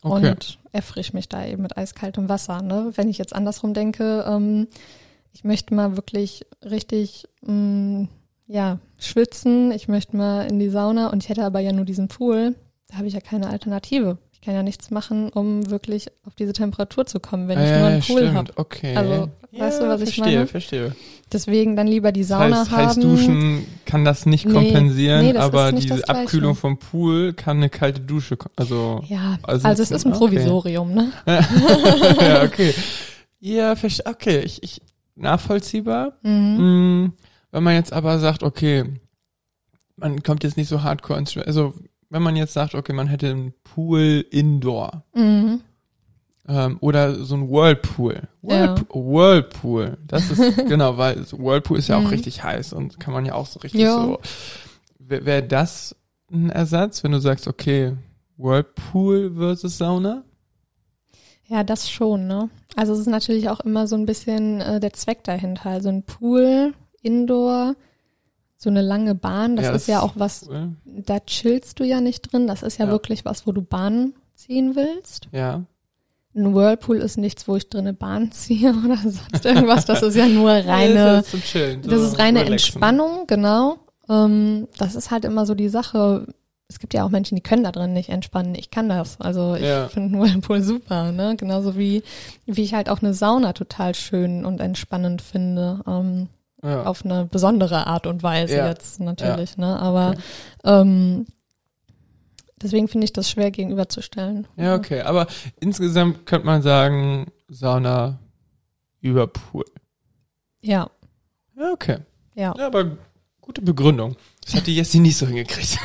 okay. 0.02 0.30
und 0.30 0.58
erfrisch 0.72 1.12
mich 1.12 1.28
da 1.28 1.44
eben 1.44 1.62
mit 1.62 1.76
eiskaltem 1.76 2.28
Wasser. 2.28 2.62
Ne? 2.62 2.92
Wenn 2.94 3.08
ich 3.08 3.18
jetzt 3.18 3.34
andersrum 3.34 3.74
denke, 3.74 4.24
ähm, 4.26 4.68
ich 5.32 5.44
möchte 5.44 5.74
mal 5.74 5.96
wirklich 5.96 6.44
richtig 6.62 7.28
mh, 7.42 7.52
mm, 7.52 8.08
ja, 8.46 8.78
schwitzen, 8.98 9.72
ich 9.72 9.88
möchte 9.88 10.16
mal 10.16 10.42
in 10.42 10.58
die 10.58 10.68
Sauna 10.68 11.08
und 11.08 11.22
ich 11.22 11.28
hätte 11.28 11.44
aber 11.44 11.60
ja 11.60 11.72
nur 11.72 11.84
diesen 11.84 12.08
Pool, 12.08 12.54
da 12.88 12.96
habe 12.96 13.06
ich 13.06 13.14
ja 13.14 13.20
keine 13.20 13.48
Alternative 13.48 14.18
kann 14.42 14.54
ja 14.54 14.62
nichts 14.62 14.90
machen, 14.90 15.30
um 15.30 15.70
wirklich 15.70 16.08
auf 16.26 16.34
diese 16.34 16.52
Temperatur 16.52 17.06
zu 17.06 17.20
kommen, 17.20 17.48
wenn 17.48 17.60
ich 17.60 17.70
nur 17.70 17.86
einen 17.86 18.02
Pool 18.02 18.32
habe. 18.34 18.52
Okay. 18.56 18.94
Also, 18.96 19.30
ja, 19.52 19.64
weißt 19.64 19.80
du, 19.80 19.88
was 19.88 20.02
verstehe, 20.02 20.24
ich 20.24 20.34
meine? 20.34 20.46
Verstehe, 20.46 20.90
verstehe. 20.90 21.11
Deswegen 21.32 21.76
dann 21.76 21.86
lieber 21.86 22.12
die 22.12 22.24
Sauna 22.24 22.48
das 22.48 22.70
heißt, 22.70 22.72
haben. 22.72 22.86
Heiß 22.88 22.98
duschen 23.00 23.66
kann 23.86 24.04
das 24.04 24.26
nicht 24.26 24.46
nee, 24.46 24.52
kompensieren, 24.52 25.26
nee, 25.26 25.36
aber 25.36 25.72
diese 25.72 26.08
Abkühlung 26.08 26.54
vom 26.54 26.78
Pool 26.78 27.32
kann 27.32 27.58
eine 27.58 27.70
kalte 27.70 28.00
Dusche, 28.00 28.36
also. 28.56 29.02
Ja, 29.08 29.38
also, 29.42 29.66
also 29.66 29.82
es 29.82 29.90
ist 29.90 30.06
ein 30.06 30.12
Provisorium, 30.12 30.96
okay. 30.96 31.10
ne? 31.26 32.16
ja, 32.20 32.42
okay. 32.42 32.74
Ja, 33.40 33.74
okay, 34.04 34.40
ich, 34.40 34.62
ich, 34.62 34.80
nachvollziehbar. 35.14 36.18
Mhm. 36.22 37.04
Mm, 37.04 37.12
wenn 37.50 37.62
man 37.62 37.74
jetzt 37.74 37.92
aber 37.92 38.18
sagt, 38.18 38.42
okay, 38.42 38.84
man 39.96 40.22
kommt 40.22 40.44
jetzt 40.44 40.56
nicht 40.56 40.68
so 40.68 40.82
hardcore 40.82 41.18
ins, 41.18 41.36
also 41.36 41.74
wenn 42.08 42.22
man 42.22 42.36
jetzt 42.36 42.52
sagt, 42.52 42.74
okay, 42.74 42.92
man 42.92 43.08
hätte 43.08 43.30
einen 43.30 43.54
Pool 43.64 44.24
indoor. 44.30 45.04
Mhm. 45.14 45.60
Ähm, 46.48 46.78
oder 46.80 47.14
so 47.24 47.36
ein 47.36 47.48
Whirlpool. 47.48 48.28
Whirlp 48.42 48.78
ja. 48.78 48.84
Whirlpool. 48.94 49.98
Das 50.06 50.30
ist, 50.30 50.56
genau, 50.68 50.98
weil 50.98 51.24
Whirlpool 51.30 51.78
ist 51.78 51.88
ja 51.88 51.98
auch 51.98 52.02
mhm. 52.02 52.08
richtig 52.08 52.42
heiß 52.42 52.72
und 52.72 52.98
kann 52.98 53.14
man 53.14 53.24
ja 53.24 53.34
auch 53.34 53.46
so 53.46 53.60
richtig 53.60 53.82
ja. 53.82 53.94
so. 53.94 54.18
Wäre 54.98 55.24
wär 55.24 55.42
das 55.42 55.94
ein 56.32 56.50
Ersatz, 56.50 57.04
wenn 57.04 57.12
du 57.12 57.20
sagst, 57.20 57.46
okay, 57.46 57.96
Whirlpool 58.36 59.32
versus 59.36 59.78
Sauna? 59.78 60.24
Ja, 61.46 61.64
das 61.64 61.90
schon, 61.90 62.26
ne? 62.26 62.50
Also 62.76 62.94
es 62.94 63.00
ist 63.00 63.08
natürlich 63.08 63.48
auch 63.48 63.60
immer 63.60 63.86
so 63.86 63.96
ein 63.96 64.06
bisschen 64.06 64.60
äh, 64.60 64.80
der 64.80 64.92
Zweck 64.94 65.22
dahinter. 65.24 65.70
Also 65.70 65.90
ein 65.90 66.02
Pool, 66.02 66.72
Indoor, 67.02 67.76
so 68.56 68.70
eine 68.70 68.80
lange 68.80 69.14
Bahn, 69.14 69.56
das, 69.56 69.66
ja, 69.66 69.72
das 69.72 69.82
ist 69.82 69.88
ja 69.88 70.00
auch 70.00 70.14
was, 70.16 70.48
cool. 70.48 70.76
da 70.84 71.20
chillst 71.20 71.78
du 71.78 71.84
ja 71.84 72.00
nicht 72.00 72.32
drin. 72.32 72.46
Das 72.46 72.62
ist 72.62 72.78
ja, 72.78 72.86
ja, 72.86 72.90
wirklich 72.90 73.24
was, 73.24 73.46
wo 73.46 73.52
du 73.52 73.60
Bahn 73.60 74.14
ziehen 74.34 74.74
willst. 74.76 75.28
Ja. 75.32 75.64
Ein 76.34 76.54
Whirlpool 76.54 76.96
ist 76.96 77.18
nichts, 77.18 77.46
wo 77.46 77.56
ich 77.56 77.68
drin 77.68 77.82
eine 77.82 77.92
Bahn 77.92 78.32
ziehe 78.32 78.74
oder 78.84 78.96
sonst 78.96 79.44
irgendwas. 79.44 79.84
Das 79.84 80.02
ist 80.02 80.16
ja 80.16 80.26
nur 80.26 80.50
reine, 80.66 81.22
das, 81.22 81.34
ist, 81.34 81.44
chillen, 81.44 81.82
das 81.82 82.00
ist 82.00 82.18
reine 82.18 82.40
relaxen. 82.40 82.52
Entspannung, 82.52 83.26
genau. 83.26 83.78
Ähm, 84.08 84.68
das 84.78 84.94
ist 84.94 85.10
halt 85.10 85.24
immer 85.24 85.46
so 85.46 85.54
die 85.54 85.68
Sache. 85.68 86.26
Es 86.68 86.78
gibt 86.78 86.94
ja 86.94 87.04
auch 87.04 87.10
Menschen, 87.10 87.36
die 87.36 87.42
können 87.42 87.64
da 87.64 87.72
drin 87.72 87.92
nicht 87.92 88.08
entspannen. 88.08 88.54
Ich 88.54 88.70
kann 88.70 88.88
das. 88.88 89.20
Also 89.20 89.56
ich 89.56 89.62
ja. 89.62 89.88
finde 89.88 90.16
einen 90.16 90.22
Whirlpool 90.22 90.62
super, 90.62 91.12
ne? 91.12 91.36
Genauso 91.36 91.76
wie, 91.76 92.02
wie 92.46 92.62
ich 92.62 92.72
halt 92.72 92.88
auch 92.88 93.02
eine 93.02 93.12
Sauna 93.12 93.52
total 93.52 93.94
schön 93.94 94.46
und 94.46 94.60
entspannend 94.60 95.20
finde. 95.20 95.80
Ähm, 95.86 96.28
ja. 96.64 96.84
auf 96.84 97.04
eine 97.04 97.24
besondere 97.24 97.86
Art 97.86 98.06
und 98.06 98.22
Weise 98.22 98.56
ja. 98.56 98.68
jetzt 98.68 99.00
natürlich, 99.00 99.56
ne? 99.56 99.78
Aber 99.80 100.14
ähm, 100.64 101.26
deswegen 102.62 102.88
finde 102.88 103.04
ich 103.04 103.12
das 103.12 103.30
schwer 103.30 103.50
gegenüberzustellen. 103.50 104.46
Ja, 104.56 104.74
okay. 104.74 105.02
Aber 105.02 105.26
insgesamt 105.60 106.26
könnte 106.26 106.46
man 106.46 106.62
sagen, 106.62 107.32
Sauna 107.48 108.18
über 109.00 109.26
Pool. 109.26 109.64
Ja. 110.60 110.90
Ja, 111.56 111.72
okay. 111.72 111.98
Ja. 112.34 112.54
ja 112.56 112.66
aber 112.66 112.96
gute 113.40 113.62
Begründung. 113.62 114.16
Das 114.44 114.54
hat 114.54 114.66
die 114.66 114.76
Jessie 114.76 115.00
nicht 115.00 115.16
so 115.16 115.26
hingekriegt. 115.26 115.78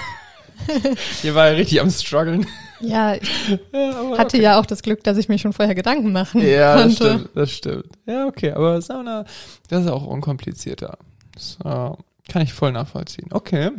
Hier 1.21 1.35
war 1.35 1.47
er 1.47 1.57
richtig 1.57 1.81
am 1.81 1.89
struggeln. 1.89 2.45
Ja, 2.79 3.15
ich 3.21 3.29
ja, 3.71 4.17
hatte 4.17 4.37
okay. 4.37 4.41
ja 4.41 4.59
auch 4.59 4.65
das 4.65 4.81
Glück, 4.83 5.03
dass 5.03 5.17
ich 5.17 5.29
mir 5.29 5.39
schon 5.39 5.53
vorher 5.53 5.75
Gedanken 5.75 6.11
machen 6.11 6.41
ja, 6.41 6.81
konnte. 6.81 7.03
Ja, 7.03 7.13
das 7.13 7.17
stimmt, 7.17 7.29
das 7.35 7.51
stimmt. 7.51 7.85
Ja, 8.05 8.27
okay, 8.27 8.51
aber 8.51 8.81
Sauna, 8.81 9.25
das 9.69 9.85
ist 9.85 9.89
auch 9.89 10.05
unkomplizierter. 10.05 10.97
Das 11.33 11.57
äh, 11.63 12.31
kann 12.31 12.41
ich 12.41 12.53
voll 12.53 12.71
nachvollziehen. 12.71 13.29
Okay. 13.31 13.71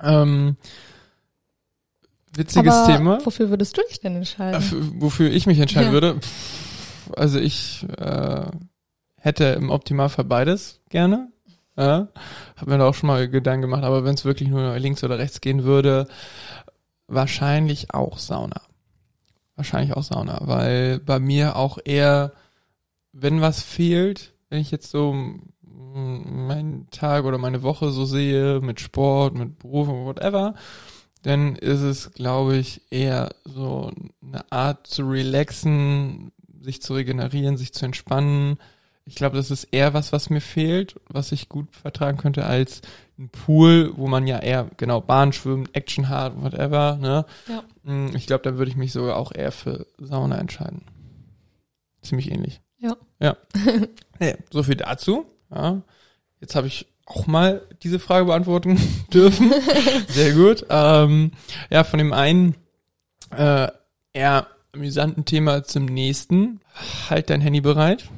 Ähm, 0.00 0.56
witziges 2.34 2.74
aber 2.74 2.92
Thema. 2.92 3.18
Wofür 3.24 3.50
würdest 3.50 3.76
du 3.76 3.82
dich 3.88 4.00
denn 4.00 4.16
entscheiden? 4.16 4.62
Äh, 4.62 5.00
wofür 5.00 5.30
ich 5.30 5.46
mich 5.46 5.58
entscheiden 5.58 5.88
ja. 5.88 5.92
würde? 5.92 6.20
Pff, 6.20 7.10
also 7.16 7.38
ich 7.38 7.86
äh, 7.98 8.46
hätte 9.16 9.44
im 9.44 9.70
Optimalfall 9.70 10.24
beides 10.24 10.80
gerne. 10.88 11.28
Ja, 11.76 12.08
hab 12.56 12.68
mir 12.68 12.76
da 12.76 12.86
auch 12.86 12.94
schon 12.94 13.06
mal 13.06 13.28
Gedanken 13.28 13.62
gemacht, 13.62 13.82
aber 13.82 14.04
wenn 14.04 14.14
es 14.14 14.26
wirklich 14.26 14.50
nur 14.50 14.78
links 14.78 15.02
oder 15.04 15.18
rechts 15.18 15.40
gehen 15.40 15.64
würde, 15.64 16.06
wahrscheinlich 17.06 17.94
auch 17.94 18.18
Sauna. 18.18 18.60
Wahrscheinlich 19.56 19.96
auch 19.96 20.02
Sauna, 20.02 20.40
weil 20.42 20.98
bei 20.98 21.18
mir 21.18 21.56
auch 21.56 21.78
eher, 21.82 22.32
wenn 23.12 23.40
was 23.40 23.62
fehlt, 23.62 24.34
wenn 24.50 24.60
ich 24.60 24.70
jetzt 24.70 24.90
so 24.90 25.14
meinen 25.94 26.88
Tag 26.90 27.24
oder 27.24 27.38
meine 27.38 27.62
Woche 27.62 27.90
so 27.90 28.04
sehe, 28.04 28.60
mit 28.60 28.80
Sport, 28.80 29.34
mit 29.34 29.58
Beruf 29.58 29.88
whatever, 29.88 30.54
dann 31.22 31.56
ist 31.56 31.80
es, 31.80 32.12
glaube 32.12 32.56
ich, 32.56 32.82
eher 32.90 33.34
so 33.44 33.92
eine 34.22 34.50
Art 34.50 34.86
zu 34.86 35.08
relaxen, 35.08 36.32
sich 36.60 36.82
zu 36.82 36.94
regenerieren, 36.94 37.56
sich 37.56 37.72
zu 37.72 37.84
entspannen, 37.84 38.58
ich 39.04 39.16
glaube, 39.16 39.36
das 39.36 39.50
ist 39.50 39.64
eher 39.64 39.94
was, 39.94 40.12
was 40.12 40.30
mir 40.30 40.40
fehlt, 40.40 41.00
was 41.08 41.32
ich 41.32 41.48
gut 41.48 41.74
vertragen 41.74 42.18
könnte 42.18 42.46
als 42.46 42.82
ein 43.18 43.30
Pool, 43.30 43.92
wo 43.96 44.06
man 44.06 44.26
ja 44.26 44.38
eher 44.38 44.70
genau 44.76 45.00
Bahn 45.00 45.32
schwimmt, 45.32 45.74
Action 45.74 46.08
hard, 46.08 46.40
whatever. 46.40 46.96
Ne? 47.00 47.26
Ja. 47.48 47.64
Mm, 47.82 48.14
ich 48.14 48.26
glaube, 48.26 48.44
dann 48.44 48.58
würde 48.58 48.70
ich 48.70 48.76
mich 48.76 48.92
sogar 48.92 49.16
auch 49.16 49.32
eher 49.34 49.50
für 49.50 49.86
Sauna 49.98 50.38
entscheiden. 50.38 50.82
Ziemlich 52.02 52.30
ähnlich. 52.30 52.60
Ja. 52.78 52.96
Ja. 53.20 53.36
hey, 54.18 54.36
so 54.50 54.62
viel 54.62 54.76
dazu. 54.76 55.26
Ja. 55.50 55.82
Jetzt 56.40 56.54
habe 56.54 56.68
ich 56.68 56.86
auch 57.06 57.26
mal 57.26 57.62
diese 57.82 57.98
Frage 57.98 58.26
beantworten 58.26 58.80
dürfen. 59.12 59.52
Sehr 60.08 60.32
gut. 60.32 60.66
Ähm, 60.68 61.32
ja, 61.70 61.84
von 61.84 61.98
dem 61.98 62.12
einen 62.12 62.54
äh, 63.36 63.68
eher 64.12 64.46
amüsanten 64.72 65.24
Thema 65.24 65.64
zum 65.64 65.86
nächsten. 65.86 66.60
Halt 67.10 67.30
dein 67.30 67.40
Handy 67.40 67.60
bereit. 67.60 68.08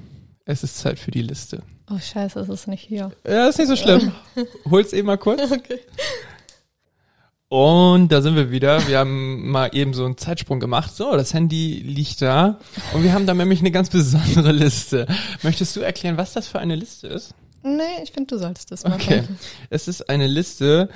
Es 0.44 0.62
ist 0.62 0.78
Zeit 0.78 0.98
für 0.98 1.10
die 1.10 1.22
Liste. 1.22 1.62
Oh 1.90 1.98
scheiße, 1.98 2.38
es 2.40 2.48
ist 2.48 2.68
nicht 2.68 2.82
hier. 2.82 3.10
Ja, 3.26 3.48
ist 3.48 3.58
nicht 3.58 3.68
so 3.68 3.76
schlimm. 3.76 4.12
Hol's 4.70 4.92
eben 4.92 5.06
mal 5.06 5.18
kurz. 5.18 5.50
Okay. 5.50 5.80
Und 7.48 8.08
da 8.08 8.20
sind 8.22 8.36
wir 8.36 8.50
wieder. 8.50 8.86
Wir 8.88 8.98
haben 8.98 9.50
mal 9.50 9.70
eben 9.74 9.94
so 9.94 10.04
einen 10.04 10.16
Zeitsprung 10.16 10.60
gemacht. 10.60 10.94
So, 10.94 11.12
das 11.12 11.34
Handy 11.34 11.80
liegt 11.84 12.20
da. 12.22 12.58
Und 12.94 13.04
wir 13.04 13.12
haben 13.12 13.26
da 13.26 13.34
nämlich 13.34 13.60
eine 13.60 13.70
ganz 13.70 13.90
besondere 13.90 14.50
Liste. 14.52 15.06
Möchtest 15.42 15.76
du 15.76 15.80
erklären, 15.80 16.16
was 16.16 16.32
das 16.32 16.48
für 16.48 16.58
eine 16.58 16.74
Liste 16.74 17.06
ist? 17.06 17.34
Nee, 17.64 18.02
ich 18.02 18.12
finde, 18.12 18.34
du 18.34 18.38
solltest 18.38 18.70
das 18.70 18.84
machen. 18.84 19.00
Okay. 19.00 19.22
Es 19.70 19.88
ist 19.88 20.10
eine 20.10 20.26
Liste, 20.26 20.90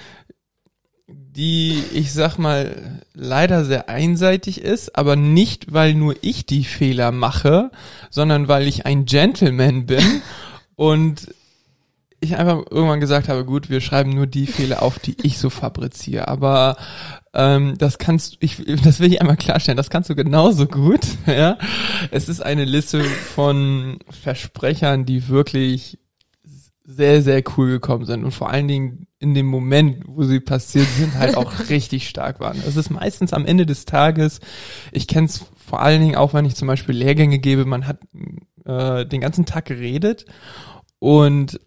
die, 1.06 1.82
ich 1.94 2.12
sag 2.12 2.36
mal, 2.36 3.00
leider 3.14 3.64
sehr 3.64 3.88
einseitig 3.88 4.60
ist, 4.60 4.94
aber 4.94 5.16
nicht, 5.16 5.72
weil 5.72 5.94
nur 5.94 6.14
ich 6.20 6.44
die 6.44 6.64
Fehler 6.64 7.10
mache, 7.10 7.70
sondern 8.10 8.48
weil 8.48 8.66
ich 8.66 8.84
ein 8.84 9.06
Gentleman 9.06 9.86
bin 9.86 10.04
und 10.76 11.28
ich 12.20 12.36
einfach 12.36 12.64
irgendwann 12.70 13.00
gesagt 13.00 13.28
habe, 13.28 13.46
gut, 13.46 13.70
wir 13.70 13.80
schreiben 13.80 14.10
nur 14.10 14.26
die 14.26 14.46
Fehler 14.46 14.82
auf, 14.82 14.98
die 14.98 15.16
ich 15.22 15.38
so 15.38 15.48
fabriziere. 15.48 16.28
Aber 16.28 16.76
ähm, 17.32 17.78
das 17.78 17.98
kannst 17.98 18.36
ich, 18.40 18.62
das 18.82 19.00
will 19.00 19.10
ich 19.12 19.20
einmal 19.20 19.36
klarstellen, 19.36 19.76
das 19.76 19.88
kannst 19.88 20.10
du 20.10 20.14
genauso 20.16 20.66
gut. 20.66 21.00
Ja, 21.26 21.56
es 22.10 22.28
ist 22.28 22.42
eine 22.42 22.64
Liste 22.64 23.04
von 23.04 24.00
Versprechern, 24.10 25.06
die 25.06 25.28
wirklich 25.28 25.98
sehr, 26.90 27.20
sehr 27.20 27.42
cool 27.56 27.68
gekommen 27.68 28.06
sind 28.06 28.24
und 28.24 28.30
vor 28.30 28.48
allen 28.48 28.66
Dingen 28.66 29.06
in 29.18 29.34
dem 29.34 29.44
Moment, 29.44 30.04
wo 30.06 30.22
sie 30.22 30.40
passiert 30.40 30.86
sind, 30.86 31.18
halt 31.18 31.36
auch 31.36 31.52
richtig 31.68 32.08
stark 32.08 32.40
waren. 32.40 32.56
Es 32.66 32.76
ist 32.76 32.88
meistens 32.88 33.34
am 33.34 33.44
Ende 33.44 33.66
des 33.66 33.84
Tages, 33.84 34.40
ich 34.90 35.06
kenne 35.06 35.26
es 35.26 35.44
vor 35.54 35.82
allen 35.82 36.00
Dingen 36.00 36.16
auch, 36.16 36.32
wenn 36.32 36.46
ich 36.46 36.56
zum 36.56 36.66
Beispiel 36.66 36.96
Lehrgänge 36.96 37.40
gebe, 37.40 37.66
man 37.66 37.86
hat 37.86 37.98
äh, 38.64 39.04
den 39.04 39.20
ganzen 39.20 39.44
Tag 39.44 39.66
geredet 39.66 40.24
und 40.98 41.60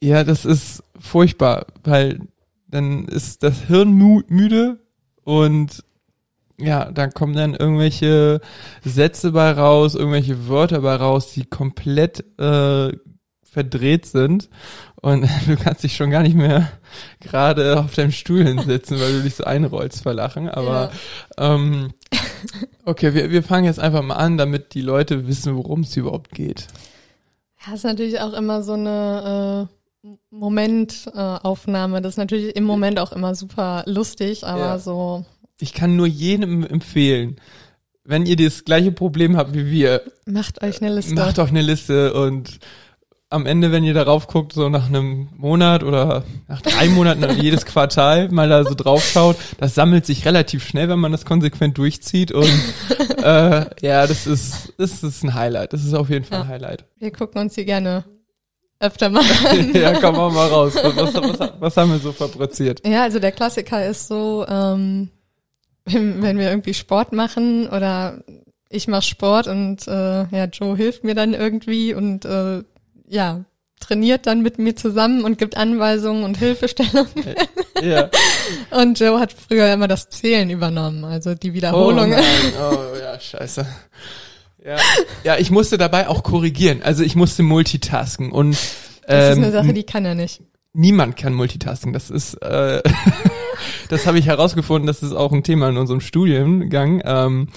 ja, 0.00 0.24
das 0.24 0.46
ist 0.46 0.82
furchtbar, 0.98 1.66
weil 1.84 2.20
dann 2.66 3.04
ist 3.08 3.42
das 3.42 3.60
Hirn 3.60 3.92
müde 3.92 4.80
und 5.22 5.84
ja, 6.58 6.90
dann 6.90 7.12
kommen 7.12 7.34
dann 7.34 7.54
irgendwelche 7.54 8.40
Sätze 8.82 9.32
bei 9.32 9.50
raus, 9.50 9.94
irgendwelche 9.94 10.48
Wörter 10.48 10.80
bei 10.80 10.96
raus, 10.96 11.32
die 11.34 11.44
komplett 11.44 12.24
äh, 12.38 12.92
verdreht 13.56 14.04
sind 14.04 14.50
und 14.96 15.22
du 15.46 15.56
kannst 15.56 15.82
dich 15.82 15.96
schon 15.96 16.10
gar 16.10 16.22
nicht 16.22 16.36
mehr 16.36 16.70
gerade 17.20 17.80
auf 17.80 17.94
deinem 17.94 18.12
Stuhl 18.12 18.44
hinsetzen, 18.44 19.00
weil 19.00 19.14
du 19.14 19.22
dich 19.22 19.36
so 19.36 19.44
einrollst 19.44 20.02
vor 20.02 20.12
Lachen. 20.12 20.50
Aber 20.50 20.90
ja. 21.38 21.54
ähm, 21.54 21.94
okay, 22.84 23.14
wir, 23.14 23.30
wir 23.30 23.42
fangen 23.42 23.64
jetzt 23.64 23.80
einfach 23.80 24.02
mal 24.02 24.16
an, 24.16 24.36
damit 24.36 24.74
die 24.74 24.82
Leute 24.82 25.26
wissen, 25.26 25.56
worum 25.56 25.80
es 25.80 25.96
überhaupt 25.96 26.32
geht. 26.32 26.66
Ja, 27.66 27.72
ist 27.72 27.84
natürlich 27.84 28.20
auch 28.20 28.34
immer 28.34 28.62
so 28.62 28.74
eine 28.74 29.70
äh, 30.04 30.08
Momentaufnahme. 30.28 31.96
Äh, 31.96 32.00
das 32.02 32.12
ist 32.12 32.18
natürlich 32.18 32.54
im 32.56 32.64
Moment 32.64 32.98
auch 32.98 33.12
immer 33.12 33.34
super 33.34 33.84
lustig, 33.86 34.44
aber 34.44 34.60
ja. 34.60 34.78
so. 34.78 35.24
Ich 35.60 35.72
kann 35.72 35.96
nur 35.96 36.06
jedem 36.06 36.62
empfehlen, 36.62 37.36
wenn 38.04 38.26
ihr 38.26 38.36
das 38.36 38.66
gleiche 38.66 38.92
Problem 38.92 39.38
habt 39.38 39.54
wie 39.54 39.70
wir. 39.70 40.02
Macht 40.26 40.62
euch 40.62 40.82
eine 40.82 40.94
Liste. 40.94 41.14
Macht 41.14 41.38
euch 41.38 41.48
eine 41.48 41.62
Liste 41.62 42.12
und 42.12 42.60
am 43.28 43.46
Ende, 43.46 43.72
wenn 43.72 43.82
ihr 43.82 43.94
darauf 43.94 44.28
guckt, 44.28 44.52
so 44.52 44.68
nach 44.68 44.86
einem 44.86 45.28
Monat 45.36 45.82
oder 45.82 46.24
nach 46.46 46.62
drei 46.62 46.88
Monaten 46.88 47.24
jedes 47.40 47.66
Quartal 47.66 48.28
mal 48.28 48.48
da 48.48 48.64
so 48.64 48.74
drauf 48.74 49.04
schaut, 49.04 49.36
das 49.58 49.74
sammelt 49.74 50.06
sich 50.06 50.24
relativ 50.24 50.64
schnell, 50.64 50.88
wenn 50.88 51.00
man 51.00 51.12
das 51.12 51.24
konsequent 51.24 51.76
durchzieht 51.76 52.30
und 52.30 52.50
äh, 53.22 53.66
ja, 53.80 54.06
das 54.06 54.26
ist, 54.26 54.74
das 54.78 55.02
ist 55.02 55.24
ein 55.24 55.34
Highlight. 55.34 55.72
Das 55.72 55.84
ist 55.84 55.94
auf 55.94 56.08
jeden 56.08 56.24
Fall 56.24 56.38
ja. 56.38 56.44
ein 56.44 56.48
Highlight. 56.48 56.84
Wir 56.98 57.10
gucken 57.10 57.40
uns 57.40 57.56
hier 57.56 57.64
gerne 57.64 58.04
öfter 58.78 59.08
mal 59.08 59.24
an. 59.50 59.72
ja, 59.74 59.98
komm 60.00 60.16
auch 60.16 60.32
mal 60.32 60.48
raus. 60.48 60.74
Was, 60.76 61.14
was, 61.14 61.52
was, 61.58 61.76
haben 61.76 61.90
wir 61.90 61.98
so 61.98 62.12
fabriziert? 62.12 62.86
Ja, 62.86 63.02
also 63.02 63.18
der 63.18 63.32
Klassiker 63.32 63.84
ist 63.86 64.06
so, 64.06 64.46
ähm, 64.48 65.10
wenn 65.84 66.38
wir 66.38 66.50
irgendwie 66.50 66.74
Sport 66.74 67.12
machen 67.12 67.68
oder 67.68 68.22
ich 68.68 68.86
mache 68.86 69.02
Sport 69.02 69.48
und 69.48 69.86
äh, 69.88 70.26
ja, 70.28 70.44
Joe 70.44 70.76
hilft 70.76 71.04
mir 71.04 71.14
dann 71.14 71.34
irgendwie 71.34 71.94
und 71.94 72.24
äh, 72.24 72.62
ja, 73.08 73.44
trainiert 73.80 74.26
dann 74.26 74.42
mit 74.42 74.58
mir 74.58 74.74
zusammen 74.74 75.24
und 75.24 75.38
gibt 75.38 75.56
Anweisungen 75.56 76.24
und 76.24 76.38
Hilfestellungen. 76.38 77.10
Ja. 77.82 78.10
Und 78.70 78.98
Joe 78.98 79.20
hat 79.20 79.34
früher 79.34 79.70
immer 79.72 79.86
das 79.86 80.08
Zählen 80.08 80.48
übernommen, 80.48 81.04
also 81.04 81.34
die 81.34 81.52
Wiederholung. 81.52 82.12
Oh, 82.12 82.72
oh 82.72 82.98
ja, 82.98 83.20
scheiße. 83.20 83.66
Ja. 84.64 84.76
ja, 85.24 85.36
ich 85.36 85.50
musste 85.50 85.76
dabei 85.76 86.08
auch 86.08 86.22
korrigieren. 86.22 86.82
Also 86.82 87.04
ich 87.04 87.14
musste 87.14 87.42
multitasken 87.42 88.32
und 88.32 88.56
ähm, 89.06 89.18
das 89.18 89.28
ist 89.30 89.36
eine 89.36 89.46
ähm, 89.46 89.52
Sache, 89.52 89.72
die 89.72 89.84
kann 89.84 90.04
er 90.04 90.14
nicht. 90.14 90.42
Niemand 90.72 91.16
kann 91.16 91.32
multitasken. 91.34 91.92
Das 91.92 92.10
ist, 92.10 92.34
äh, 92.42 92.82
das 93.88 94.06
habe 94.06 94.18
ich 94.18 94.26
herausgefunden. 94.26 94.86
Das 94.86 95.02
ist 95.02 95.12
auch 95.12 95.32
ein 95.32 95.42
Thema 95.42 95.68
in 95.68 95.76
unserem 95.76 96.00
Studiengang. 96.00 97.00
Ähm, 97.04 97.48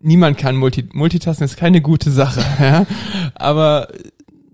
niemand 0.00 0.38
kann 0.38 0.56
Multi 0.56 0.88
Multitasken. 0.92 1.44
ist 1.44 1.56
keine 1.56 1.80
gute 1.80 2.10
Sache. 2.10 2.44
Ja? 2.60 2.86
Aber 3.34 3.88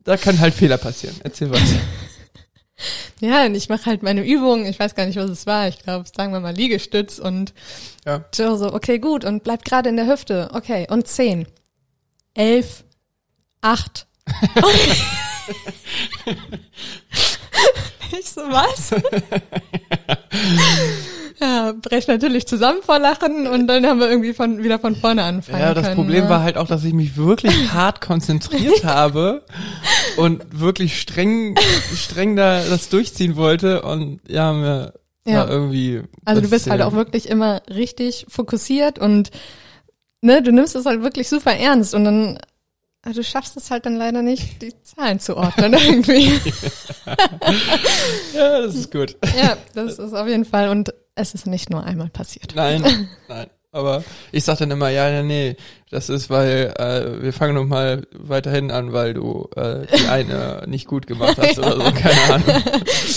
da 0.07 0.17
können 0.17 0.41
halt 0.41 0.55
Fehler 0.55 0.79
passieren. 0.79 1.17
Erzähl 1.23 1.51
was. 1.51 1.61
Ja, 3.21 3.47
und 3.47 3.55
ich 3.55 3.71
mache 3.71 3.87
halt 3.87 4.03
meine 4.03 4.23
Übungen. 4.23 4.67
Ich 4.67 4.79
weiß 4.79 4.95
gar 4.95 5.07
nicht, 5.07 5.17
was 5.17 5.31
es 5.31 5.47
war. 5.47 5.69
Ich 5.69 5.79
glaube, 5.79 6.05
sagen 6.15 6.35
wir 6.35 6.41
mal 6.41 6.55
Liegestütz 6.55 7.19
und 7.19 7.55
ja. 8.05 8.23
Joe 8.35 8.59
so, 8.59 8.75
okay, 8.75 8.99
gut, 8.99 9.25
und 9.25 9.43
bleibt 9.43 9.65
gerade 9.65 9.89
in 9.89 9.97
der 9.97 10.07
Hüfte. 10.07 10.51
Okay, 10.53 10.87
und 10.91 11.09
zehn, 11.09 11.49
elf, 12.35 12.85
acht. 13.63 14.07
ich 18.19 18.29
so, 18.29 18.43
was? 18.43 18.91
Ja, 21.41 21.72
brech 21.72 22.09
natürlich 22.09 22.47
zusammen 22.47 22.80
vor 22.82 22.99
Lachen 22.99 23.47
und 23.47 23.66
dann 23.66 23.84
haben 23.87 24.01
wir 24.01 24.09
irgendwie 24.09 24.32
von, 24.32 24.62
wieder 24.62 24.78
von 24.78 24.97
vorne 24.97 25.22
anfangen 25.22 25.61
Ja, 25.61 25.74
das 25.74 25.84
können, 25.84 25.97
Problem 25.97 26.24
ne? 26.24 26.30
war 26.30 26.43
halt 26.43 26.57
auch, 26.57 26.66
dass 26.66 26.84
ich 26.84 26.95
mich 26.95 27.16
wirklich 27.16 27.55
hart 27.72 28.01
konzentriert 28.01 28.84
habe 28.84 29.45
und 30.16 30.59
wirklich 30.59 31.01
streng, 31.01 31.57
streng 31.95 32.37
da 32.37 32.62
das 32.62 32.89
durchziehen 32.89 33.37
wollte 33.37 33.82
und 33.82 34.20
ja, 34.28 34.53
mir 34.53 34.95
ja. 35.26 35.47
irgendwie. 35.47 36.03
Also 36.24 36.41
du 36.41 36.49
bist 36.49 36.70
halt 36.70 36.82
auch 36.82 36.93
wirklich 36.93 37.28
immer 37.28 37.61
richtig 37.68 38.26
fokussiert 38.28 38.99
und 38.99 39.30
ne, 40.22 40.43
du 40.43 40.53
nimmst 40.53 40.74
es 40.76 40.87
halt 40.87 41.03
wirklich 41.03 41.28
super 41.28 41.53
ernst 41.53 41.95
und 41.95 42.05
dann 42.05 42.39
also 43.07 43.21
du 43.21 43.25
schaffst 43.25 43.57
es 43.57 43.71
halt 43.71 43.87
dann 43.87 43.95
leider 43.97 44.21
nicht, 44.21 44.61
die 44.61 44.73
Zahlen 44.83 45.21
zu 45.21 45.37
ordnen 45.37 45.73
irgendwie. 45.87 46.27
ja, 48.35 48.61
das 48.63 48.75
ist 48.75 48.91
gut. 48.91 49.17
Ja, 49.41 49.57
das 49.75 50.01
ist 50.01 50.13
auf 50.13 50.27
jeden 50.27 50.45
Fall. 50.45 50.71
Und 50.71 50.93
es 51.15 51.33
ist 51.33 51.47
nicht 51.47 51.71
nur 51.71 51.85
einmal 51.85 52.09
passiert. 52.09 52.55
Nein, 52.57 53.09
nein. 53.29 53.47
Aber 53.71 54.03
ich 54.33 54.43
sag 54.43 54.59
dann 54.59 54.73
immer, 54.73 54.89
ja, 54.89 55.09
ja, 55.09 55.23
nee, 55.23 55.55
das 55.91 56.09
ist, 56.09 56.31
weil 56.31 56.75
äh, 56.79 57.23
wir 57.23 57.33
fangen 57.33 57.55
noch 57.55 57.67
mal 57.67 58.07
weiterhin 58.13 58.71
an, 58.71 58.93
weil 58.93 59.15
du 59.15 59.49
äh, 59.55 59.87
die 59.87 60.07
eine 60.07 60.65
nicht 60.67 60.87
gut 60.87 61.07
gemacht 61.07 61.37
hast 61.39 61.59
oder 61.59 61.77
so, 61.77 61.93
keine 61.93 62.35
Ahnung. 62.35 62.63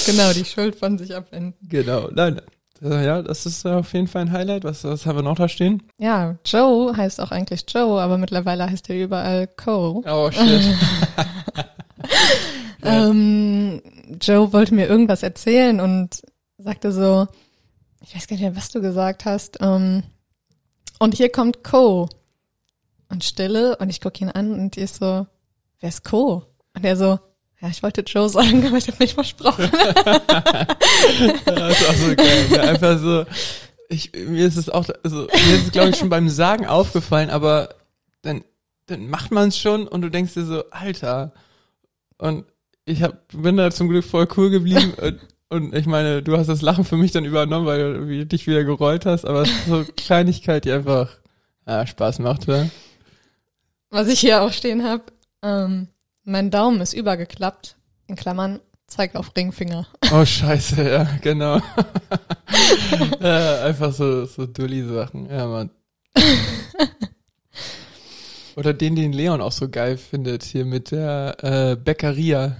Genau, 0.05 0.33
die 0.33 0.43
Schuld 0.43 0.75
von 0.75 0.97
sich 0.97 1.15
abwenden. 1.15 1.55
Genau, 1.67 2.09
nein, 2.11 2.41
ja, 2.81 3.21
das 3.21 3.45
ist 3.45 3.65
auf 3.65 3.93
jeden 3.93 4.07
Fall 4.07 4.23
ein 4.23 4.31
Highlight. 4.31 4.63
Was, 4.63 4.83
was 4.83 5.05
haben 5.05 5.17
wir 5.17 5.23
noch 5.23 5.35
da 5.35 5.49
stehen? 5.49 5.83
Ja, 5.97 6.37
Joe 6.45 6.95
heißt 6.95 7.19
auch 7.19 7.31
eigentlich 7.31 7.65
Joe, 7.67 8.01
aber 8.01 8.17
mittlerweile 8.17 8.69
heißt 8.69 8.89
er 8.89 9.03
überall 9.03 9.47
Cole. 9.47 10.01
Oh, 10.05 10.31
shit. 10.31 10.61
ähm, 12.83 13.81
Joe 14.21 14.53
wollte 14.53 14.73
mir 14.73 14.87
irgendwas 14.87 15.23
erzählen 15.23 15.81
und 15.81 16.21
sagte 16.57 16.91
so, 16.91 17.27
ich 18.01 18.15
weiß 18.15 18.27
gar 18.27 18.35
nicht 18.35 18.43
mehr, 18.43 18.55
was 18.55 18.69
du 18.69 18.81
gesagt 18.81 19.25
hast. 19.25 19.57
Ähm, 19.61 20.03
und 20.99 21.15
hier 21.15 21.31
kommt 21.31 21.63
Co. 21.63 22.07
Und 23.09 23.23
Stille 23.23 23.75
und 23.77 23.89
ich 23.89 24.01
gucke 24.01 24.23
ihn 24.23 24.29
an 24.29 24.53
und 24.53 24.75
die 24.75 24.81
ist 24.81 24.97
so, 24.97 25.25
wer 25.79 25.89
ist 25.89 26.05
Co? 26.05 26.43
Und 26.75 26.85
er 26.85 26.95
so, 26.95 27.19
ja, 27.61 27.67
ich 27.69 27.83
wollte 27.83 28.01
Joe 28.01 28.29
sagen, 28.29 28.65
aber 28.67 28.77
ich 28.77 28.87
habe 28.87 28.97
nicht 28.99 29.13
versprochen. 29.13 29.69
das 31.45 31.79
ist 31.79 31.89
auch 31.89 31.93
so 31.93 32.15
geil. 32.15 32.45
Ja, 32.51 32.61
einfach 32.63 32.99
so, 32.99 33.25
ich, 33.89 34.11
mir 34.13 34.45
ist 34.47 34.55
es 34.55 34.69
auch, 34.69 34.87
also, 35.03 35.27
mir 35.27 35.55
ist 35.55 35.65
es 35.65 35.71
glaube 35.71 35.89
ich 35.89 35.97
schon 35.97 36.09
beim 36.09 36.29
Sagen 36.29 36.65
aufgefallen, 36.65 37.29
aber 37.29 37.75
dann, 38.21 38.43
dann 38.85 39.09
macht 39.09 39.31
man 39.31 39.49
es 39.49 39.57
schon 39.57 39.87
und 39.87 40.01
du 40.01 40.09
denkst 40.09 40.35
dir 40.35 40.45
so, 40.45 40.63
Alter. 40.71 41.33
Und 42.17 42.45
ich 42.85 43.03
hab, 43.03 43.27
bin 43.33 43.57
da 43.57 43.71
zum 43.71 43.89
Glück 43.89 44.05
voll 44.05 44.27
cool 44.37 44.49
geblieben 44.49 44.93
und, 45.01 45.19
und 45.49 45.75
ich 45.75 45.85
meine, 45.85 46.21
du 46.21 46.37
hast 46.37 46.47
das 46.47 46.61
Lachen 46.61 46.85
für 46.85 46.97
mich 46.97 47.11
dann 47.11 47.25
übernommen, 47.25 47.65
weil 47.65 48.05
du 48.05 48.25
dich 48.25 48.47
wieder 48.47 48.63
gerollt 48.63 49.05
hast, 49.05 49.25
aber 49.25 49.41
es 49.41 49.49
ist 49.49 49.65
so 49.67 49.85
Kleinigkeit, 49.95 50.65
die 50.65 50.71
einfach 50.71 51.09
ja, 51.67 51.85
Spaß 51.85 52.19
macht, 52.19 52.47
ja. 52.47 52.67
Was 53.89 54.07
ich 54.07 54.19
hier 54.19 54.41
auch 54.41 54.53
stehen 54.53 54.83
habe, 54.83 55.03
ähm, 55.41 55.87
mein 56.29 56.51
Daumen 56.51 56.79
ist 56.81 56.93
übergeklappt, 56.93 57.75
in 58.07 58.15
Klammern, 58.15 58.59
Zeig 58.87 59.15
auf 59.15 59.35
Ringfinger. 59.35 59.85
Oh, 60.11 60.25
scheiße, 60.25 60.89
ja, 60.89 61.07
genau. 61.21 61.59
ja, 63.21 63.63
einfach 63.65 63.93
so, 63.93 64.25
so 64.25 64.47
Dulli-Sachen. 64.47 65.29
Ja, 65.29 65.45
Mann. 65.45 65.69
Oder 68.55 68.73
den, 68.73 68.95
den 68.95 69.13
Leon 69.13 69.41
auch 69.41 69.51
so 69.51 69.69
geil 69.69 69.97
findet, 69.97 70.43
hier 70.43 70.65
mit 70.65 70.89
der 70.91 71.37
äh, 71.43 71.75
Bäckeria. 71.75 72.57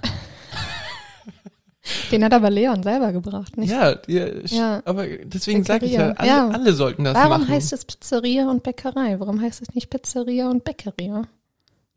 Den 2.12 2.22
hat 2.24 2.32
aber 2.32 2.50
Leon 2.50 2.82
selber 2.84 3.10
gebracht, 3.12 3.56
nicht? 3.56 3.70
Ja, 3.70 3.96
die, 3.96 4.22
Ja. 4.46 4.80
aber 4.84 5.06
deswegen 5.08 5.64
sage 5.64 5.86
ich 5.86 5.92
ja 5.92 6.12
alle, 6.12 6.28
Ja. 6.28 6.48
alle 6.48 6.72
sollten 6.72 7.02
das 7.04 7.14
Warum 7.16 7.40
machen. 7.42 7.48
heißt 7.48 7.72
es 7.72 7.84
Pizzeria 7.84 8.48
und 8.48 8.62
Bäckerei? 8.62 9.18
Warum 9.18 9.40
heißt 9.40 9.60
es 9.62 9.74
nicht 9.74 9.90
Pizzeria 9.90 10.48
und 10.48 10.62
Bäckeria? 10.62 11.22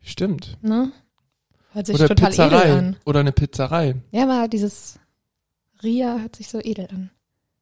Stimmt. 0.01 0.57
Ne? 0.63 0.91
Hört 1.73 1.87
sich 1.87 1.95
Oder 1.95 2.07
total 2.09 2.29
Pizzerei. 2.29 2.63
edel 2.63 2.77
an. 2.77 2.95
Oder 3.05 3.19
eine 3.21 3.31
Pizzerei. 3.31 3.95
Ja, 4.11 4.23
aber 4.23 4.47
dieses 4.47 4.99
Ria 5.81 6.19
hört 6.19 6.35
sich 6.35 6.47
so 6.49 6.59
edel 6.59 6.87
an. 6.91 7.09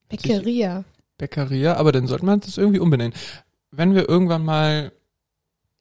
Bäckeria. 0.10 0.84
Bäckeria, 1.18 1.76
aber 1.76 1.92
dann 1.92 2.08
sollte 2.08 2.26
man 2.26 2.42
das 2.42 2.58
irgendwie 2.58 2.80
umbenennen. 2.80 3.14
Wenn 3.72 3.96
wir 3.96 4.10
irgendwann 4.10 4.44
mal 4.44 4.92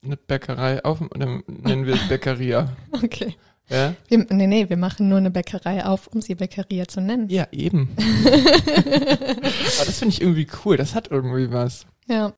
eine 0.03 0.17
Bäckerei 0.17 0.85
auf, 0.85 1.01
dann 1.15 1.43
nennen 1.47 1.87
wir 1.87 1.95
es 1.95 2.09
Bäckeria. 2.09 2.77
Okay. 3.03 3.35
Ja? 3.69 3.95
Wir, 4.09 4.27
nee, 4.31 4.47
nee, 4.49 4.69
wir 4.69 4.77
machen 4.77 5.09
nur 5.09 5.19
eine 5.19 5.31
Bäckerei 5.31 5.85
auf, 5.85 6.09
um 6.09 6.21
sie 6.21 6.35
Bäckeria 6.35 6.89
zu 6.89 7.01
nennen. 7.01 7.29
Ja, 7.29 7.47
eben. 7.53 7.89
Aber 8.27 9.87
das 9.87 9.99
finde 10.01 10.15
ich 10.15 10.21
irgendwie 10.21 10.49
cool. 10.65 10.77
Das 10.77 10.95
hat 10.97 11.09
irgendwie 11.11 11.53
was. 11.53 11.87
Ja. 12.09 12.33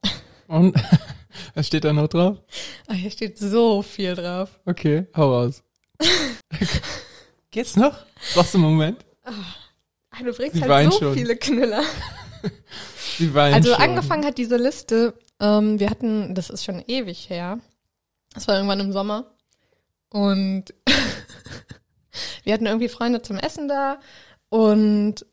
Und 0.47 0.77
was 1.55 1.67
steht 1.67 1.85
da 1.85 1.93
noch 1.95 2.09
drauf? 2.09 2.37
Ah, 2.87 2.93
hier 2.93 3.11
steht 3.11 3.39
so 3.39 3.81
viel 3.81 4.15
drauf. 4.15 4.61
Okay, 4.67 5.07
hau 5.17 5.33
raus. 5.33 5.63
Geht's 7.51 7.77
noch? 7.77 7.99
Brauchst 8.35 8.55
du 8.55 8.59
einen 8.59 8.67
Moment? 8.67 9.05
Ah, 9.25 10.23
du 10.23 10.33
bringst 10.33 10.57
Sie 10.57 10.65
halt 10.65 10.93
so 10.93 10.99
schon. 10.99 11.15
viele 11.15 11.37
Knüller. 11.37 11.83
Die 13.19 13.35
weinen 13.35 13.55
Also 13.55 13.73
schon. 13.75 13.83
angefangen 13.83 14.25
hat 14.25 14.39
diese 14.39 14.57
Liste, 14.57 15.15
ähm, 15.41 15.79
wir 15.79 15.91
hatten, 15.91 16.35
das 16.35 16.51
ist 16.51 16.65
schon 16.65 16.83
ewig 16.87 17.29
her, 17.29 17.59
das 18.35 18.49
war 18.49 18.57
irgendwann 18.57 18.81
im 18.81 18.93
Sommer 18.93 19.35
und 20.09 20.73
wir 22.45 22.53
hatten 22.55 22.67
irgendwie 22.67 22.89
Freunde 22.89 23.23
zum 23.23 23.37
Essen 23.37 23.69
da 23.69 24.01
und 24.49 25.27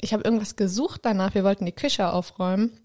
ich 0.00 0.12
habe 0.12 0.24
irgendwas 0.24 0.56
gesucht 0.56 1.00
danach, 1.04 1.34
wir 1.34 1.44
wollten 1.44 1.66
die 1.66 1.72
Küche 1.72 2.12
aufräumen 2.12 2.80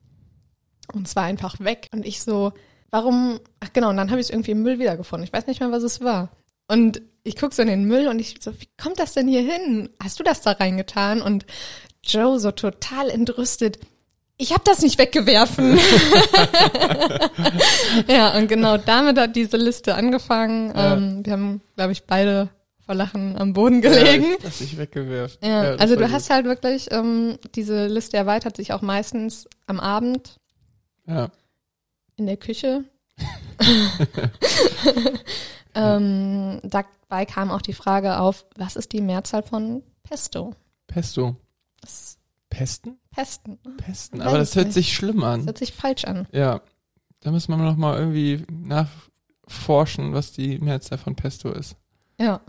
und 0.93 1.07
es 1.07 1.15
war 1.15 1.24
einfach 1.24 1.59
weg 1.59 1.88
und 1.91 2.05
ich 2.05 2.22
so, 2.22 2.53
warum, 2.91 3.39
ach 3.59 3.74
genau, 3.74 3.89
und 3.89 3.97
dann 3.97 4.11
habe 4.11 4.22
ich 4.22 4.28
es 4.28 4.32
irgendwie 4.32 4.51
im 4.51 4.61
Müll 4.63 4.80
wiedergefunden, 4.80 5.26
ich 5.26 5.34
weiß 5.34 5.47
nicht 5.47 5.59
mehr, 5.59 5.72
was 5.72 5.84
es 5.84 6.01
war 6.01 6.30
und 6.67 7.01
ich 7.24 7.36
guck 7.36 7.53
so 7.53 7.61
in 7.61 7.67
den 7.67 7.86
Müll 7.86 8.07
und 8.07 8.20
ich 8.20 8.36
so, 8.39 8.51
wie 8.59 8.67
kommt 8.82 8.99
das 8.99 9.13
denn 9.13 9.28
hier 9.28 9.41
hin? 9.41 9.89
Hast 10.01 10.20
du 10.20 10.24
das 10.24 10.41
da 10.41 10.51
reingetan? 10.51 11.22
Und 11.22 11.45
Joe 12.03 12.39
so 12.39 12.51
total 12.51 13.09
entrüstet, 13.09 13.80
ich 14.41 14.53
habe 14.53 14.61
das 14.63 14.82
nicht 14.82 14.97
weggewerfen. 14.97 15.78
ja, 18.07 18.38
und 18.38 18.47
genau 18.47 18.78
damit 18.78 19.17
hat 19.17 19.36
diese 19.36 19.57
Liste 19.57 19.95
angefangen. 19.95 20.74
Ja. 20.74 20.93
Ähm, 20.93 21.26
wir 21.26 21.34
haben, 21.34 21.61
glaube 21.76 21.91
ich, 21.91 22.03
beide 22.03 22.47
vor 22.86 22.95
Lachen 22.95 23.38
am 23.38 23.51
Boden 23.51 23.82
gelegen. 23.82 24.24
Ja, 24.24 24.32
ich, 24.38 24.43
das 24.43 24.61
ich 24.61 24.78
weggewerft. 24.78 25.39
Ja, 25.43 25.72
das 25.72 25.82
also 25.82 25.95
du 25.95 26.03
gut. 26.03 26.11
hast 26.13 26.30
halt 26.30 26.45
wirklich, 26.45 26.89
ähm, 26.91 27.38
diese 27.53 27.88
Liste 27.88 28.15
erweitert 28.15 28.55
sich 28.55 28.72
auch 28.72 28.82
meistens 28.82 29.45
am 29.67 29.82
Abend 29.82 30.38
Ja. 31.05 31.30
in 32.15 32.26
der 32.26 32.38
Küche. 32.38 32.86
ähm, 35.80 36.59
dabei 36.63 37.25
kam 37.25 37.51
auch 37.51 37.61
die 37.61 37.73
Frage 37.73 38.19
auf, 38.19 38.45
was 38.55 38.75
ist 38.75 38.91
die 38.93 39.01
Mehrzahl 39.01 39.43
von 39.43 39.84
Pesto? 40.03 40.53
Pesto. 40.88 41.36
Das 41.82 42.17
Pesten? 42.49 42.97
Pesten. 43.11 43.57
Pesten. 43.77 44.21
Aber 44.21 44.38
das 44.38 44.55
hört 44.55 44.73
sich 44.73 44.93
schlimm 44.95 45.21
Das 45.21 45.25
an. 45.25 45.45
hört 45.45 45.57
sich 45.57 45.73
falsch 45.73 46.05
an. 46.05 46.27
Ja. 46.32 46.61
Da 47.21 47.32
muss 47.32 47.47
man 47.47 47.63
noch 47.63 47.75
mal 47.75 47.97
irgendwie 47.99 48.45
nachforschen, 48.49 50.13
was 50.13 50.32
die 50.32 50.57
Mehrzahl 50.59 50.97
von 50.97 51.15
Pesto 51.15 51.51
ist. 51.51 51.75
Ja. 52.19 52.41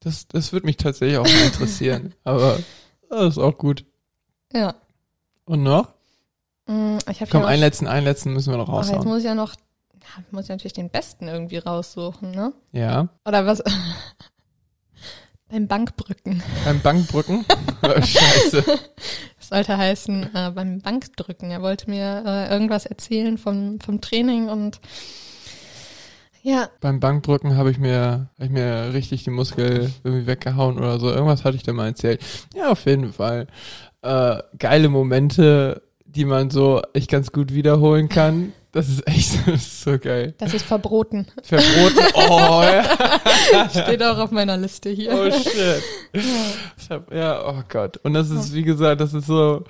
Das, 0.00 0.26
das 0.28 0.52
würde 0.52 0.66
mich 0.66 0.76
tatsächlich 0.76 1.18
auch 1.18 1.24
mal 1.24 1.44
interessieren. 1.46 2.14
Aber 2.24 2.58
das 3.08 3.34
ist 3.34 3.38
auch 3.38 3.56
gut. 3.58 3.84
Ja. 4.52 4.74
Und 5.44 5.62
noch? 5.62 5.88
Mm, 6.66 6.98
Ich 7.10 7.28
Komm, 7.30 7.44
einen 7.44 7.60
letzten, 7.60 7.86
einen 7.86 8.04
letzten 8.04 8.32
müssen 8.32 8.52
wir 8.52 8.58
noch 8.58 8.68
noch, 8.68 8.74
ach, 8.78 8.82
jetzt 8.84 8.90
raushauen. 8.92 9.08
muss 9.08 9.18
ich 9.18 9.24
ja 9.24 9.34
noch, 9.34 9.54
ja, 10.02 10.24
muss 10.30 10.44
ich 10.44 10.50
natürlich 10.50 10.72
den 10.72 10.90
besten 10.90 11.28
irgendwie 11.28 11.58
raussuchen, 11.58 12.30
ne? 12.32 12.52
Ja. 12.72 13.08
Oder 13.26 13.46
was? 13.46 13.62
beim 15.50 15.68
Bankbrücken. 15.68 16.42
Beim 16.64 16.80
Bankbrücken? 16.80 17.44
oh, 17.82 18.02
scheiße. 18.02 18.64
Das 19.38 19.48
sollte 19.48 19.76
heißen, 19.76 20.34
äh, 20.34 20.50
beim 20.50 20.80
Bankdrücken. 20.80 21.50
Er 21.50 21.62
wollte 21.62 21.90
mir 21.90 22.22
äh, 22.26 22.52
irgendwas 22.52 22.86
erzählen 22.86 23.38
vom, 23.38 23.78
vom 23.80 24.00
Training 24.00 24.48
und 24.48 24.80
ja, 26.44 26.68
Beim 26.80 26.98
Bankdrücken 26.98 27.56
habe 27.56 27.70
ich 27.70 27.78
mir, 27.78 28.28
hab 28.36 28.44
ich 28.44 28.50
mir 28.50 28.90
richtig 28.92 29.22
die 29.22 29.30
Muskel 29.30 29.92
irgendwie 30.02 30.26
weggehauen 30.26 30.76
oder 30.76 30.98
so. 30.98 31.08
Irgendwas 31.08 31.44
hatte 31.44 31.56
ich 31.56 31.62
da 31.62 31.72
mal 31.72 31.86
erzählt. 31.86 32.20
Ja, 32.56 32.70
auf 32.70 32.84
jeden 32.84 33.12
Fall. 33.12 33.46
Äh, 34.02 34.42
geile 34.58 34.88
Momente, 34.88 35.82
die 36.04 36.24
man 36.24 36.50
so 36.50 36.82
echt 36.94 37.08
ganz 37.08 37.30
gut 37.30 37.54
wiederholen 37.54 38.08
kann. 38.08 38.52
Das 38.72 38.88
ist 38.88 39.06
echt 39.06 39.36
das 39.46 39.62
ist 39.62 39.82
so 39.82 39.98
geil. 39.98 40.34
das 40.38 40.54
ist 40.54 40.64
verboten. 40.64 41.26
Verboten. 41.42 41.98
Oh, 42.14 42.62
ja. 42.62 43.68
Steht 43.70 44.02
auch 44.02 44.18
auf 44.18 44.30
meiner 44.30 44.56
Liste 44.56 44.90
hier. 44.90 45.12
Oh 45.12 45.30
shit. 45.30 45.82
Ich 46.12 46.90
hab, 46.90 47.12
ja, 47.12 47.46
oh 47.46 47.62
Gott. 47.68 47.98
Und 47.98 48.14
das 48.14 48.30
ist, 48.30 48.54
wie 48.54 48.62
gesagt, 48.62 49.00
das 49.00 49.12
ist 49.12 49.26
so, 49.26 49.64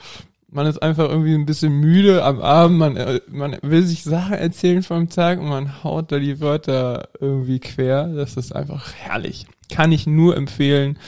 man 0.48 0.66
ist 0.66 0.82
einfach 0.82 1.08
irgendwie 1.08 1.34
ein 1.34 1.46
bisschen 1.46 1.72
müde 1.72 2.22
am 2.22 2.40
Abend, 2.40 2.78
man, 2.78 2.96
äh, 2.96 3.20
man 3.28 3.58
will 3.62 3.82
sich 3.82 4.04
Sachen 4.04 4.34
erzählen 4.34 4.82
vom 4.82 5.08
Tag 5.08 5.40
und 5.40 5.48
man 5.48 5.82
haut 5.82 6.12
da 6.12 6.18
die 6.18 6.40
Wörter 6.40 7.08
irgendwie 7.20 7.58
quer. 7.58 8.06
Das 8.08 8.36
ist 8.36 8.54
einfach 8.54 8.92
herrlich. 8.94 9.46
Kann 9.70 9.92
ich 9.92 10.06
nur 10.06 10.36
empfehlen. 10.36 10.98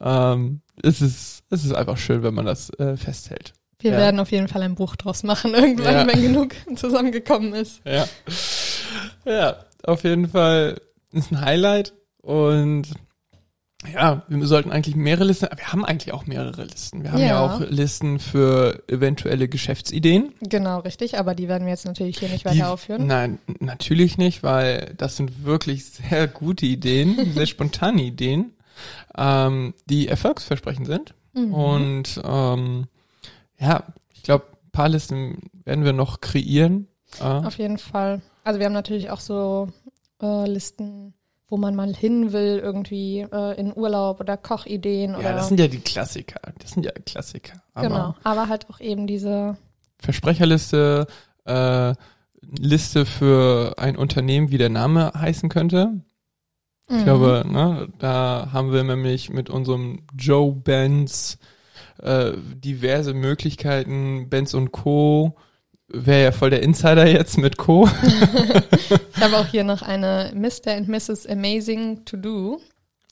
Ähm, 0.00 0.62
es 0.82 1.00
ist, 1.00 1.44
es 1.50 1.64
ist 1.64 1.74
einfach 1.74 1.96
schön, 1.98 2.22
wenn 2.22 2.34
man 2.34 2.46
das 2.46 2.70
äh, 2.70 2.96
festhält. 2.96 3.52
Wir 3.86 3.92
Ja. 3.92 3.98
werden 3.98 4.20
auf 4.20 4.30
jeden 4.32 4.48
Fall 4.48 4.62
ein 4.62 4.74
Buch 4.74 4.96
draus 4.96 5.22
machen, 5.22 5.54
irgendwann, 5.54 5.94
Ja. 5.94 6.06
wenn 6.06 6.20
genug 6.22 6.54
zusammengekommen 6.76 7.54
ist. 7.54 7.80
Ja. 7.84 8.06
Ja, 9.24 9.56
auf 9.84 10.04
jeden 10.04 10.28
Fall 10.28 10.80
ist 11.12 11.30
ein 11.32 11.40
Highlight 11.40 11.92
und 12.22 12.88
ja, 13.92 14.22
wir 14.28 14.46
sollten 14.46 14.72
eigentlich 14.72 14.96
mehrere 14.96 15.24
Listen, 15.24 15.46
wir 15.56 15.72
haben 15.72 15.84
eigentlich 15.84 16.12
auch 16.12 16.26
mehrere 16.26 16.64
Listen. 16.64 17.04
Wir 17.04 17.12
haben 17.12 17.20
ja, 17.20 17.26
Ja. 17.26 17.40
auch 17.46 17.60
Listen 17.60 18.18
für 18.18 18.82
eventuelle 18.88 19.48
Geschäftsideen. 19.48 20.32
Genau, 20.40 20.80
richtig, 20.80 21.18
aber 21.18 21.34
die 21.36 21.46
werden 21.46 21.64
wir 21.66 21.72
jetzt 21.72 21.84
natürlich 21.86 22.18
hier 22.18 22.28
nicht 22.28 22.44
Die- 22.44 22.50
weiter 22.50 22.70
aufführen. 22.70 23.06
Nein, 23.06 23.38
natürlich 23.60 24.18
nicht, 24.18 24.42
weil 24.42 24.94
das 24.96 25.16
sind 25.16 25.44
wirklich 25.44 25.84
sehr 25.84 26.26
gute 26.26 26.66
Ideen, 26.66 27.16
sehr 27.34 27.46
spontane 27.46 28.02
Ideen, 28.02 28.54
ähm, 29.16 29.74
die 29.84 30.08
erfolgsversprechend 30.08 30.86
sind. 30.86 31.14
Mhm. 31.34 31.54
Und 31.54 32.20
ähm, 32.24 32.86
ja, 33.58 33.82
ich 34.12 34.22
glaube, 34.22 34.44
ein 34.64 34.70
paar 34.70 34.88
Listen 34.88 35.50
werden 35.64 35.84
wir 35.84 35.92
noch 35.92 36.20
kreieren. 36.20 36.88
Äh, 37.20 37.24
Auf 37.24 37.58
jeden 37.58 37.78
Fall. 37.78 38.20
Also 38.44 38.58
wir 38.58 38.66
haben 38.66 38.72
natürlich 38.72 39.10
auch 39.10 39.20
so 39.20 39.68
äh, 40.22 40.46
Listen, 40.48 41.14
wo 41.48 41.56
man 41.56 41.74
mal 41.76 41.94
hin 41.94 42.32
will, 42.32 42.58
irgendwie 42.62 43.20
äh, 43.20 43.58
in 43.58 43.76
Urlaub 43.76 44.20
oder 44.20 44.36
Kochideen 44.36 45.12
ja, 45.12 45.18
oder 45.18 45.32
das 45.34 45.48
sind 45.48 45.60
ja 45.60 45.68
die 45.68 45.78
Klassiker. 45.80 46.40
Das 46.58 46.72
sind 46.72 46.84
ja 46.84 46.92
Klassiker. 46.92 47.62
Aber 47.74 47.88
genau. 47.88 48.14
Aber 48.24 48.48
halt 48.48 48.68
auch 48.70 48.80
eben 48.80 49.06
diese 49.06 49.56
Versprecherliste, 49.98 51.06
äh, 51.44 51.94
Liste 52.58 53.06
für 53.06 53.74
ein 53.78 53.96
Unternehmen, 53.96 54.50
wie 54.50 54.58
der 54.58 54.68
Name 54.68 55.12
heißen 55.14 55.48
könnte. 55.48 56.00
Ich 56.88 56.96
Mhm. 56.98 57.04
glaube, 57.04 57.44
ne, 57.48 57.88
da 57.98 58.50
haben 58.52 58.72
wir 58.72 58.84
nämlich 58.84 59.30
mit 59.30 59.50
unserem 59.50 60.02
Joe 60.16 60.52
Benz 60.52 61.38
äh, 62.02 62.32
diverse 62.36 63.14
Möglichkeiten. 63.14 64.28
Benz 64.28 64.54
und 64.54 64.72
Co. 64.72 65.36
Wäre 65.88 66.24
ja 66.24 66.32
voll 66.32 66.50
der 66.50 66.62
Insider 66.62 67.06
jetzt 67.06 67.38
mit 67.38 67.56
Co. 67.56 67.88
Ich 69.16 69.22
habe 69.22 69.38
auch 69.38 69.46
hier 69.46 69.64
noch 69.64 69.82
eine 69.82 70.30
Mr. 70.34 70.72
and 70.72 70.88
Mrs. 70.88 71.26
Amazing 71.26 72.04
to 72.04 72.16
Do. 72.16 72.60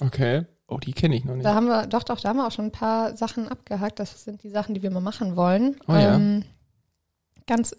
Okay. 0.01 0.45
Oh, 0.66 0.78
die 0.78 0.93
kenne 0.93 1.16
ich 1.16 1.24
noch 1.24 1.35
nicht. 1.35 1.45
Da 1.45 1.55
haben 1.55 1.66
wir, 1.66 1.87
doch, 1.87 2.03
doch, 2.03 2.20
da 2.20 2.28
haben 2.28 2.37
wir 2.37 2.47
auch 2.47 2.53
schon 2.53 2.66
ein 2.66 2.72
paar 2.72 3.16
Sachen 3.16 3.49
abgehakt. 3.49 3.99
Das 3.99 4.24
sind 4.24 4.43
die 4.43 4.51
Sachen, 4.51 4.74
die 4.74 4.82
wir 4.82 4.91
mal 4.91 5.01
machen 5.01 5.37
wollen. 5.37 5.76
Oh 5.89 5.93
ja. 5.93 6.14
Ähm, 6.16 6.45
ganz 7.47 7.76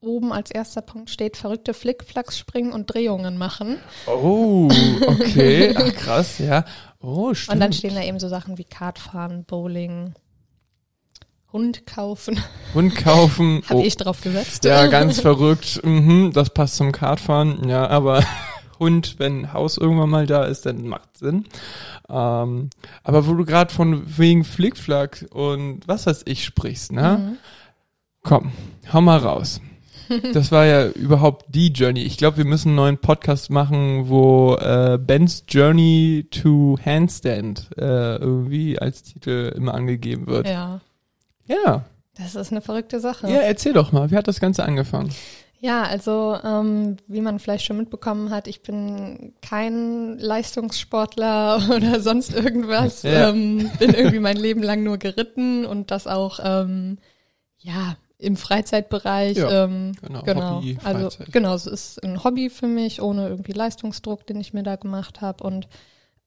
oben 0.00 0.32
als 0.32 0.50
erster 0.50 0.82
Punkt 0.82 1.10
steht 1.10 1.36
verrückte 1.36 1.74
Flickflacks 1.74 2.38
springen 2.38 2.72
und 2.72 2.86
Drehungen 2.86 3.38
machen. 3.38 3.78
Oh, 4.06 4.68
okay. 5.06 5.74
Ach, 5.76 5.92
krass, 5.94 6.38
ja. 6.38 6.64
Oh, 7.00 7.34
stimmt. 7.34 7.54
Und 7.54 7.60
dann 7.60 7.72
stehen 7.72 7.94
da 7.94 8.02
eben 8.02 8.20
so 8.20 8.28
Sachen 8.28 8.58
wie 8.58 8.64
Kartfahren, 8.64 9.44
Bowling, 9.44 10.14
Hund 11.52 11.86
kaufen. 11.86 12.38
Hund 12.74 12.96
kaufen. 12.96 13.62
Habe 13.68 13.80
oh. 13.80 13.84
ich 13.84 13.96
drauf 13.96 14.20
gesetzt. 14.20 14.64
Ja, 14.64 14.86
ganz 14.88 15.20
verrückt. 15.22 15.80
Mhm, 15.84 16.32
das 16.32 16.50
passt 16.50 16.76
zum 16.76 16.92
Kartfahren. 16.92 17.68
Ja, 17.68 17.88
aber 17.88 18.22
Hund, 18.78 19.16
wenn 19.18 19.52
Haus 19.52 19.78
irgendwann 19.78 20.10
mal 20.10 20.26
da 20.26 20.44
ist, 20.44 20.66
dann 20.66 20.86
macht 20.86 21.16
Sinn. 21.16 21.44
Ähm, 22.08 22.70
aber 23.02 23.26
wo 23.26 23.34
du 23.34 23.44
gerade 23.44 23.72
von 23.72 24.02
wegen 24.18 24.44
Flickflack 24.44 25.26
und 25.30 25.86
was 25.86 26.06
weiß 26.06 26.22
ich 26.26 26.44
sprichst, 26.44 26.92
ne? 26.92 27.18
Mhm. 27.18 27.38
Komm, 28.22 28.52
hau 28.92 29.00
mal 29.00 29.18
raus. 29.18 29.60
Das 30.32 30.52
war 30.52 30.66
ja 30.66 30.88
überhaupt 30.88 31.46
die 31.48 31.68
Journey. 31.68 32.02
Ich 32.02 32.16
glaube, 32.16 32.38
wir 32.38 32.44
müssen 32.44 32.68
einen 32.68 32.76
neuen 32.76 32.98
Podcast 32.98 33.50
machen, 33.50 34.08
wo 34.08 34.54
äh, 34.54 34.98
Ben's 35.00 35.44
Journey 35.48 36.26
to 36.30 36.78
Handstand 36.84 37.70
äh, 37.76 38.16
irgendwie 38.16 38.78
als 38.78 39.02
Titel 39.02 39.52
immer 39.56 39.74
angegeben 39.74 40.26
wird. 40.26 40.48
Ja. 40.48 40.80
Ja. 41.46 41.84
Das 42.16 42.34
ist 42.34 42.50
eine 42.50 42.62
verrückte 42.62 43.00
Sache. 43.00 43.28
Ja, 43.30 43.40
erzähl 43.40 43.72
doch 43.72 43.92
mal, 43.92 44.10
wie 44.10 44.16
hat 44.16 44.26
das 44.26 44.40
Ganze 44.40 44.64
angefangen? 44.64 45.10
Ja, 45.58 45.84
also 45.84 46.38
ähm, 46.44 46.96
wie 47.06 47.20
man 47.20 47.38
vielleicht 47.38 47.64
schon 47.64 47.78
mitbekommen 47.78 48.30
hat, 48.30 48.46
ich 48.46 48.62
bin 48.62 49.32
kein 49.40 50.18
Leistungssportler 50.18 51.70
oder 51.74 52.00
sonst 52.00 52.34
irgendwas. 52.34 53.02
Ja. 53.02 53.30
Ähm, 53.30 53.70
bin 53.78 53.94
irgendwie 53.94 54.18
mein 54.18 54.36
Leben 54.36 54.62
lang 54.62 54.82
nur 54.82 54.98
geritten 54.98 55.64
und 55.64 55.90
das 55.90 56.06
auch 56.06 56.40
ähm, 56.42 56.98
ja 57.58 57.96
im 58.18 58.36
Freizeitbereich. 58.36 59.38
Ja, 59.38 59.64
ähm, 59.64 59.92
genau, 60.00 60.22
genau. 60.22 60.56
Hobby, 60.56 60.78
also 60.84 61.24
genau, 61.30 61.54
es 61.54 61.66
ist 61.66 62.02
ein 62.02 62.22
Hobby 62.22 62.50
für 62.50 62.66
mich, 62.66 63.00
ohne 63.02 63.28
irgendwie 63.28 63.52
Leistungsdruck, 63.52 64.26
den 64.26 64.40
ich 64.40 64.52
mir 64.52 64.62
da 64.62 64.76
gemacht 64.76 65.20
habe 65.20 65.42
und 65.44 65.68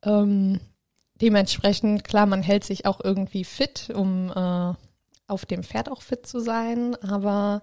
ähm, 0.03 0.59
dementsprechend 1.21 2.03
klar, 2.03 2.25
man 2.25 2.41
hält 2.41 2.63
sich 2.63 2.85
auch 2.85 2.99
irgendwie 3.03 3.43
fit, 3.43 3.91
um 3.93 4.31
äh, 4.35 4.73
auf 5.29 5.45
dem 5.45 5.63
Pferd 5.63 5.89
auch 5.89 6.01
fit 6.01 6.25
zu 6.25 6.39
sein, 6.39 6.95
aber 6.95 7.61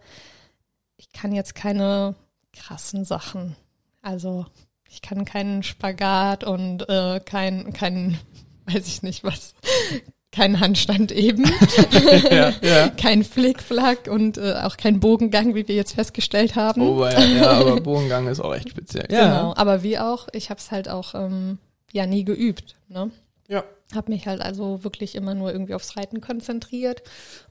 ich 0.97 1.12
kann 1.12 1.33
jetzt 1.33 1.55
keine 1.55 2.14
krassen 2.53 3.05
Sachen. 3.05 3.57
Also 4.03 4.47
ich 4.89 5.03
kann 5.03 5.25
keinen 5.25 5.62
Spagat 5.62 6.45
und 6.45 6.89
äh, 6.89 7.21
kein, 7.21 7.73
kein, 7.73 8.19
weiß 8.67 8.87
ich 8.87 9.03
nicht 9.03 9.25
was, 9.25 9.55
keinen 10.33 10.61
Handstand 10.61 11.12
eben, 11.12 11.45
ja, 12.31 12.53
ja. 12.61 12.89
kein 12.89 13.25
Flickflack 13.25 14.09
und 14.09 14.37
äh, 14.37 14.55
auch 14.62 14.77
kein 14.77 15.01
Bogengang, 15.01 15.55
wie 15.55 15.67
wir 15.67 15.75
jetzt 15.75 15.95
festgestellt 15.95 16.57
haben. 16.57 16.83
Oh 16.83 17.05
ja, 17.05 17.25
ja, 17.25 17.51
aber 17.53 17.81
Bogengang 17.81 18.29
ist 18.29 18.41
auch 18.41 18.55
echt 18.55 18.71
speziell. 18.71 19.07
Ja. 19.11 19.25
Genau, 19.25 19.55
aber 19.57 19.83
wie 19.83 19.99
auch, 19.99 20.29
ich 20.33 20.51
habe 20.51 20.61
es 20.61 20.71
halt 20.71 20.89
auch 20.89 21.14
ähm, 21.14 21.59
ja 21.93 22.07
nie 22.07 22.25
geübt. 22.25 22.77
Ne? 22.89 23.11
Ja. 23.49 23.64
Habe 23.95 24.12
mich 24.12 24.27
halt 24.27 24.41
also 24.41 24.85
wirklich 24.85 25.14
immer 25.14 25.35
nur 25.35 25.53
irgendwie 25.53 25.75
aufs 25.75 25.97
Reiten 25.97 26.21
konzentriert 26.21 27.03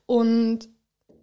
und 0.05 0.69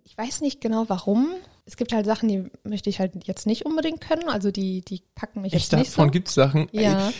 ich 0.05 0.17
weiß 0.17 0.41
nicht 0.41 0.61
genau 0.61 0.85
warum, 0.89 1.29
es 1.65 1.77
gibt 1.77 1.93
halt 1.93 2.07
Sachen, 2.07 2.29
die 2.29 2.51
möchte 2.65 2.91
ich 2.91 2.99
halt 2.99 3.13
jetzt 3.27 3.47
nicht 3.47 3.65
unbedingt 3.65 4.01
können. 4.01 4.29
Also 4.29 4.51
die, 4.51 4.83
die 4.83 5.03
packen 5.15 5.43
mich 5.43 5.53
Echt, 5.53 5.73
jetzt 5.73 5.79
nicht 5.79 5.93
davon 5.93 6.09
so. 6.09 6.13
gibt's 6.13 6.35
Sachen. 6.35 6.69
Ja. 6.73 7.09
Ey, 7.09 7.15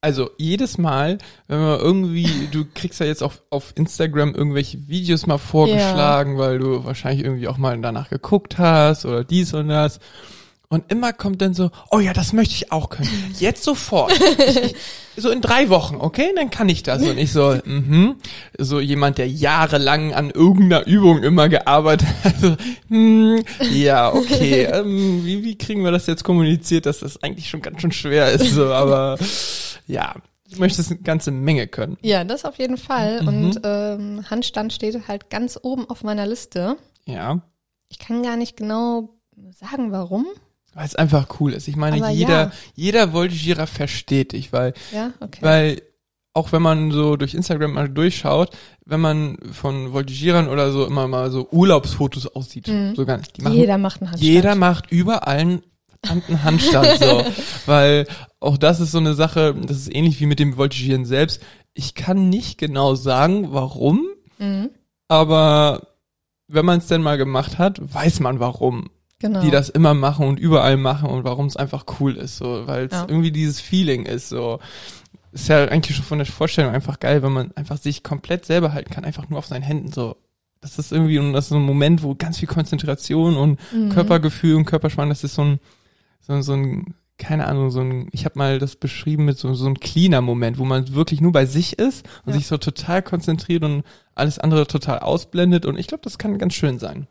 also 0.00 0.30
jedes 0.38 0.78
Mal, 0.78 1.18
wenn 1.46 1.60
man 1.60 1.78
irgendwie, 1.78 2.48
du 2.50 2.64
kriegst 2.72 3.00
ja 3.00 3.06
jetzt 3.06 3.22
auf, 3.22 3.42
auf 3.50 3.72
Instagram 3.76 4.34
irgendwelche 4.34 4.88
Videos 4.88 5.26
mal 5.26 5.38
vorgeschlagen, 5.38 6.34
ja. 6.34 6.38
weil 6.38 6.58
du 6.58 6.84
wahrscheinlich 6.84 7.24
irgendwie 7.24 7.48
auch 7.48 7.58
mal 7.58 7.78
danach 7.80 8.08
geguckt 8.08 8.58
hast 8.58 9.04
oder 9.04 9.24
dies 9.24 9.52
und 9.52 9.68
das. 9.68 9.98
Und 10.72 10.92
immer 10.92 11.12
kommt 11.12 11.42
dann 11.42 11.52
so, 11.52 11.72
oh 11.90 11.98
ja, 11.98 12.12
das 12.12 12.32
möchte 12.32 12.54
ich 12.54 12.70
auch 12.70 12.90
können. 12.90 13.34
Jetzt 13.40 13.64
sofort. 13.64 14.12
Ich, 14.16 14.76
so 15.16 15.28
in 15.28 15.40
drei 15.40 15.68
Wochen, 15.68 15.96
okay? 15.96 16.32
Dann 16.36 16.48
kann 16.50 16.68
ich 16.68 16.84
das. 16.84 17.02
Und 17.02 17.18
ich 17.18 17.32
so, 17.32 17.58
mhm. 17.64 18.14
So 18.56 18.78
jemand, 18.78 19.18
der 19.18 19.28
jahrelang 19.28 20.14
an 20.14 20.30
irgendeiner 20.30 20.86
Übung 20.86 21.24
immer 21.24 21.48
gearbeitet 21.48 22.06
hat. 22.22 22.38
So, 22.40 22.56
hm, 22.86 23.42
ja, 23.72 24.14
okay. 24.14 24.62
Ähm, 24.66 25.24
wie, 25.24 25.42
wie 25.42 25.58
kriegen 25.58 25.82
wir 25.82 25.90
das 25.90 26.06
jetzt 26.06 26.22
kommuniziert, 26.22 26.86
dass 26.86 27.00
das 27.00 27.20
eigentlich 27.20 27.50
schon 27.50 27.62
ganz 27.62 27.80
schön 27.80 27.90
schwer 27.90 28.30
ist? 28.30 28.54
So, 28.54 28.72
aber 28.72 29.18
ja, 29.88 30.14
ich 30.48 30.60
möchte 30.60 30.80
es 30.80 30.88
eine 30.88 31.00
ganze 31.00 31.32
Menge 31.32 31.66
können. 31.66 31.98
Ja, 32.00 32.22
das 32.22 32.44
auf 32.44 32.58
jeden 32.58 32.76
Fall. 32.76 33.22
Mhm. 33.22 33.28
Und 33.28 33.60
ähm, 33.64 34.30
Handstand 34.30 34.72
steht 34.72 35.08
halt 35.08 35.30
ganz 35.30 35.58
oben 35.60 35.90
auf 35.90 36.04
meiner 36.04 36.26
Liste. 36.26 36.76
Ja. 37.06 37.40
Ich 37.88 37.98
kann 37.98 38.22
gar 38.22 38.36
nicht 38.36 38.56
genau 38.56 39.16
sagen, 39.50 39.90
warum. 39.90 40.26
Weil 40.74 40.86
es 40.86 40.94
einfach 40.94 41.40
cool 41.40 41.52
ist. 41.52 41.68
Ich 41.68 41.76
meine, 41.76 41.96
Aber 41.96 42.10
jeder, 42.10 42.44
ja. 42.44 42.52
jeder 42.74 43.12
Voltigierer 43.12 43.66
versteht 43.66 44.32
dich, 44.32 44.52
weil, 44.52 44.74
ja? 44.92 45.12
okay. 45.20 45.40
weil 45.42 45.82
auch 46.32 46.52
wenn 46.52 46.62
man 46.62 46.92
so 46.92 47.16
durch 47.16 47.34
Instagram 47.34 47.72
mal 47.72 47.88
durchschaut, 47.88 48.56
wenn 48.84 49.00
man 49.00 49.36
von 49.52 49.92
Voltigierern 49.92 50.48
oder 50.48 50.70
so 50.70 50.86
immer 50.86 51.08
mal 51.08 51.30
so 51.30 51.48
Urlaubsfotos 51.50 52.28
aussieht, 52.28 52.68
mhm. 52.68 52.94
so 52.94 53.04
ganz, 53.04 53.32
die 53.32 53.42
machen, 53.42 53.56
jeder 53.56 53.78
macht 53.78 54.00
einen 54.00 54.10
Handstand. 54.10 54.32
Jeder 54.32 54.54
macht 54.54 54.92
überall 54.92 55.38
einen 55.38 56.44
Handstand, 56.44 56.98
so. 56.98 57.24
weil 57.66 58.06
auch 58.38 58.56
das 58.56 58.80
ist 58.80 58.92
so 58.92 58.98
eine 58.98 59.14
Sache, 59.14 59.54
das 59.54 59.76
ist 59.76 59.94
ähnlich 59.94 60.20
wie 60.20 60.26
mit 60.26 60.38
dem 60.38 60.56
Voltigieren 60.56 61.04
selbst. 61.04 61.42
Ich 61.74 61.94
kann 61.94 62.28
nicht 62.28 62.58
genau 62.58 62.94
sagen, 62.94 63.48
warum, 63.52 64.06
mhm. 64.38 64.70
aber 65.08 65.88
wenn 66.46 66.64
man 66.64 66.78
es 66.78 66.86
denn 66.86 67.02
mal 67.02 67.18
gemacht 67.18 67.58
hat, 67.58 67.80
weiß 67.82 68.20
man 68.20 68.40
warum 68.40 68.90
genau. 69.20 69.40
die 69.42 69.50
das 69.50 69.68
immer 69.68 69.94
machen 69.94 70.26
und 70.26 70.40
überall 70.40 70.76
machen 70.76 71.08
und 71.08 71.22
warum 71.22 71.46
es 71.46 71.56
einfach 71.56 71.84
cool 72.00 72.16
ist, 72.16 72.38
so, 72.38 72.66
weil 72.66 72.86
es 72.86 72.92
ja. 72.92 73.06
irgendwie 73.08 73.30
dieses 73.30 73.60
Feeling 73.60 74.06
ist, 74.06 74.28
so. 74.28 74.58
Ist 75.32 75.48
ja 75.48 75.66
eigentlich 75.66 75.94
schon 75.96 76.04
von 76.04 76.18
der 76.18 76.26
Vorstellung 76.26 76.74
einfach 76.74 76.98
geil, 76.98 77.22
wenn 77.22 77.30
man 77.30 77.52
einfach 77.52 77.78
sich 77.78 78.02
komplett 78.02 78.44
selber 78.44 78.72
halten 78.72 78.90
kann, 78.92 79.04
einfach 79.04 79.28
nur 79.28 79.38
auf 79.38 79.46
seinen 79.46 79.62
Händen, 79.62 79.92
so. 79.92 80.16
Das 80.60 80.78
ist 80.78 80.92
irgendwie, 80.92 81.18
und 81.18 81.32
das 81.32 81.44
ist 81.44 81.50
so 81.50 81.56
ein 81.56 81.62
Moment, 81.62 82.02
wo 82.02 82.14
ganz 82.14 82.38
viel 82.38 82.48
Konzentration 82.48 83.36
und 83.36 83.58
mhm. 83.72 83.90
Körpergefühl 83.90 84.56
und 84.56 84.66
Körperspannung, 84.66 85.08
das 85.10 85.24
ist 85.24 85.34
so 85.34 85.42
ein, 85.42 85.60
so, 86.20 86.38
so 86.42 86.52
ein, 86.52 86.94
keine 87.16 87.46
Ahnung, 87.46 87.70
so 87.70 87.80
ein, 87.80 88.08
ich 88.12 88.24
habe 88.26 88.38
mal 88.38 88.58
das 88.58 88.76
beschrieben 88.76 89.24
mit 89.24 89.38
so, 89.38 89.54
so 89.54 89.64
einem 89.66 89.80
cleaner 89.80 90.20
Moment, 90.20 90.58
wo 90.58 90.64
man 90.64 90.92
wirklich 90.92 91.20
nur 91.22 91.32
bei 91.32 91.46
sich 91.46 91.78
ist 91.78 92.06
und 92.26 92.32
ja. 92.32 92.38
sich 92.38 92.46
so 92.46 92.58
total 92.58 93.02
konzentriert 93.02 93.62
und 93.62 93.84
alles 94.14 94.38
andere 94.38 94.66
total 94.66 94.98
ausblendet 94.98 95.64
und 95.64 95.78
ich 95.78 95.86
glaube, 95.86 96.02
das 96.02 96.18
kann 96.18 96.36
ganz 96.36 96.54
schön 96.54 96.78
sein. 96.78 97.06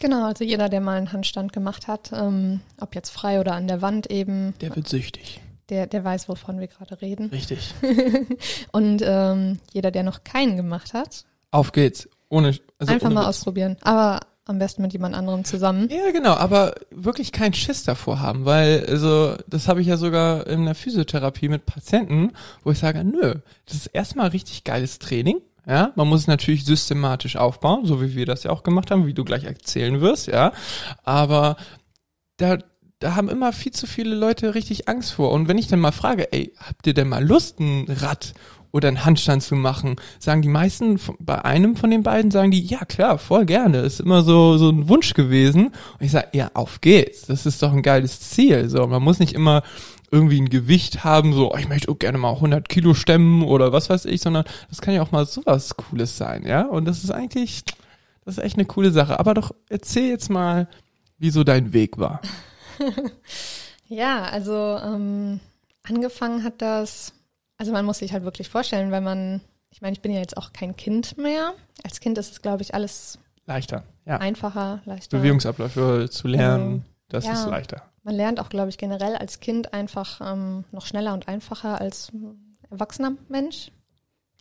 Genau, 0.00 0.26
also 0.26 0.44
jeder, 0.44 0.68
der 0.68 0.80
mal 0.80 0.98
einen 0.98 1.12
Handstand 1.12 1.52
gemacht 1.52 1.88
hat, 1.88 2.10
ähm, 2.12 2.60
ob 2.80 2.94
jetzt 2.94 3.10
frei 3.10 3.40
oder 3.40 3.54
an 3.54 3.66
der 3.66 3.82
Wand 3.82 4.10
eben. 4.10 4.54
Der 4.60 4.74
wird 4.76 4.88
süchtig. 4.88 5.40
Der, 5.68 5.86
der 5.86 6.04
weiß, 6.04 6.28
wovon 6.28 6.60
wir 6.60 6.68
gerade 6.68 7.00
reden. 7.00 7.30
Richtig. 7.30 7.74
und 8.72 9.02
ähm, 9.04 9.58
jeder, 9.72 9.90
der 9.90 10.02
noch 10.02 10.22
keinen 10.22 10.56
gemacht 10.56 10.92
hat. 10.94 11.24
Auf 11.50 11.72
geht's. 11.72 12.08
Ohne, 12.28 12.48
also 12.78 12.92
einfach 12.92 13.06
ohne 13.06 13.14
mal 13.14 13.20
Witz. 13.22 13.28
ausprobieren. 13.28 13.76
Aber 13.82 14.20
am 14.46 14.58
besten 14.58 14.82
mit 14.82 14.92
jemand 14.92 15.14
anderem 15.14 15.44
zusammen. 15.44 15.88
Ja, 15.90 16.12
genau, 16.12 16.34
aber 16.34 16.74
wirklich 16.90 17.32
keinen 17.32 17.52
Schiss 17.52 17.82
davor 17.82 18.20
haben, 18.20 18.44
weil 18.44 18.86
also 18.86 19.34
das 19.48 19.66
habe 19.66 19.80
ich 19.80 19.88
ja 19.88 19.96
sogar 19.96 20.46
in 20.46 20.64
der 20.64 20.76
Physiotherapie 20.76 21.48
mit 21.48 21.66
Patienten, 21.66 22.32
wo 22.62 22.70
ich 22.70 22.78
sage, 22.78 23.02
nö, 23.02 23.34
das 23.66 23.76
ist 23.76 23.86
erstmal 23.88 24.28
richtig 24.28 24.62
geiles 24.62 25.00
Training. 25.00 25.40
Ja, 25.68 25.92
man 25.96 26.06
muss 26.06 26.20
es 26.20 26.26
natürlich 26.28 26.64
systematisch 26.64 27.36
aufbauen, 27.36 27.86
so 27.86 28.00
wie 28.00 28.14
wir 28.14 28.24
das 28.24 28.44
ja 28.44 28.50
auch 28.52 28.62
gemacht 28.62 28.92
haben, 28.92 29.06
wie 29.06 29.14
du 29.14 29.24
gleich 29.24 29.44
erzählen 29.44 30.00
wirst, 30.00 30.28
ja. 30.28 30.52
Aber 31.02 31.56
da, 32.36 32.58
da 33.00 33.16
haben 33.16 33.28
immer 33.28 33.52
viel 33.52 33.72
zu 33.72 33.88
viele 33.88 34.14
Leute 34.14 34.54
richtig 34.54 34.88
Angst 34.88 35.12
vor. 35.12 35.32
Und 35.32 35.48
wenn 35.48 35.58
ich 35.58 35.66
dann 35.66 35.80
mal 35.80 35.92
frage, 35.92 36.32
ey, 36.32 36.52
habt 36.56 36.86
ihr 36.86 36.94
denn 36.94 37.08
mal 37.08 37.24
Lust, 37.24 37.58
ein 37.58 37.86
Rad 37.88 38.34
oder 38.70 38.88
einen 38.88 39.04
Handstand 39.04 39.42
zu 39.42 39.56
machen, 39.56 39.96
sagen 40.20 40.42
die 40.42 40.48
meisten, 40.48 41.00
bei 41.18 41.44
einem 41.44 41.74
von 41.74 41.90
den 41.90 42.04
beiden 42.04 42.30
sagen 42.30 42.52
die, 42.52 42.64
ja 42.64 42.84
klar, 42.84 43.18
voll 43.18 43.44
gerne, 43.44 43.78
ist 43.78 44.00
immer 44.00 44.22
so, 44.22 44.58
so 44.58 44.70
ein 44.70 44.88
Wunsch 44.88 45.14
gewesen. 45.14 45.68
Und 45.98 46.06
ich 46.06 46.12
sage, 46.12 46.28
ja, 46.32 46.50
auf 46.54 46.80
geht's, 46.80 47.26
das 47.26 47.44
ist 47.44 47.62
doch 47.62 47.72
ein 47.72 47.82
geiles 47.82 48.20
Ziel. 48.20 48.68
So, 48.68 48.86
man 48.86 49.02
muss 49.02 49.18
nicht 49.18 49.32
immer 49.32 49.62
irgendwie 50.10 50.40
ein 50.40 50.48
Gewicht 50.48 51.04
haben, 51.04 51.32
so, 51.32 51.52
oh, 51.52 51.56
ich 51.56 51.68
möchte 51.68 51.90
auch 51.90 51.98
gerne 51.98 52.18
mal 52.18 52.32
100 52.34 52.68
Kilo 52.68 52.94
stemmen 52.94 53.42
oder 53.42 53.72
was 53.72 53.90
weiß 53.90 54.04
ich, 54.06 54.20
sondern 54.20 54.44
das 54.68 54.80
kann 54.80 54.94
ja 54.94 55.02
auch 55.02 55.12
mal 55.12 55.26
sowas 55.26 55.76
Cooles 55.76 56.16
sein, 56.16 56.46
ja. 56.46 56.62
Und 56.62 56.84
das 56.84 57.04
ist 57.04 57.10
eigentlich, 57.10 57.64
das 58.24 58.38
ist 58.38 58.44
echt 58.44 58.56
eine 58.56 58.66
coole 58.66 58.90
Sache. 58.90 59.18
Aber 59.18 59.34
doch 59.34 59.52
erzähl 59.68 60.08
jetzt 60.08 60.30
mal, 60.30 60.68
wie 61.18 61.30
so 61.30 61.44
dein 61.44 61.72
Weg 61.72 61.98
war. 61.98 62.20
ja, 63.88 64.24
also 64.24 64.52
ähm, 64.54 65.40
angefangen 65.82 66.44
hat 66.44 66.60
das, 66.62 67.12
also 67.58 67.72
man 67.72 67.84
muss 67.84 67.98
sich 67.98 68.12
halt 68.12 68.24
wirklich 68.24 68.48
vorstellen, 68.48 68.90
wenn 68.90 69.04
man, 69.04 69.40
ich 69.70 69.80
meine, 69.80 69.94
ich 69.94 70.02
bin 70.02 70.12
ja 70.12 70.20
jetzt 70.20 70.36
auch 70.36 70.52
kein 70.52 70.76
Kind 70.76 71.18
mehr. 71.18 71.54
Als 71.82 72.00
Kind 72.00 72.18
ist 72.18 72.32
es, 72.32 72.42
glaube 72.42 72.62
ich, 72.62 72.74
alles 72.74 73.18
leichter, 73.46 73.84
ja. 74.04 74.18
einfacher, 74.18 74.82
leichter. 74.84 75.18
Bewegungsabläufe 75.18 76.08
zu 76.10 76.28
lernen, 76.28 76.72
ähm, 76.72 76.84
das 77.08 77.24
ja. 77.24 77.32
ist 77.32 77.46
leichter. 77.46 77.82
Man 78.06 78.14
lernt 78.14 78.38
auch, 78.38 78.50
glaube 78.50 78.68
ich, 78.68 78.78
generell 78.78 79.16
als 79.16 79.40
Kind 79.40 79.72
einfach 79.72 80.20
ähm, 80.20 80.62
noch 80.70 80.86
schneller 80.86 81.12
und 81.12 81.26
einfacher 81.26 81.80
als 81.80 82.12
erwachsener 82.70 83.16
Mensch. 83.28 83.72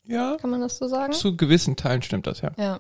Ja. 0.03 0.38
Kann 0.38 0.51
man 0.51 0.61
das 0.61 0.78
so 0.78 0.88
sagen? 0.88 1.13
Zu 1.13 1.36
gewissen 1.36 1.76
Teilen 1.76 2.03
stimmt 2.03 2.28
das, 2.28 2.41
ja. 2.41 2.51
Ja. 2.59 2.80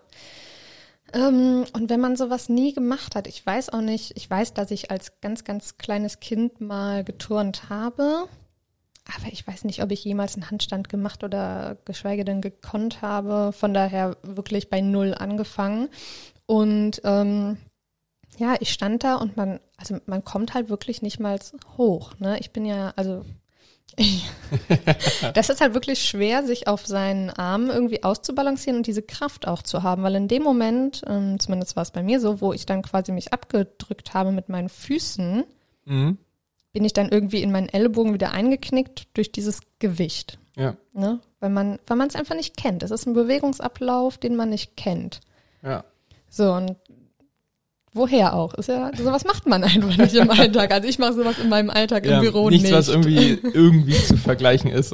Ähm, 1.11 1.65
und 1.73 1.89
wenn 1.89 1.99
man 1.99 2.15
sowas 2.15 2.49
nie 2.49 2.71
gemacht 2.71 3.15
hat, 3.15 3.25
ich 3.25 3.43
weiß 3.43 3.69
auch 3.69 3.81
nicht, 3.81 4.15
ich 4.15 4.29
weiß, 4.29 4.53
dass 4.53 4.69
ich 4.69 4.91
als 4.91 5.19
ganz, 5.21 5.43
ganz 5.43 5.79
kleines 5.79 6.19
Kind 6.19 6.61
mal 6.61 7.03
geturnt 7.03 7.67
habe. 7.67 8.27
Aber 9.17 9.31
ich 9.31 9.47
weiß 9.47 9.63
nicht, 9.63 9.81
ob 9.81 9.89
ich 9.89 10.03
jemals 10.03 10.35
einen 10.35 10.51
Handstand 10.51 10.87
gemacht 10.87 11.23
oder 11.23 11.77
geschweige 11.85 12.25
denn 12.25 12.41
gekonnt 12.41 13.01
habe. 13.01 13.53
Von 13.53 13.73
daher 13.73 14.17
wirklich 14.21 14.69
bei 14.69 14.81
Null 14.81 15.15
angefangen. 15.15 15.89
Und 16.45 17.01
ähm, 17.05 17.57
ja, 18.37 18.55
ich 18.59 18.71
stand 18.71 19.03
da 19.03 19.15
und 19.15 19.37
man, 19.37 19.59
also 19.77 19.97
man 20.05 20.23
kommt 20.23 20.53
halt 20.53 20.69
wirklich 20.69 21.01
nicht 21.01 21.19
mal 21.19 21.39
hoch. 21.77 22.13
Ne? 22.19 22.39
Ich 22.39 22.51
bin 22.51 22.65
ja, 22.65 22.93
also 22.95 23.23
das 25.33 25.49
ist 25.49 25.61
halt 25.61 25.73
wirklich 25.73 26.03
schwer, 26.03 26.43
sich 26.43 26.67
auf 26.67 26.85
seinen 26.85 27.29
Armen 27.29 27.69
irgendwie 27.69 28.03
auszubalancieren 28.03 28.77
und 28.77 28.87
diese 28.87 29.01
Kraft 29.01 29.47
auch 29.47 29.61
zu 29.61 29.83
haben, 29.83 30.03
weil 30.03 30.15
in 30.15 30.27
dem 30.27 30.43
Moment, 30.43 31.01
ähm, 31.07 31.39
zumindest 31.39 31.75
war 31.75 31.83
es 31.83 31.91
bei 31.91 32.03
mir 32.03 32.19
so, 32.19 32.41
wo 32.41 32.51
ich 32.51 32.65
dann 32.65 32.81
quasi 32.81 33.11
mich 33.11 33.31
abgedrückt 33.31 34.13
habe 34.13 34.31
mit 34.31 34.49
meinen 34.49 34.69
Füßen, 34.69 35.45
mhm. 35.85 36.17
bin 36.73 36.83
ich 36.83 36.93
dann 36.93 37.09
irgendwie 37.09 37.41
in 37.41 37.51
meinen 37.51 37.69
Ellbogen 37.69 38.13
wieder 38.13 38.31
eingeknickt 38.31 39.07
durch 39.13 39.31
dieses 39.31 39.61
Gewicht. 39.79 40.39
Ja. 40.57 40.75
Ne? 40.93 41.19
Weil 41.39 41.49
man, 41.49 41.79
weil 41.87 41.97
man 41.97 42.07
es 42.07 42.15
einfach 42.15 42.35
nicht 42.35 42.57
kennt. 42.57 42.83
Es 42.83 42.91
ist 42.91 43.05
ein 43.05 43.13
Bewegungsablauf, 43.13 44.17
den 44.17 44.35
man 44.35 44.49
nicht 44.49 44.75
kennt. 44.75 45.21
Ja. 45.61 45.85
So, 46.29 46.51
und 46.51 46.75
woher 47.95 48.33
auch? 48.33 48.53
Ist 48.53 48.69
ja, 48.69 48.91
sowas 48.95 49.23
macht 49.25 49.47
man 49.47 49.63
einfach 49.63 49.97
nicht 49.97 50.13
im 50.13 50.29
Alltag. 50.29 50.71
Also 50.71 50.87
ich 50.87 50.99
mache 50.99 51.13
sowas 51.13 51.39
in 51.39 51.49
meinem 51.49 51.69
Alltag 51.69 52.05
ja, 52.05 52.17
im 52.17 52.21
Büro 52.21 52.49
nichts, 52.49 52.63
nicht. 52.63 52.73
Nichts, 52.73 52.87
was 52.87 52.93
irgendwie, 52.93 53.39
irgendwie 53.53 53.93
zu 53.93 54.17
vergleichen 54.17 54.69
ist. 54.69 54.93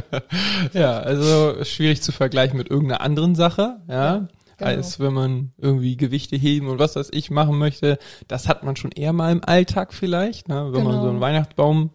ja, 0.72 0.98
also 0.98 1.62
schwierig 1.64 2.02
zu 2.02 2.12
vergleichen 2.12 2.56
mit 2.56 2.70
irgendeiner 2.70 3.00
anderen 3.00 3.34
Sache, 3.34 3.80
ja. 3.88 4.28
Genau. 4.58 4.70
Als 4.70 5.00
wenn 5.00 5.12
man 5.12 5.52
irgendwie 5.58 5.96
Gewichte 5.96 6.36
heben 6.36 6.68
und 6.68 6.78
was 6.78 6.94
weiß 6.94 7.08
ich 7.12 7.30
machen 7.30 7.58
möchte. 7.58 7.98
Das 8.28 8.48
hat 8.48 8.62
man 8.62 8.76
schon 8.76 8.92
eher 8.92 9.12
mal 9.12 9.32
im 9.32 9.42
Alltag 9.42 9.92
vielleicht, 9.92 10.48
ne? 10.48 10.66
wenn 10.66 10.84
genau. 10.84 10.92
man 10.92 11.02
so 11.02 11.08
einen 11.08 11.20
Weihnachtsbaum 11.20 11.90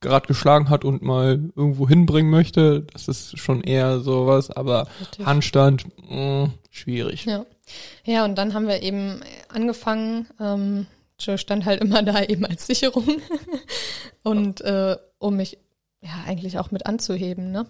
gerade 0.00 0.26
geschlagen 0.26 0.68
hat 0.68 0.84
und 0.84 1.02
mal 1.02 1.50
irgendwo 1.56 1.88
hinbringen 1.88 2.30
möchte. 2.30 2.82
Das 2.92 3.08
ist 3.08 3.38
schon 3.38 3.62
eher 3.62 4.00
sowas, 4.00 4.50
aber 4.50 4.86
Richtig. 5.00 5.26
Handstand, 5.26 5.86
mh, 6.08 6.50
schwierig. 6.70 7.24
Ja. 7.24 7.46
Ja, 8.04 8.24
und 8.24 8.36
dann 8.36 8.54
haben 8.54 8.68
wir 8.68 8.82
eben 8.82 9.22
angefangen, 9.48 10.28
ähm, 10.40 10.86
Joe 11.18 11.38
stand 11.38 11.64
halt 11.64 11.80
immer 11.80 12.02
da 12.02 12.22
eben 12.22 12.44
als 12.44 12.66
Sicherung 12.66 13.22
und 14.22 14.60
äh, 14.62 14.96
um 15.18 15.36
mich 15.36 15.58
ja 16.00 16.24
eigentlich 16.26 16.58
auch 16.58 16.70
mit 16.70 16.86
anzuheben, 16.86 17.50
ne? 17.50 17.66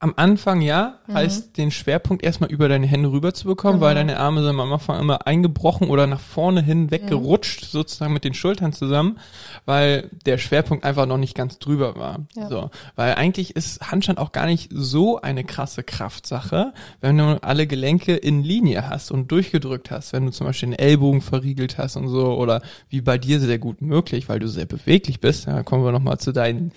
Am 0.00 0.12
Anfang 0.16 0.60
ja, 0.60 0.98
mhm. 1.06 1.14
heißt 1.14 1.56
den 1.56 1.70
Schwerpunkt 1.70 2.22
erstmal 2.22 2.50
über 2.50 2.68
deine 2.68 2.86
Hände 2.86 3.10
rüber 3.10 3.32
zu 3.32 3.46
bekommen, 3.46 3.74
genau. 3.74 3.86
weil 3.86 3.94
deine 3.94 4.18
Arme 4.18 4.42
sind 4.42 4.60
am 4.60 4.72
Anfang 4.72 5.00
immer 5.00 5.26
eingebrochen 5.26 5.88
oder 5.88 6.06
nach 6.06 6.20
vorne 6.20 6.60
hin 6.62 6.90
weggerutscht, 6.90 7.62
mhm. 7.62 7.66
sozusagen 7.68 8.12
mit 8.12 8.24
den 8.24 8.34
Schultern 8.34 8.72
zusammen, 8.72 9.18
weil 9.64 10.10
der 10.26 10.36
Schwerpunkt 10.36 10.84
einfach 10.84 11.06
noch 11.06 11.16
nicht 11.16 11.34
ganz 11.34 11.58
drüber 11.58 11.96
war. 11.96 12.20
Ja. 12.34 12.48
So, 12.48 12.70
weil 12.96 13.14
eigentlich 13.14 13.56
ist 13.56 13.90
Handstand 13.90 14.18
auch 14.18 14.32
gar 14.32 14.46
nicht 14.46 14.70
so 14.74 15.20
eine 15.22 15.42
krasse 15.42 15.82
Kraftsache, 15.82 16.74
wenn 17.00 17.16
du 17.16 17.42
alle 17.42 17.66
Gelenke 17.66 18.14
in 18.14 18.42
Linie 18.42 18.88
hast 18.90 19.10
und 19.10 19.30
durchgedrückt 19.30 19.90
hast, 19.90 20.12
wenn 20.12 20.26
du 20.26 20.32
zum 20.32 20.46
Beispiel 20.46 20.70
den 20.70 20.78
Ellbogen 20.78 21.22
verriegelt 21.22 21.78
hast 21.78 21.96
und 21.96 22.08
so 22.08 22.34
oder 22.34 22.60
wie 22.90 23.00
bei 23.00 23.16
dir 23.16 23.40
sehr 23.40 23.58
gut 23.58 23.80
möglich, 23.80 24.28
weil 24.28 24.38
du 24.38 24.48
sehr 24.48 24.66
beweglich 24.66 25.20
bist. 25.20 25.46
Da 25.46 25.62
kommen 25.62 25.84
wir 25.84 25.92
nochmal 25.92 26.18
zu 26.18 26.32
deinen 26.32 26.72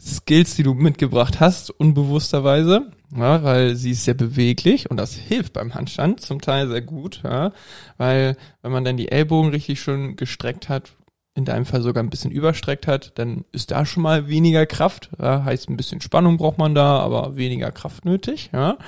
Skills, 0.00 0.56
die 0.56 0.62
du 0.62 0.74
mitgebracht 0.74 1.40
hast, 1.40 1.70
unbewussterweise, 1.70 2.90
ja, 3.16 3.42
weil 3.42 3.76
sie 3.76 3.92
ist 3.92 4.04
sehr 4.04 4.14
beweglich 4.14 4.90
und 4.90 4.96
das 4.96 5.14
hilft 5.14 5.52
beim 5.52 5.74
Handstand 5.74 6.20
zum 6.20 6.40
Teil 6.40 6.68
sehr 6.68 6.82
gut, 6.82 7.20
ja, 7.22 7.52
weil 7.96 8.36
wenn 8.62 8.72
man 8.72 8.84
dann 8.84 8.96
die 8.96 9.10
Ellbogen 9.10 9.50
richtig 9.50 9.80
schon 9.80 10.16
gestreckt 10.16 10.68
hat, 10.68 10.92
in 11.36 11.44
deinem 11.44 11.64
Fall 11.64 11.82
sogar 11.82 12.02
ein 12.02 12.10
bisschen 12.10 12.30
überstreckt 12.30 12.86
hat, 12.86 13.12
dann 13.16 13.44
ist 13.50 13.72
da 13.72 13.84
schon 13.84 14.04
mal 14.04 14.28
weniger 14.28 14.66
Kraft. 14.66 15.10
Ja, 15.18 15.44
heißt, 15.44 15.68
ein 15.68 15.76
bisschen 15.76 16.00
Spannung 16.00 16.36
braucht 16.36 16.58
man 16.58 16.76
da, 16.76 17.00
aber 17.00 17.36
weniger 17.36 17.72
Kraft 17.72 18.04
nötig. 18.04 18.50
Ja. 18.52 18.78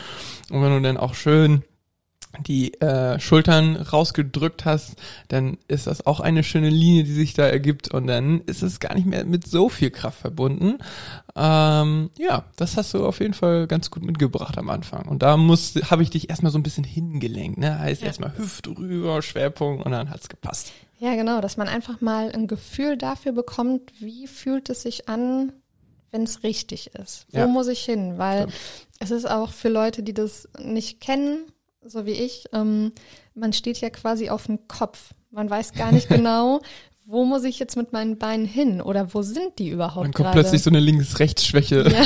Und 0.51 0.63
wenn 0.63 0.71
du 0.71 0.81
dann 0.81 0.97
auch 0.97 1.15
schön 1.15 1.65
die 2.41 2.75
äh, 2.81 3.19
Schultern 3.21 3.77
rausgedrückt 3.77 4.65
hast, 4.65 4.97
dann 5.29 5.59
ist 5.69 5.87
das 5.87 6.07
auch 6.07 6.21
eine 6.21 6.43
schöne 6.43 6.71
Linie, 6.71 7.05
die 7.05 7.13
sich 7.13 7.35
da 7.35 7.47
ergibt 7.47 7.93
und 7.93 8.07
dann 8.07 8.41
ist 8.43 8.63
es 8.63 8.81
gar 8.81 8.95
nicht 8.95 9.07
mehr 9.07 9.25
mit 9.25 9.47
so 9.47 9.69
viel 9.69 9.91
Kraft 9.91 10.21
verbunden. 10.21 10.79
Ähm, 11.35 12.11
ja, 12.19 12.45
das 12.57 12.77
hast 12.77 12.95
du 12.95 13.07
auf 13.07 13.21
jeden 13.21 13.35
Fall 13.35 13.67
ganz 13.67 13.91
gut 13.91 14.05
mitgebracht 14.05 14.57
am 14.59 14.71
Anfang 14.71 15.07
und 15.09 15.23
da 15.23 15.37
muss 15.37 15.75
habe 15.91 16.03
ich 16.03 16.11
dich 16.11 16.31
erstmal 16.31 16.53
so 16.53 16.59
ein 16.59 16.63
bisschen 16.63 16.85
hingelenkt, 16.85 17.59
ne? 17.59 17.79
Heißt 17.79 18.03
ja. 18.03 18.09
erstmal 18.09 18.37
Hüfte 18.37 18.71
rüber, 18.71 19.21
Schwerpunkt 19.23 19.85
und 19.85 19.93
dann 19.93 20.11
hat's 20.11 20.29
gepasst. 20.29 20.73
Ja, 20.99 21.15
genau, 21.15 21.41
dass 21.41 21.57
man 21.57 21.69
einfach 21.69 22.01
mal 22.01 22.33
ein 22.33 22.47
Gefühl 22.47 22.97
dafür 22.97 23.33
bekommt, 23.33 23.93
wie 24.01 24.27
fühlt 24.27 24.71
es 24.71 24.83
sich 24.83 25.09
an, 25.09 25.53
wenn 26.11 26.23
es 26.23 26.43
richtig 26.43 26.95
ist. 26.95 27.27
Wo 27.31 27.41
ja. 27.41 27.47
muss 27.47 27.69
ich 27.69 27.85
hin? 27.85 28.17
Weil 28.17 28.49
Stimmt. 28.49 28.55
es 29.01 29.11
ist 29.11 29.31
auch 29.31 29.53
für 29.53 29.69
Leute, 29.69 30.03
die 30.03 30.15
das 30.15 30.49
nicht 30.59 31.01
kennen, 31.01 31.41
so 31.87 32.07
wie 32.07 32.13
ich, 32.13 32.45
ähm, 32.53 32.93
man 33.35 33.53
steht 33.53 33.81
ja 33.81 33.91
quasi 33.91 34.31
auf 34.31 34.47
dem 34.47 34.69
Kopf. 34.69 35.15
Man 35.31 35.49
weiß 35.49 35.73
gar 35.73 35.93
nicht 35.93 36.09
genau, 36.11 36.61
wo 37.05 37.25
muss 37.25 37.45
ich 37.45 37.59
jetzt 37.59 37.77
mit 37.77 37.93
meinen 37.93 38.19
Beinen 38.19 38.47
hin 38.47 38.81
oder 38.81 39.15
wo 39.15 39.23
sind 39.23 39.59
die 39.59 39.69
überhaupt 39.69 40.05
Dann 40.05 40.13
kommt 40.13 40.27
grade? 40.27 40.41
plötzlich 40.41 40.63
so 40.63 40.71
eine 40.71 40.81
Links-Rechts-Schwäche. 40.81 41.89
Ja. 41.89 42.05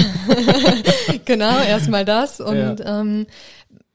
genau, 1.24 1.59
erstmal 1.59 2.05
das 2.05 2.41
und 2.41 2.81
ja. 2.81 3.01
ähm, 3.01 3.26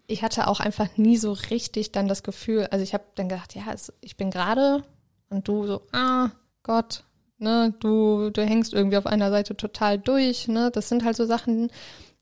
ich 0.08 0.24
hatte 0.24 0.48
auch 0.48 0.60
einfach 0.60 0.98
nie 0.98 1.18
so 1.18 1.34
richtig 1.34 1.92
dann 1.92 2.08
das 2.08 2.24
Gefühl, 2.24 2.68
also 2.72 2.84
ich 2.84 2.94
habe 2.94 3.04
dann 3.16 3.30
gedacht, 3.30 3.56
ja, 3.56 3.64
ich 4.02 4.18
bin 4.18 4.32
gerade 4.32 4.84
und 5.30 5.48
du 5.48 5.66
so, 5.68 5.82
ah, 5.92 6.30
Gott, 6.64 7.04
ne, 7.38 7.74
du, 7.80 8.30
du 8.32 8.44
hängst 8.44 8.74
irgendwie 8.74 8.98
auf 8.98 9.08
einer 9.08 9.30
Seite 9.30 9.56
total 9.56 9.98
durch, 9.98 10.48
ne, 10.48 10.72
das 10.72 10.90
sind 10.90 11.04
halt 11.04 11.16
so 11.16 11.26
Sachen, 11.26 11.70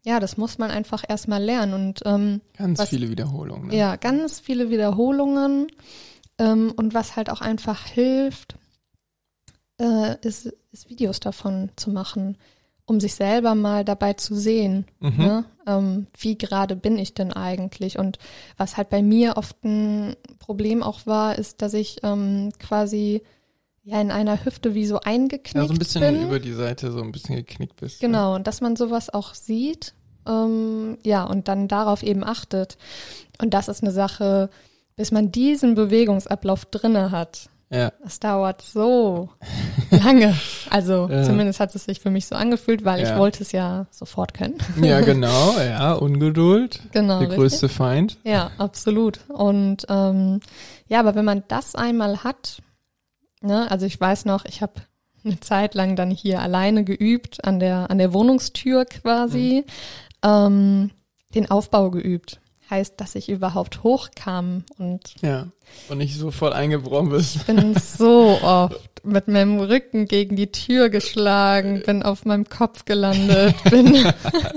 ja, 0.03 0.19
das 0.19 0.37
muss 0.37 0.57
man 0.57 0.69
einfach 0.69 1.03
erstmal 1.07 1.41
lernen 1.41 1.73
und 1.73 2.01
ähm, 2.05 2.41
ganz 2.57 2.79
was, 2.79 2.89
viele 2.89 3.09
Wiederholungen. 3.09 3.67
Ne? 3.67 3.77
Ja, 3.77 3.95
ganz 3.95 4.39
viele 4.39 4.69
Wiederholungen 4.69 5.67
ähm, 6.37 6.73
und 6.75 6.93
was 6.93 7.15
halt 7.15 7.29
auch 7.29 7.41
einfach 7.41 7.85
hilft, 7.85 8.55
äh, 9.79 10.17
ist, 10.21 10.53
ist 10.71 10.89
Videos 10.89 11.19
davon 11.19 11.69
zu 11.77 11.89
machen, 11.89 12.37
um 12.85 12.99
sich 12.99 13.15
selber 13.15 13.55
mal 13.55 13.85
dabei 13.85 14.13
zu 14.13 14.35
sehen, 14.35 14.85
mhm. 14.99 15.17
ne? 15.17 15.45
ähm, 15.65 16.07
wie 16.17 16.37
gerade 16.37 16.75
bin 16.75 16.97
ich 16.97 17.13
denn 17.13 17.31
eigentlich 17.31 17.97
und 17.97 18.19
was 18.57 18.75
halt 18.75 18.89
bei 18.89 19.01
mir 19.01 19.37
oft 19.37 19.63
ein 19.63 20.17
Problem 20.39 20.83
auch 20.83 21.05
war, 21.05 21.37
ist, 21.37 21.61
dass 21.61 21.73
ich 21.73 21.99
ähm, 22.03 22.51
quasi 22.59 23.21
ja 23.83 23.99
in 23.99 24.11
einer 24.11 24.43
Hüfte 24.43 24.73
wie 24.73 24.85
so 24.85 24.99
eingeknickt 24.99 25.53
bin. 25.53 25.61
Ja, 25.61 25.67
so 25.67 25.73
ein 25.73 25.79
bisschen 25.79 26.01
bin. 26.01 26.23
über 26.23 26.39
die 26.39 26.53
Seite 26.53 26.91
so 26.91 27.01
ein 27.01 27.11
bisschen 27.11 27.35
geknickt 27.35 27.75
bist. 27.75 27.99
Genau, 27.99 28.31
ja. 28.31 28.35
und 28.35 28.47
dass 28.47 28.61
man 28.61 28.75
sowas 28.75 29.13
auch 29.13 29.33
sieht, 29.33 29.93
ähm, 30.27 30.97
ja, 31.03 31.23
und 31.23 31.47
dann 31.47 31.67
darauf 31.67 32.03
eben 32.03 32.23
achtet. 32.23 32.77
Und 33.41 33.53
das 33.53 33.67
ist 33.67 33.83
eine 33.83 33.91
Sache, 33.91 34.49
bis 34.95 35.11
man 35.11 35.31
diesen 35.31 35.75
Bewegungsablauf 35.75 36.65
drinne 36.65 37.11
hat. 37.11 37.49
Ja. 37.69 37.91
Das 38.03 38.19
dauert 38.19 38.61
so 38.61 39.29
lange. 39.91 40.35
Also 40.69 41.09
ja. 41.09 41.23
zumindest 41.23 41.59
hat 41.59 41.73
es 41.73 41.85
sich 41.85 41.99
für 41.99 42.11
mich 42.11 42.27
so 42.27 42.35
angefühlt, 42.35 42.85
weil 42.85 43.01
ja. 43.01 43.11
ich 43.11 43.17
wollte 43.17 43.41
es 43.41 43.51
ja 43.51 43.87
sofort 43.89 44.35
können. 44.35 44.57
Ja, 44.79 45.01
genau, 45.01 45.59
ja, 45.59 45.93
Ungeduld. 45.93 46.81
Genau. 46.91 47.19
Der 47.19 47.29
größte 47.29 47.63
richtig. 47.63 47.77
Feind. 47.77 48.17
Ja, 48.23 48.51
absolut. 48.59 49.21
Und 49.27 49.87
ähm, 49.89 50.39
ja, 50.87 50.99
aber 50.99 51.15
wenn 51.15 51.25
man 51.25 51.43
das 51.47 51.73
einmal 51.73 52.23
hat, 52.23 52.61
Ne? 53.43 53.69
Also 53.69 53.85
ich 53.85 53.99
weiß 53.99 54.25
noch, 54.25 54.45
ich 54.45 54.61
habe 54.61 54.73
eine 55.23 55.39
Zeit 55.39 55.75
lang 55.75 55.95
dann 55.95 56.11
hier 56.11 56.41
alleine 56.41 56.83
geübt, 56.83 57.45
an 57.45 57.59
der, 57.59 57.89
an 57.89 57.97
der 57.97 58.13
Wohnungstür 58.13 58.85
quasi, 58.85 59.65
mhm. 60.23 60.29
ähm, 60.29 60.91
den 61.35 61.51
Aufbau 61.51 61.91
geübt. 61.91 62.39
Heißt, 62.69 62.99
dass 62.99 63.15
ich 63.15 63.29
überhaupt 63.29 63.83
hochkam 63.83 64.63
und 64.77 65.15
ja 65.21 65.47
und 65.89 65.97
nicht 65.97 66.17
sofort 66.17 66.53
eingebrochen 66.53 67.09
bist. 67.09 67.35
Ich 67.35 67.43
bin 67.43 67.75
so 67.75 68.39
oft 68.41 68.79
mit 69.03 69.27
meinem 69.27 69.59
Rücken 69.59 70.05
gegen 70.07 70.35
die 70.35 70.51
Tür 70.51 70.89
geschlagen, 70.89 71.83
bin 71.85 72.03
auf 72.03 72.25
meinem 72.25 72.47
Kopf 72.47 72.85
gelandet, 72.85 73.55
bin. 73.69 73.95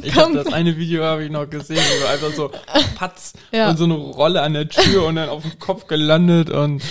ich 0.02 0.14
hab 0.14 0.32
das 0.32 0.52
eine 0.52 0.76
Video 0.76 1.02
habe 1.02 1.24
ich 1.24 1.30
noch 1.30 1.50
gesehen, 1.50 1.78
wo 1.78 2.04
du 2.04 2.10
einfach 2.10 2.32
so 2.32 2.50
patz 2.94 3.32
ja. 3.52 3.70
und 3.70 3.76
so 3.76 3.84
eine 3.84 3.94
Rolle 3.94 4.42
an 4.42 4.54
der 4.54 4.68
Tür 4.68 5.06
und 5.06 5.16
dann 5.16 5.28
auf 5.28 5.42
dem 5.42 5.58
Kopf 5.58 5.88
gelandet 5.88 6.50
und 6.50 6.82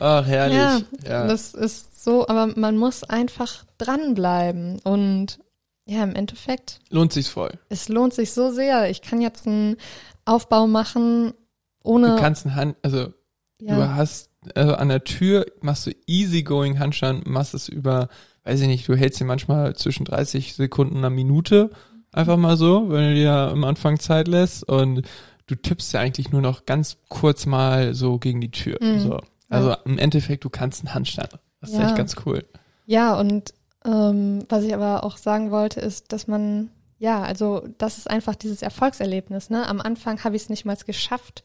Ach, 0.00 0.26
herrlich. 0.26 0.56
Ja, 0.56 0.80
ja, 1.06 1.26
das 1.26 1.54
ist 1.54 2.02
so, 2.02 2.26
aber 2.26 2.52
man 2.56 2.76
muss 2.76 3.04
einfach 3.04 3.64
dranbleiben 3.78 4.78
und 4.80 5.38
ja, 5.86 6.02
im 6.04 6.14
Endeffekt. 6.14 6.80
Lohnt 6.88 7.12
sich's 7.12 7.28
voll. 7.28 7.52
Es 7.68 7.88
lohnt 7.88 8.14
sich 8.14 8.32
so 8.32 8.50
sehr. 8.50 8.88
Ich 8.90 9.02
kann 9.02 9.20
jetzt 9.20 9.46
einen 9.46 9.76
Aufbau 10.24 10.66
machen 10.66 11.34
ohne. 11.82 12.14
Du 12.14 12.16
kannst 12.16 12.46
einen 12.46 12.54
Hand, 12.54 12.76
also 12.82 13.12
ja. 13.60 13.76
du 13.76 13.94
hast, 13.94 14.30
also 14.54 14.74
an 14.74 14.88
der 14.88 15.04
Tür 15.04 15.46
machst 15.60 15.86
du 15.86 15.90
easygoing 16.06 16.78
Handstand, 16.78 17.26
machst 17.26 17.54
es 17.54 17.68
über, 17.68 18.08
weiß 18.44 18.60
ich 18.60 18.68
nicht, 18.68 18.88
du 18.88 18.94
hältst 18.94 19.20
dir 19.20 19.24
manchmal 19.24 19.76
zwischen 19.76 20.04
30 20.04 20.54
Sekunden 20.54 20.98
einer 20.98 21.10
Minute. 21.10 21.70
Einfach 22.12 22.36
mal 22.36 22.56
so, 22.56 22.90
wenn 22.90 23.10
du 23.10 23.14
dir 23.14 23.32
am 23.32 23.64
Anfang 23.64 23.98
Zeit 23.98 24.28
lässt 24.28 24.64
und 24.64 25.02
du 25.46 25.54
tippst 25.54 25.92
ja 25.92 26.00
eigentlich 26.00 26.30
nur 26.32 26.40
noch 26.40 26.64
ganz 26.64 26.96
kurz 27.08 27.46
mal 27.46 27.94
so 27.94 28.18
gegen 28.18 28.40
die 28.40 28.50
Tür. 28.50 28.78
Mhm. 28.80 29.00
So. 29.00 29.20
Also 29.50 29.76
im 29.84 29.98
Endeffekt, 29.98 30.44
du 30.44 30.50
kannst 30.50 30.84
einen 30.84 30.94
Handstand. 30.94 31.38
Das 31.60 31.70
ist 31.70 31.78
ja. 31.78 31.86
echt 31.86 31.96
ganz 31.96 32.16
cool. 32.24 32.44
Ja, 32.86 33.18
und 33.18 33.52
ähm, 33.84 34.44
was 34.48 34.64
ich 34.64 34.74
aber 34.74 35.04
auch 35.04 35.16
sagen 35.16 35.50
wollte, 35.50 35.80
ist, 35.80 36.12
dass 36.12 36.26
man, 36.26 36.70
ja, 36.98 37.22
also 37.22 37.66
das 37.78 37.98
ist 37.98 38.08
einfach 38.08 38.34
dieses 38.34 38.62
Erfolgserlebnis. 38.62 39.50
Ne? 39.50 39.66
Am 39.66 39.80
Anfang 39.80 40.22
habe 40.24 40.36
ich 40.36 40.42
es 40.42 40.48
nicht 40.48 40.64
mal 40.64 40.76
geschafft, 40.76 41.42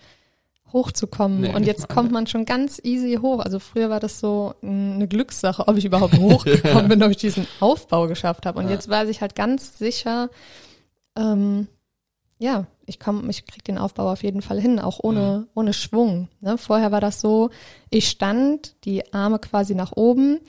hochzukommen. 0.73 1.41
Nee, 1.41 1.55
und 1.55 1.65
jetzt 1.65 1.87
kommt 1.87 2.11
man 2.11 2.27
schon 2.27 2.45
ganz 2.45 2.81
easy 2.83 3.17
hoch. 3.21 3.39
Also 3.39 3.59
früher 3.59 3.89
war 3.89 3.99
das 3.99 4.19
so 4.19 4.55
eine 4.61 5.07
Glückssache, 5.07 5.67
ob 5.67 5.77
ich 5.77 5.85
überhaupt 5.85 6.17
hochgekommen 6.19 6.75
ja. 6.75 6.87
bin, 6.87 7.03
ob 7.03 7.11
ich 7.11 7.17
diesen 7.17 7.47
Aufbau 7.59 8.07
geschafft 8.07 8.45
habe. 8.45 8.59
Und 8.59 8.65
ja. 8.65 8.71
jetzt 8.71 8.89
weiß 8.89 9.09
ich 9.09 9.21
halt 9.21 9.35
ganz 9.35 9.77
sicher, 9.77 10.29
ähm, 11.15 11.67
ja, 12.37 12.65
ich 12.85 12.99
komme, 12.99 13.29
ich 13.29 13.45
krieg 13.45 13.63
den 13.63 13.77
Aufbau 13.77 14.11
auf 14.11 14.23
jeden 14.23 14.41
Fall 14.41 14.59
hin, 14.59 14.79
auch 14.79 14.99
ohne, 15.01 15.39
mhm. 15.39 15.47
ohne 15.55 15.73
Schwung. 15.73 16.27
Ne? 16.41 16.57
Vorher 16.57 16.91
war 16.91 17.01
das 17.01 17.21
so, 17.21 17.49
ich 17.89 18.09
stand, 18.09 18.75
die 18.85 19.13
Arme 19.13 19.39
quasi 19.39 19.75
nach 19.75 19.91
oben 19.93 20.39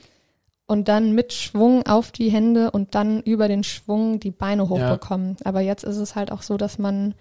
und 0.65 0.87
dann 0.87 1.13
mit 1.13 1.33
Schwung 1.33 1.85
auf 1.87 2.11
die 2.11 2.29
Hände 2.29 2.71
und 2.71 2.95
dann 2.95 3.21
über 3.21 3.47
den 3.47 3.63
Schwung 3.63 4.19
die 4.19 4.31
Beine 4.31 4.69
hochbekommen. 4.69 5.37
Ja. 5.39 5.45
Aber 5.45 5.61
jetzt 5.61 5.83
ist 5.83 5.97
es 5.97 6.15
halt 6.15 6.31
auch 6.31 6.41
so, 6.41 6.57
dass 6.57 6.77
man, 6.77 7.15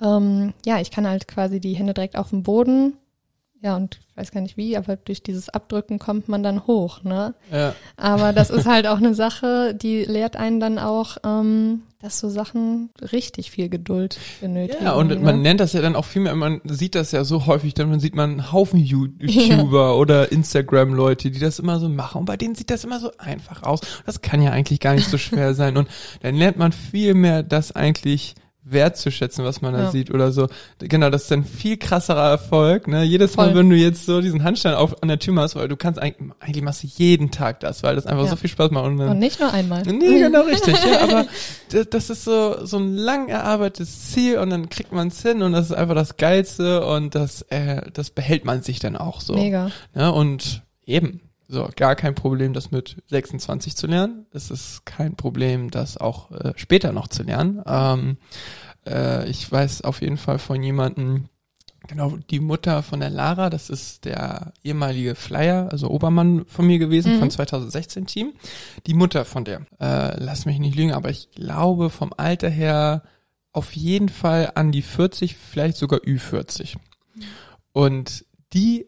ähm, 0.00 0.54
ja, 0.64 0.80
ich 0.80 0.90
kann 0.90 1.06
halt 1.06 1.28
quasi 1.28 1.60
die 1.60 1.74
Hände 1.74 1.94
direkt 1.94 2.16
auf 2.16 2.30
den 2.30 2.42
Boden 2.42 2.94
ja, 3.62 3.76
und 3.76 3.98
ich 4.10 4.16
weiß 4.16 4.30
gar 4.30 4.40
nicht 4.40 4.56
wie, 4.56 4.76
aber 4.76 4.96
durch 4.96 5.22
dieses 5.22 5.48
Abdrücken 5.48 5.98
kommt 5.98 6.28
man 6.28 6.42
dann 6.42 6.66
hoch, 6.66 7.02
ne? 7.02 7.34
Ja. 7.50 7.74
Aber 7.96 8.32
das 8.32 8.50
ist 8.50 8.66
halt 8.66 8.86
auch 8.86 8.98
eine 8.98 9.14
Sache, 9.14 9.74
die 9.74 10.04
lehrt 10.04 10.36
einen 10.36 10.60
dann 10.60 10.78
auch, 10.78 11.16
ähm, 11.24 11.82
dass 12.00 12.18
so 12.18 12.28
Sachen 12.28 12.90
richtig 13.00 13.50
viel 13.50 13.68
Geduld 13.68 14.18
benötigen. 14.40 14.84
Ja, 14.84 14.92
und 14.92 15.08
ne? 15.08 15.16
man 15.16 15.40
nennt 15.40 15.60
das 15.60 15.72
ja 15.72 15.80
dann 15.80 15.96
auch 15.96 16.04
viel 16.04 16.22
mehr, 16.22 16.34
man 16.34 16.60
sieht 16.64 16.94
das 16.94 17.12
ja 17.12 17.24
so 17.24 17.46
häufig, 17.46 17.74
dann 17.74 17.88
man 17.88 18.00
sieht 18.00 18.14
man 18.14 18.32
einen 18.32 18.52
Haufen 18.52 18.78
YouTuber 18.80 19.86
ja. 19.86 19.92
oder 19.92 20.30
Instagram-Leute, 20.30 21.30
die 21.30 21.38
das 21.38 21.58
immer 21.58 21.80
so 21.80 21.88
machen 21.88 22.18
und 22.18 22.24
bei 22.26 22.36
denen 22.36 22.54
sieht 22.54 22.70
das 22.70 22.84
immer 22.84 23.00
so 23.00 23.12
einfach 23.18 23.62
aus. 23.62 23.80
Das 24.04 24.20
kann 24.20 24.42
ja 24.42 24.50
eigentlich 24.50 24.80
gar 24.80 24.94
nicht 24.94 25.08
so 25.08 25.18
schwer 25.18 25.54
sein 25.54 25.76
und 25.76 25.88
dann 26.20 26.34
lernt 26.34 26.58
man 26.58 26.72
viel 26.72 27.14
mehr 27.14 27.42
das 27.42 27.72
eigentlich 27.72 28.34
wertzuschätzen, 28.68 29.44
was 29.44 29.62
man 29.62 29.72
da 29.74 29.84
ja. 29.84 29.90
sieht 29.90 30.10
oder 30.10 30.32
so. 30.32 30.48
Genau, 30.80 31.08
das 31.08 31.24
ist 31.24 31.32
ein 31.32 31.44
viel 31.44 31.76
krasserer 31.76 32.28
Erfolg. 32.28 32.88
Ne? 32.88 33.04
Jedes 33.04 33.34
Voll. 33.34 33.46
Mal, 33.46 33.54
wenn 33.54 33.70
du 33.70 33.76
jetzt 33.76 34.06
so 34.06 34.20
diesen 34.20 34.42
Handstand 34.42 34.76
auf 34.76 35.02
an 35.02 35.08
der 35.08 35.18
Tür 35.18 35.34
machst, 35.34 35.54
weil 35.54 35.68
du 35.68 35.76
kannst 35.76 36.00
eigentlich, 36.00 36.32
eigentlich 36.40 36.62
machst 36.64 36.82
du 36.82 36.88
jeden 36.88 37.30
Tag 37.30 37.60
das, 37.60 37.82
weil 37.82 37.94
das 37.94 38.06
einfach 38.06 38.24
ja. 38.24 38.30
so 38.30 38.36
viel 38.36 38.50
Spaß 38.50 38.70
macht. 38.72 38.86
Und, 38.86 39.00
und 39.00 39.18
nicht 39.18 39.38
nur 39.40 39.52
einmal. 39.52 39.82
Nee, 39.82 40.18
genau 40.18 40.42
richtig. 40.46 40.76
ja, 40.84 41.02
aber 41.02 41.26
das, 41.70 41.88
das 41.90 42.10
ist 42.10 42.24
so 42.24 42.64
so 42.66 42.78
ein 42.78 42.96
lang 42.96 43.28
erarbeitetes 43.28 44.10
Ziel 44.10 44.38
und 44.38 44.50
dann 44.50 44.68
kriegt 44.68 44.92
man 44.92 45.08
es 45.08 45.22
hin 45.22 45.42
und 45.42 45.52
das 45.52 45.66
ist 45.66 45.72
einfach 45.72 45.94
das 45.94 46.16
Geilste 46.16 46.84
und 46.84 47.14
das 47.14 47.42
äh, 47.42 47.82
das 47.92 48.10
behält 48.10 48.44
man 48.44 48.62
sich 48.62 48.80
dann 48.80 48.96
auch 48.96 49.20
so. 49.20 49.34
Mega. 49.34 49.70
Ja, 49.94 50.08
und 50.08 50.62
eben, 50.84 51.20
so, 51.48 51.68
gar 51.76 51.94
kein 51.94 52.14
Problem, 52.14 52.52
das 52.52 52.70
mit 52.70 53.02
26 53.06 53.76
zu 53.76 53.86
lernen. 53.86 54.26
Es 54.32 54.50
ist 54.50 54.84
kein 54.84 55.14
Problem, 55.14 55.70
das 55.70 55.96
auch 55.96 56.32
äh, 56.32 56.52
später 56.56 56.92
noch 56.92 57.08
zu 57.08 57.22
lernen. 57.22 57.62
Ähm, 57.66 58.16
äh, 58.86 59.28
ich 59.28 59.50
weiß 59.50 59.82
auf 59.82 60.00
jeden 60.00 60.16
Fall 60.16 60.38
von 60.38 60.60
jemandem, 60.62 61.28
genau, 61.86 62.16
die 62.30 62.40
Mutter 62.40 62.82
von 62.82 62.98
der 62.98 63.10
Lara, 63.10 63.48
das 63.48 63.70
ist 63.70 64.04
der 64.04 64.54
ehemalige 64.64 65.14
Flyer, 65.14 65.68
also 65.70 65.88
Obermann 65.88 66.46
von 66.46 66.66
mir 66.66 66.78
gewesen, 66.78 67.14
mhm. 67.14 67.20
von 67.20 67.30
2016 67.30 68.06
Team. 68.06 68.32
Die 68.86 68.94
Mutter 68.94 69.24
von 69.24 69.44
der, 69.44 69.60
äh, 69.80 70.18
lass 70.18 70.46
mich 70.46 70.58
nicht 70.58 70.74
lügen, 70.74 70.92
aber 70.92 71.10
ich 71.10 71.30
glaube 71.30 71.90
vom 71.90 72.12
Alter 72.16 72.50
her 72.50 73.02
auf 73.52 73.72
jeden 73.74 74.08
Fall 74.08 74.52
an 74.54 74.72
die 74.72 74.82
40, 74.82 75.36
vielleicht 75.36 75.76
sogar 75.76 76.00
Ü40. 76.00 76.76
Und 77.72 78.24
die 78.52 78.86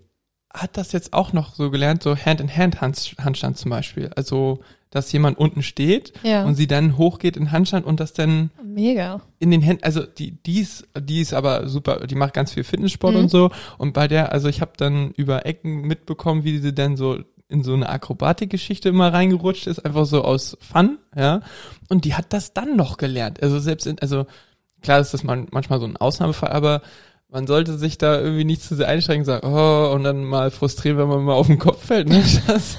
hat 0.52 0.76
das 0.76 0.92
jetzt 0.92 1.12
auch 1.12 1.32
noch 1.32 1.54
so 1.54 1.70
gelernt, 1.70 2.02
so 2.02 2.16
Hand-in-Hand-Handstand 2.16 3.58
zum 3.58 3.70
Beispiel. 3.70 4.10
Also, 4.16 4.60
dass 4.90 5.12
jemand 5.12 5.38
unten 5.38 5.62
steht 5.62 6.12
ja. 6.22 6.44
und 6.44 6.54
sie 6.54 6.66
dann 6.66 6.96
hochgeht 6.96 7.36
in 7.36 7.52
Handstand 7.52 7.84
und 7.84 8.00
das 8.00 8.14
dann 8.14 8.50
mega 8.62 9.20
in 9.38 9.50
den 9.50 9.60
Händen, 9.60 9.84
also 9.84 10.02
die, 10.02 10.42
die 10.42 10.60
ist, 10.60 10.88
die 10.98 11.20
ist 11.20 11.34
aber 11.34 11.68
super, 11.68 12.06
die 12.06 12.14
macht 12.14 12.32
ganz 12.32 12.52
viel 12.52 12.64
Fitnesssport 12.64 13.14
mhm. 13.14 13.20
und 13.20 13.28
so 13.28 13.50
und 13.76 13.92
bei 13.92 14.08
der, 14.08 14.32
also 14.32 14.48
ich 14.48 14.62
habe 14.62 14.72
dann 14.78 15.10
über 15.10 15.44
Ecken 15.44 15.82
mitbekommen, 15.82 16.44
wie 16.44 16.58
sie 16.58 16.72
dann 16.72 16.96
so 16.96 17.18
in 17.48 17.64
so 17.64 17.74
eine 17.74 17.88
Akrobatikgeschichte 17.88 18.88
immer 18.90 19.12
reingerutscht 19.12 19.66
ist, 19.66 19.84
einfach 19.84 20.04
so 20.04 20.22
aus 20.22 20.56
Fun, 20.60 20.98
ja. 21.16 21.40
Und 21.88 22.04
die 22.04 22.14
hat 22.14 22.32
das 22.32 22.52
dann 22.52 22.76
noch 22.76 22.98
gelernt. 22.98 23.42
Also 23.42 23.58
selbst 23.58 23.86
in, 23.86 23.98
also 24.00 24.26
klar 24.82 25.00
ist 25.00 25.14
das 25.14 25.24
manchmal 25.24 25.80
so 25.80 25.86
ein 25.86 25.96
Ausnahmefall, 25.96 26.50
aber 26.50 26.82
man 27.30 27.46
sollte 27.46 27.76
sich 27.76 27.98
da 27.98 28.20
irgendwie 28.20 28.44
nicht 28.44 28.62
zu 28.62 28.74
sehr 28.74 28.88
einschränken, 28.88 29.24
sagen, 29.24 29.46
oh, 29.46 29.92
und 29.94 30.04
dann 30.04 30.24
mal 30.24 30.50
frustrieren, 30.50 30.98
wenn 30.98 31.08
man 31.08 31.24
mal 31.24 31.34
auf 31.34 31.46
den 31.46 31.58
Kopf 31.58 31.84
fällt. 31.84 32.08
Ne? 32.08 32.22
Das, 32.46 32.78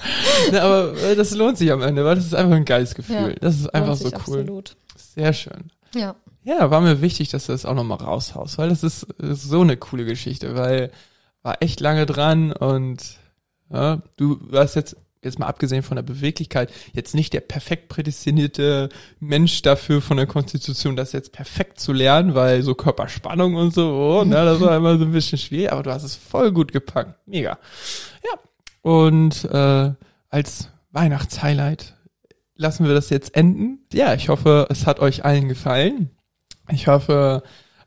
ne, 0.51 0.61
aber 0.61 0.97
äh, 0.97 1.15
das 1.15 1.35
lohnt 1.35 1.57
sich 1.57 1.71
am 1.71 1.81
Ende, 1.81 2.03
weil 2.03 2.15
das 2.15 2.25
ist 2.25 2.35
einfach 2.35 2.55
ein 2.55 2.65
geiles 2.65 2.95
Gefühl. 2.95 3.15
Ja, 3.15 3.33
das 3.39 3.55
ist 3.55 3.73
einfach 3.73 3.95
so 3.95 4.07
cool. 4.07 4.15
Absolut. 4.15 4.75
Sehr 4.95 5.33
schön. 5.33 5.71
Ja. 5.93 6.15
Ja, 6.43 6.71
war 6.71 6.81
mir 6.81 7.01
wichtig, 7.01 7.29
dass 7.29 7.45
du 7.45 7.51
das 7.51 7.65
auch 7.65 7.75
nochmal 7.75 7.99
raushaust, 7.99 8.57
weil 8.57 8.69
das 8.69 8.83
ist, 8.83 9.03
ist 9.19 9.43
so 9.43 9.61
eine 9.61 9.77
coole 9.77 10.05
Geschichte, 10.05 10.55
weil 10.55 10.91
war 11.43 11.61
echt 11.61 11.79
lange 11.79 12.05
dran 12.05 12.51
und 12.51 13.17
ja, 13.71 14.01
du 14.17 14.39
warst 14.41 14.75
jetzt 14.75 14.95
jetzt 15.23 15.39
mal 15.39 15.47
abgesehen 15.47 15.83
von 15.83 15.95
der 15.95 16.03
Beweglichkeit, 16.03 16.71
jetzt 16.93 17.13
nicht 17.13 17.33
der 17.33 17.41
perfekt 17.41 17.89
prädestinierte 17.89 18.89
Mensch 19.19 19.61
dafür 19.61 20.01
von 20.01 20.17
der 20.17 20.27
Konstitution, 20.27 20.95
das 20.95 21.11
jetzt 21.11 21.33
perfekt 21.33 21.79
zu 21.79 21.91
lernen, 21.91 22.35
weil 22.35 22.61
so 22.63 22.73
Körperspannung 22.73 23.55
und 23.55 23.73
so, 23.73 23.89
oh, 23.91 24.23
ne, 24.23 24.45
das 24.45 24.61
war 24.61 24.75
immer 24.77 24.97
so 24.97 25.05
ein 25.05 25.11
bisschen 25.11 25.37
schwierig, 25.37 25.71
aber 25.71 25.83
du 25.83 25.91
hast 25.91 26.03
es 26.03 26.15
voll 26.15 26.51
gut 26.51 26.71
gepackt. 26.71 27.15
Mega. 27.27 27.59
Ja. 28.23 28.39
Und 28.81 29.43
äh, 29.45 29.93
als 30.29 30.69
Weihnachtshighlight 30.91 31.95
lassen 32.55 32.85
wir 32.85 32.93
das 32.93 33.09
jetzt 33.09 33.35
enden. 33.35 33.79
Ja, 33.93 34.13
ich 34.13 34.29
hoffe, 34.29 34.67
es 34.69 34.85
hat 34.85 34.99
euch 34.99 35.25
allen 35.25 35.47
gefallen. 35.47 36.11
Ich 36.71 36.87
hoffe, 36.87 37.43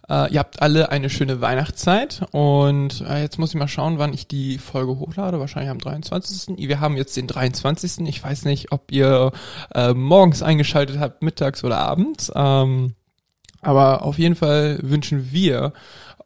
äh, 0.08 0.32
ihr 0.32 0.40
habt 0.40 0.62
alle 0.62 0.90
eine 0.90 1.10
schöne 1.10 1.40
Weihnachtszeit 1.40 2.22
und 2.32 3.02
äh, 3.02 3.22
jetzt 3.22 3.38
muss 3.38 3.50
ich 3.50 3.56
mal 3.56 3.68
schauen, 3.68 3.98
wann 3.98 4.12
ich 4.12 4.26
die 4.26 4.58
Folge 4.58 4.98
hochlade. 4.98 5.38
Wahrscheinlich 5.38 5.70
am 5.70 5.78
23. 5.78 6.56
Wir 6.58 6.80
haben 6.80 6.96
jetzt 6.96 7.16
den 7.16 7.26
23. 7.26 8.06
Ich 8.08 8.22
weiß 8.22 8.44
nicht, 8.44 8.72
ob 8.72 8.90
ihr 8.90 9.32
äh, 9.74 9.94
morgens 9.94 10.42
eingeschaltet 10.42 10.98
habt, 10.98 11.22
mittags 11.22 11.62
oder 11.64 11.78
abends. 11.78 12.32
Ähm, 12.34 12.94
aber 13.60 14.02
auf 14.02 14.18
jeden 14.18 14.34
Fall 14.34 14.80
wünschen 14.82 15.30
wir 15.30 15.72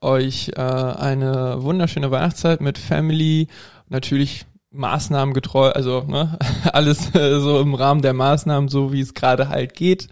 euch 0.01 0.53
äh, 0.57 0.61
eine 0.61 1.63
wunderschöne 1.63 2.11
Weihnachtszeit 2.11 2.61
mit 2.61 2.79
Family. 2.79 3.49
Natürlich 3.89 4.47
Maßnahmen 4.71 5.35
getreu, 5.35 5.71
also 5.71 6.03
ne, 6.03 6.39
alles 6.73 7.15
äh, 7.15 7.41
so 7.41 7.61
im 7.61 7.75
Rahmen 7.75 8.03
der 8.03 8.15
Maßnahmen, 8.15 8.69
so 8.69 8.93
wie 8.93 9.01
es 9.01 9.15
gerade 9.15 9.49
halt 9.49 9.75
geht. 9.75 10.09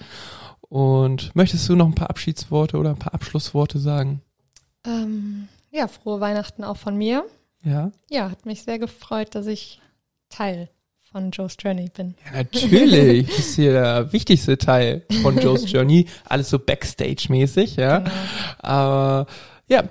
Und 0.75 1.37
möchtest 1.37 1.69
du 1.69 1.77
noch 1.77 1.87
ein 1.87 1.95
paar 1.95 2.11
Abschiedsworte 2.11 2.79
oder 2.79 2.91
ein 2.91 2.99
paar 2.99 3.15
Abschlussworte 3.15 3.79
sagen? 3.79 4.23
Ähm, 4.85 5.47
ja, 5.71 5.87
frohe 5.87 6.19
Weihnachten 6.19 6.65
auch 6.65 6.77
von 6.77 6.97
mir. 6.97 7.25
Ja. 7.63 7.93
Ja, 8.11 8.29
hat 8.29 8.45
mich 8.45 8.65
sehr 8.65 8.81
gefreut, 8.81 9.37
dass 9.37 9.47
ich 9.47 9.81
Teil 10.31 10.69
von 11.13 11.31
Joe's 11.31 11.57
Journey 11.61 11.91
bin. 11.97 12.17
Ja, 12.27 12.39
natürlich. 12.39 13.29
das 13.29 13.39
ist 13.39 13.55
hier 13.55 13.71
der 13.71 14.13
wichtigste 14.13 14.59
Teil 14.59 15.07
von 15.23 15.39
Joe's 15.39 15.71
Journey. 15.73 16.09
Alles 16.25 16.51
so 16.51 16.59
Backstage-mäßig, 16.59 17.77
ja. 17.77 17.99
Genau. 17.99 18.11
Aber 18.59 19.27
ja, 19.69 19.85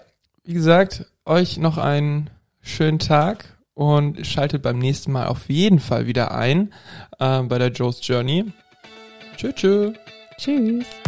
wie 0.43 0.53
gesagt, 0.53 1.05
euch 1.23 1.59
noch 1.59 1.77
einen 1.77 2.29
schönen 2.59 2.99
Tag 2.99 3.57
und 3.73 4.27
schaltet 4.27 4.61
beim 4.61 4.79
nächsten 4.79 5.13
Mal 5.13 5.27
auf 5.27 5.47
jeden 5.47 5.79
Fall 5.79 6.07
wieder 6.07 6.35
ein 6.35 6.73
äh, 7.19 7.41
bei 7.43 7.57
der 7.57 7.71
Joe's 7.71 8.05
Journey. 8.05 8.51
Tschüss. 9.37 9.55
tschüss. 9.55 10.02
Tschüss. 10.43 11.02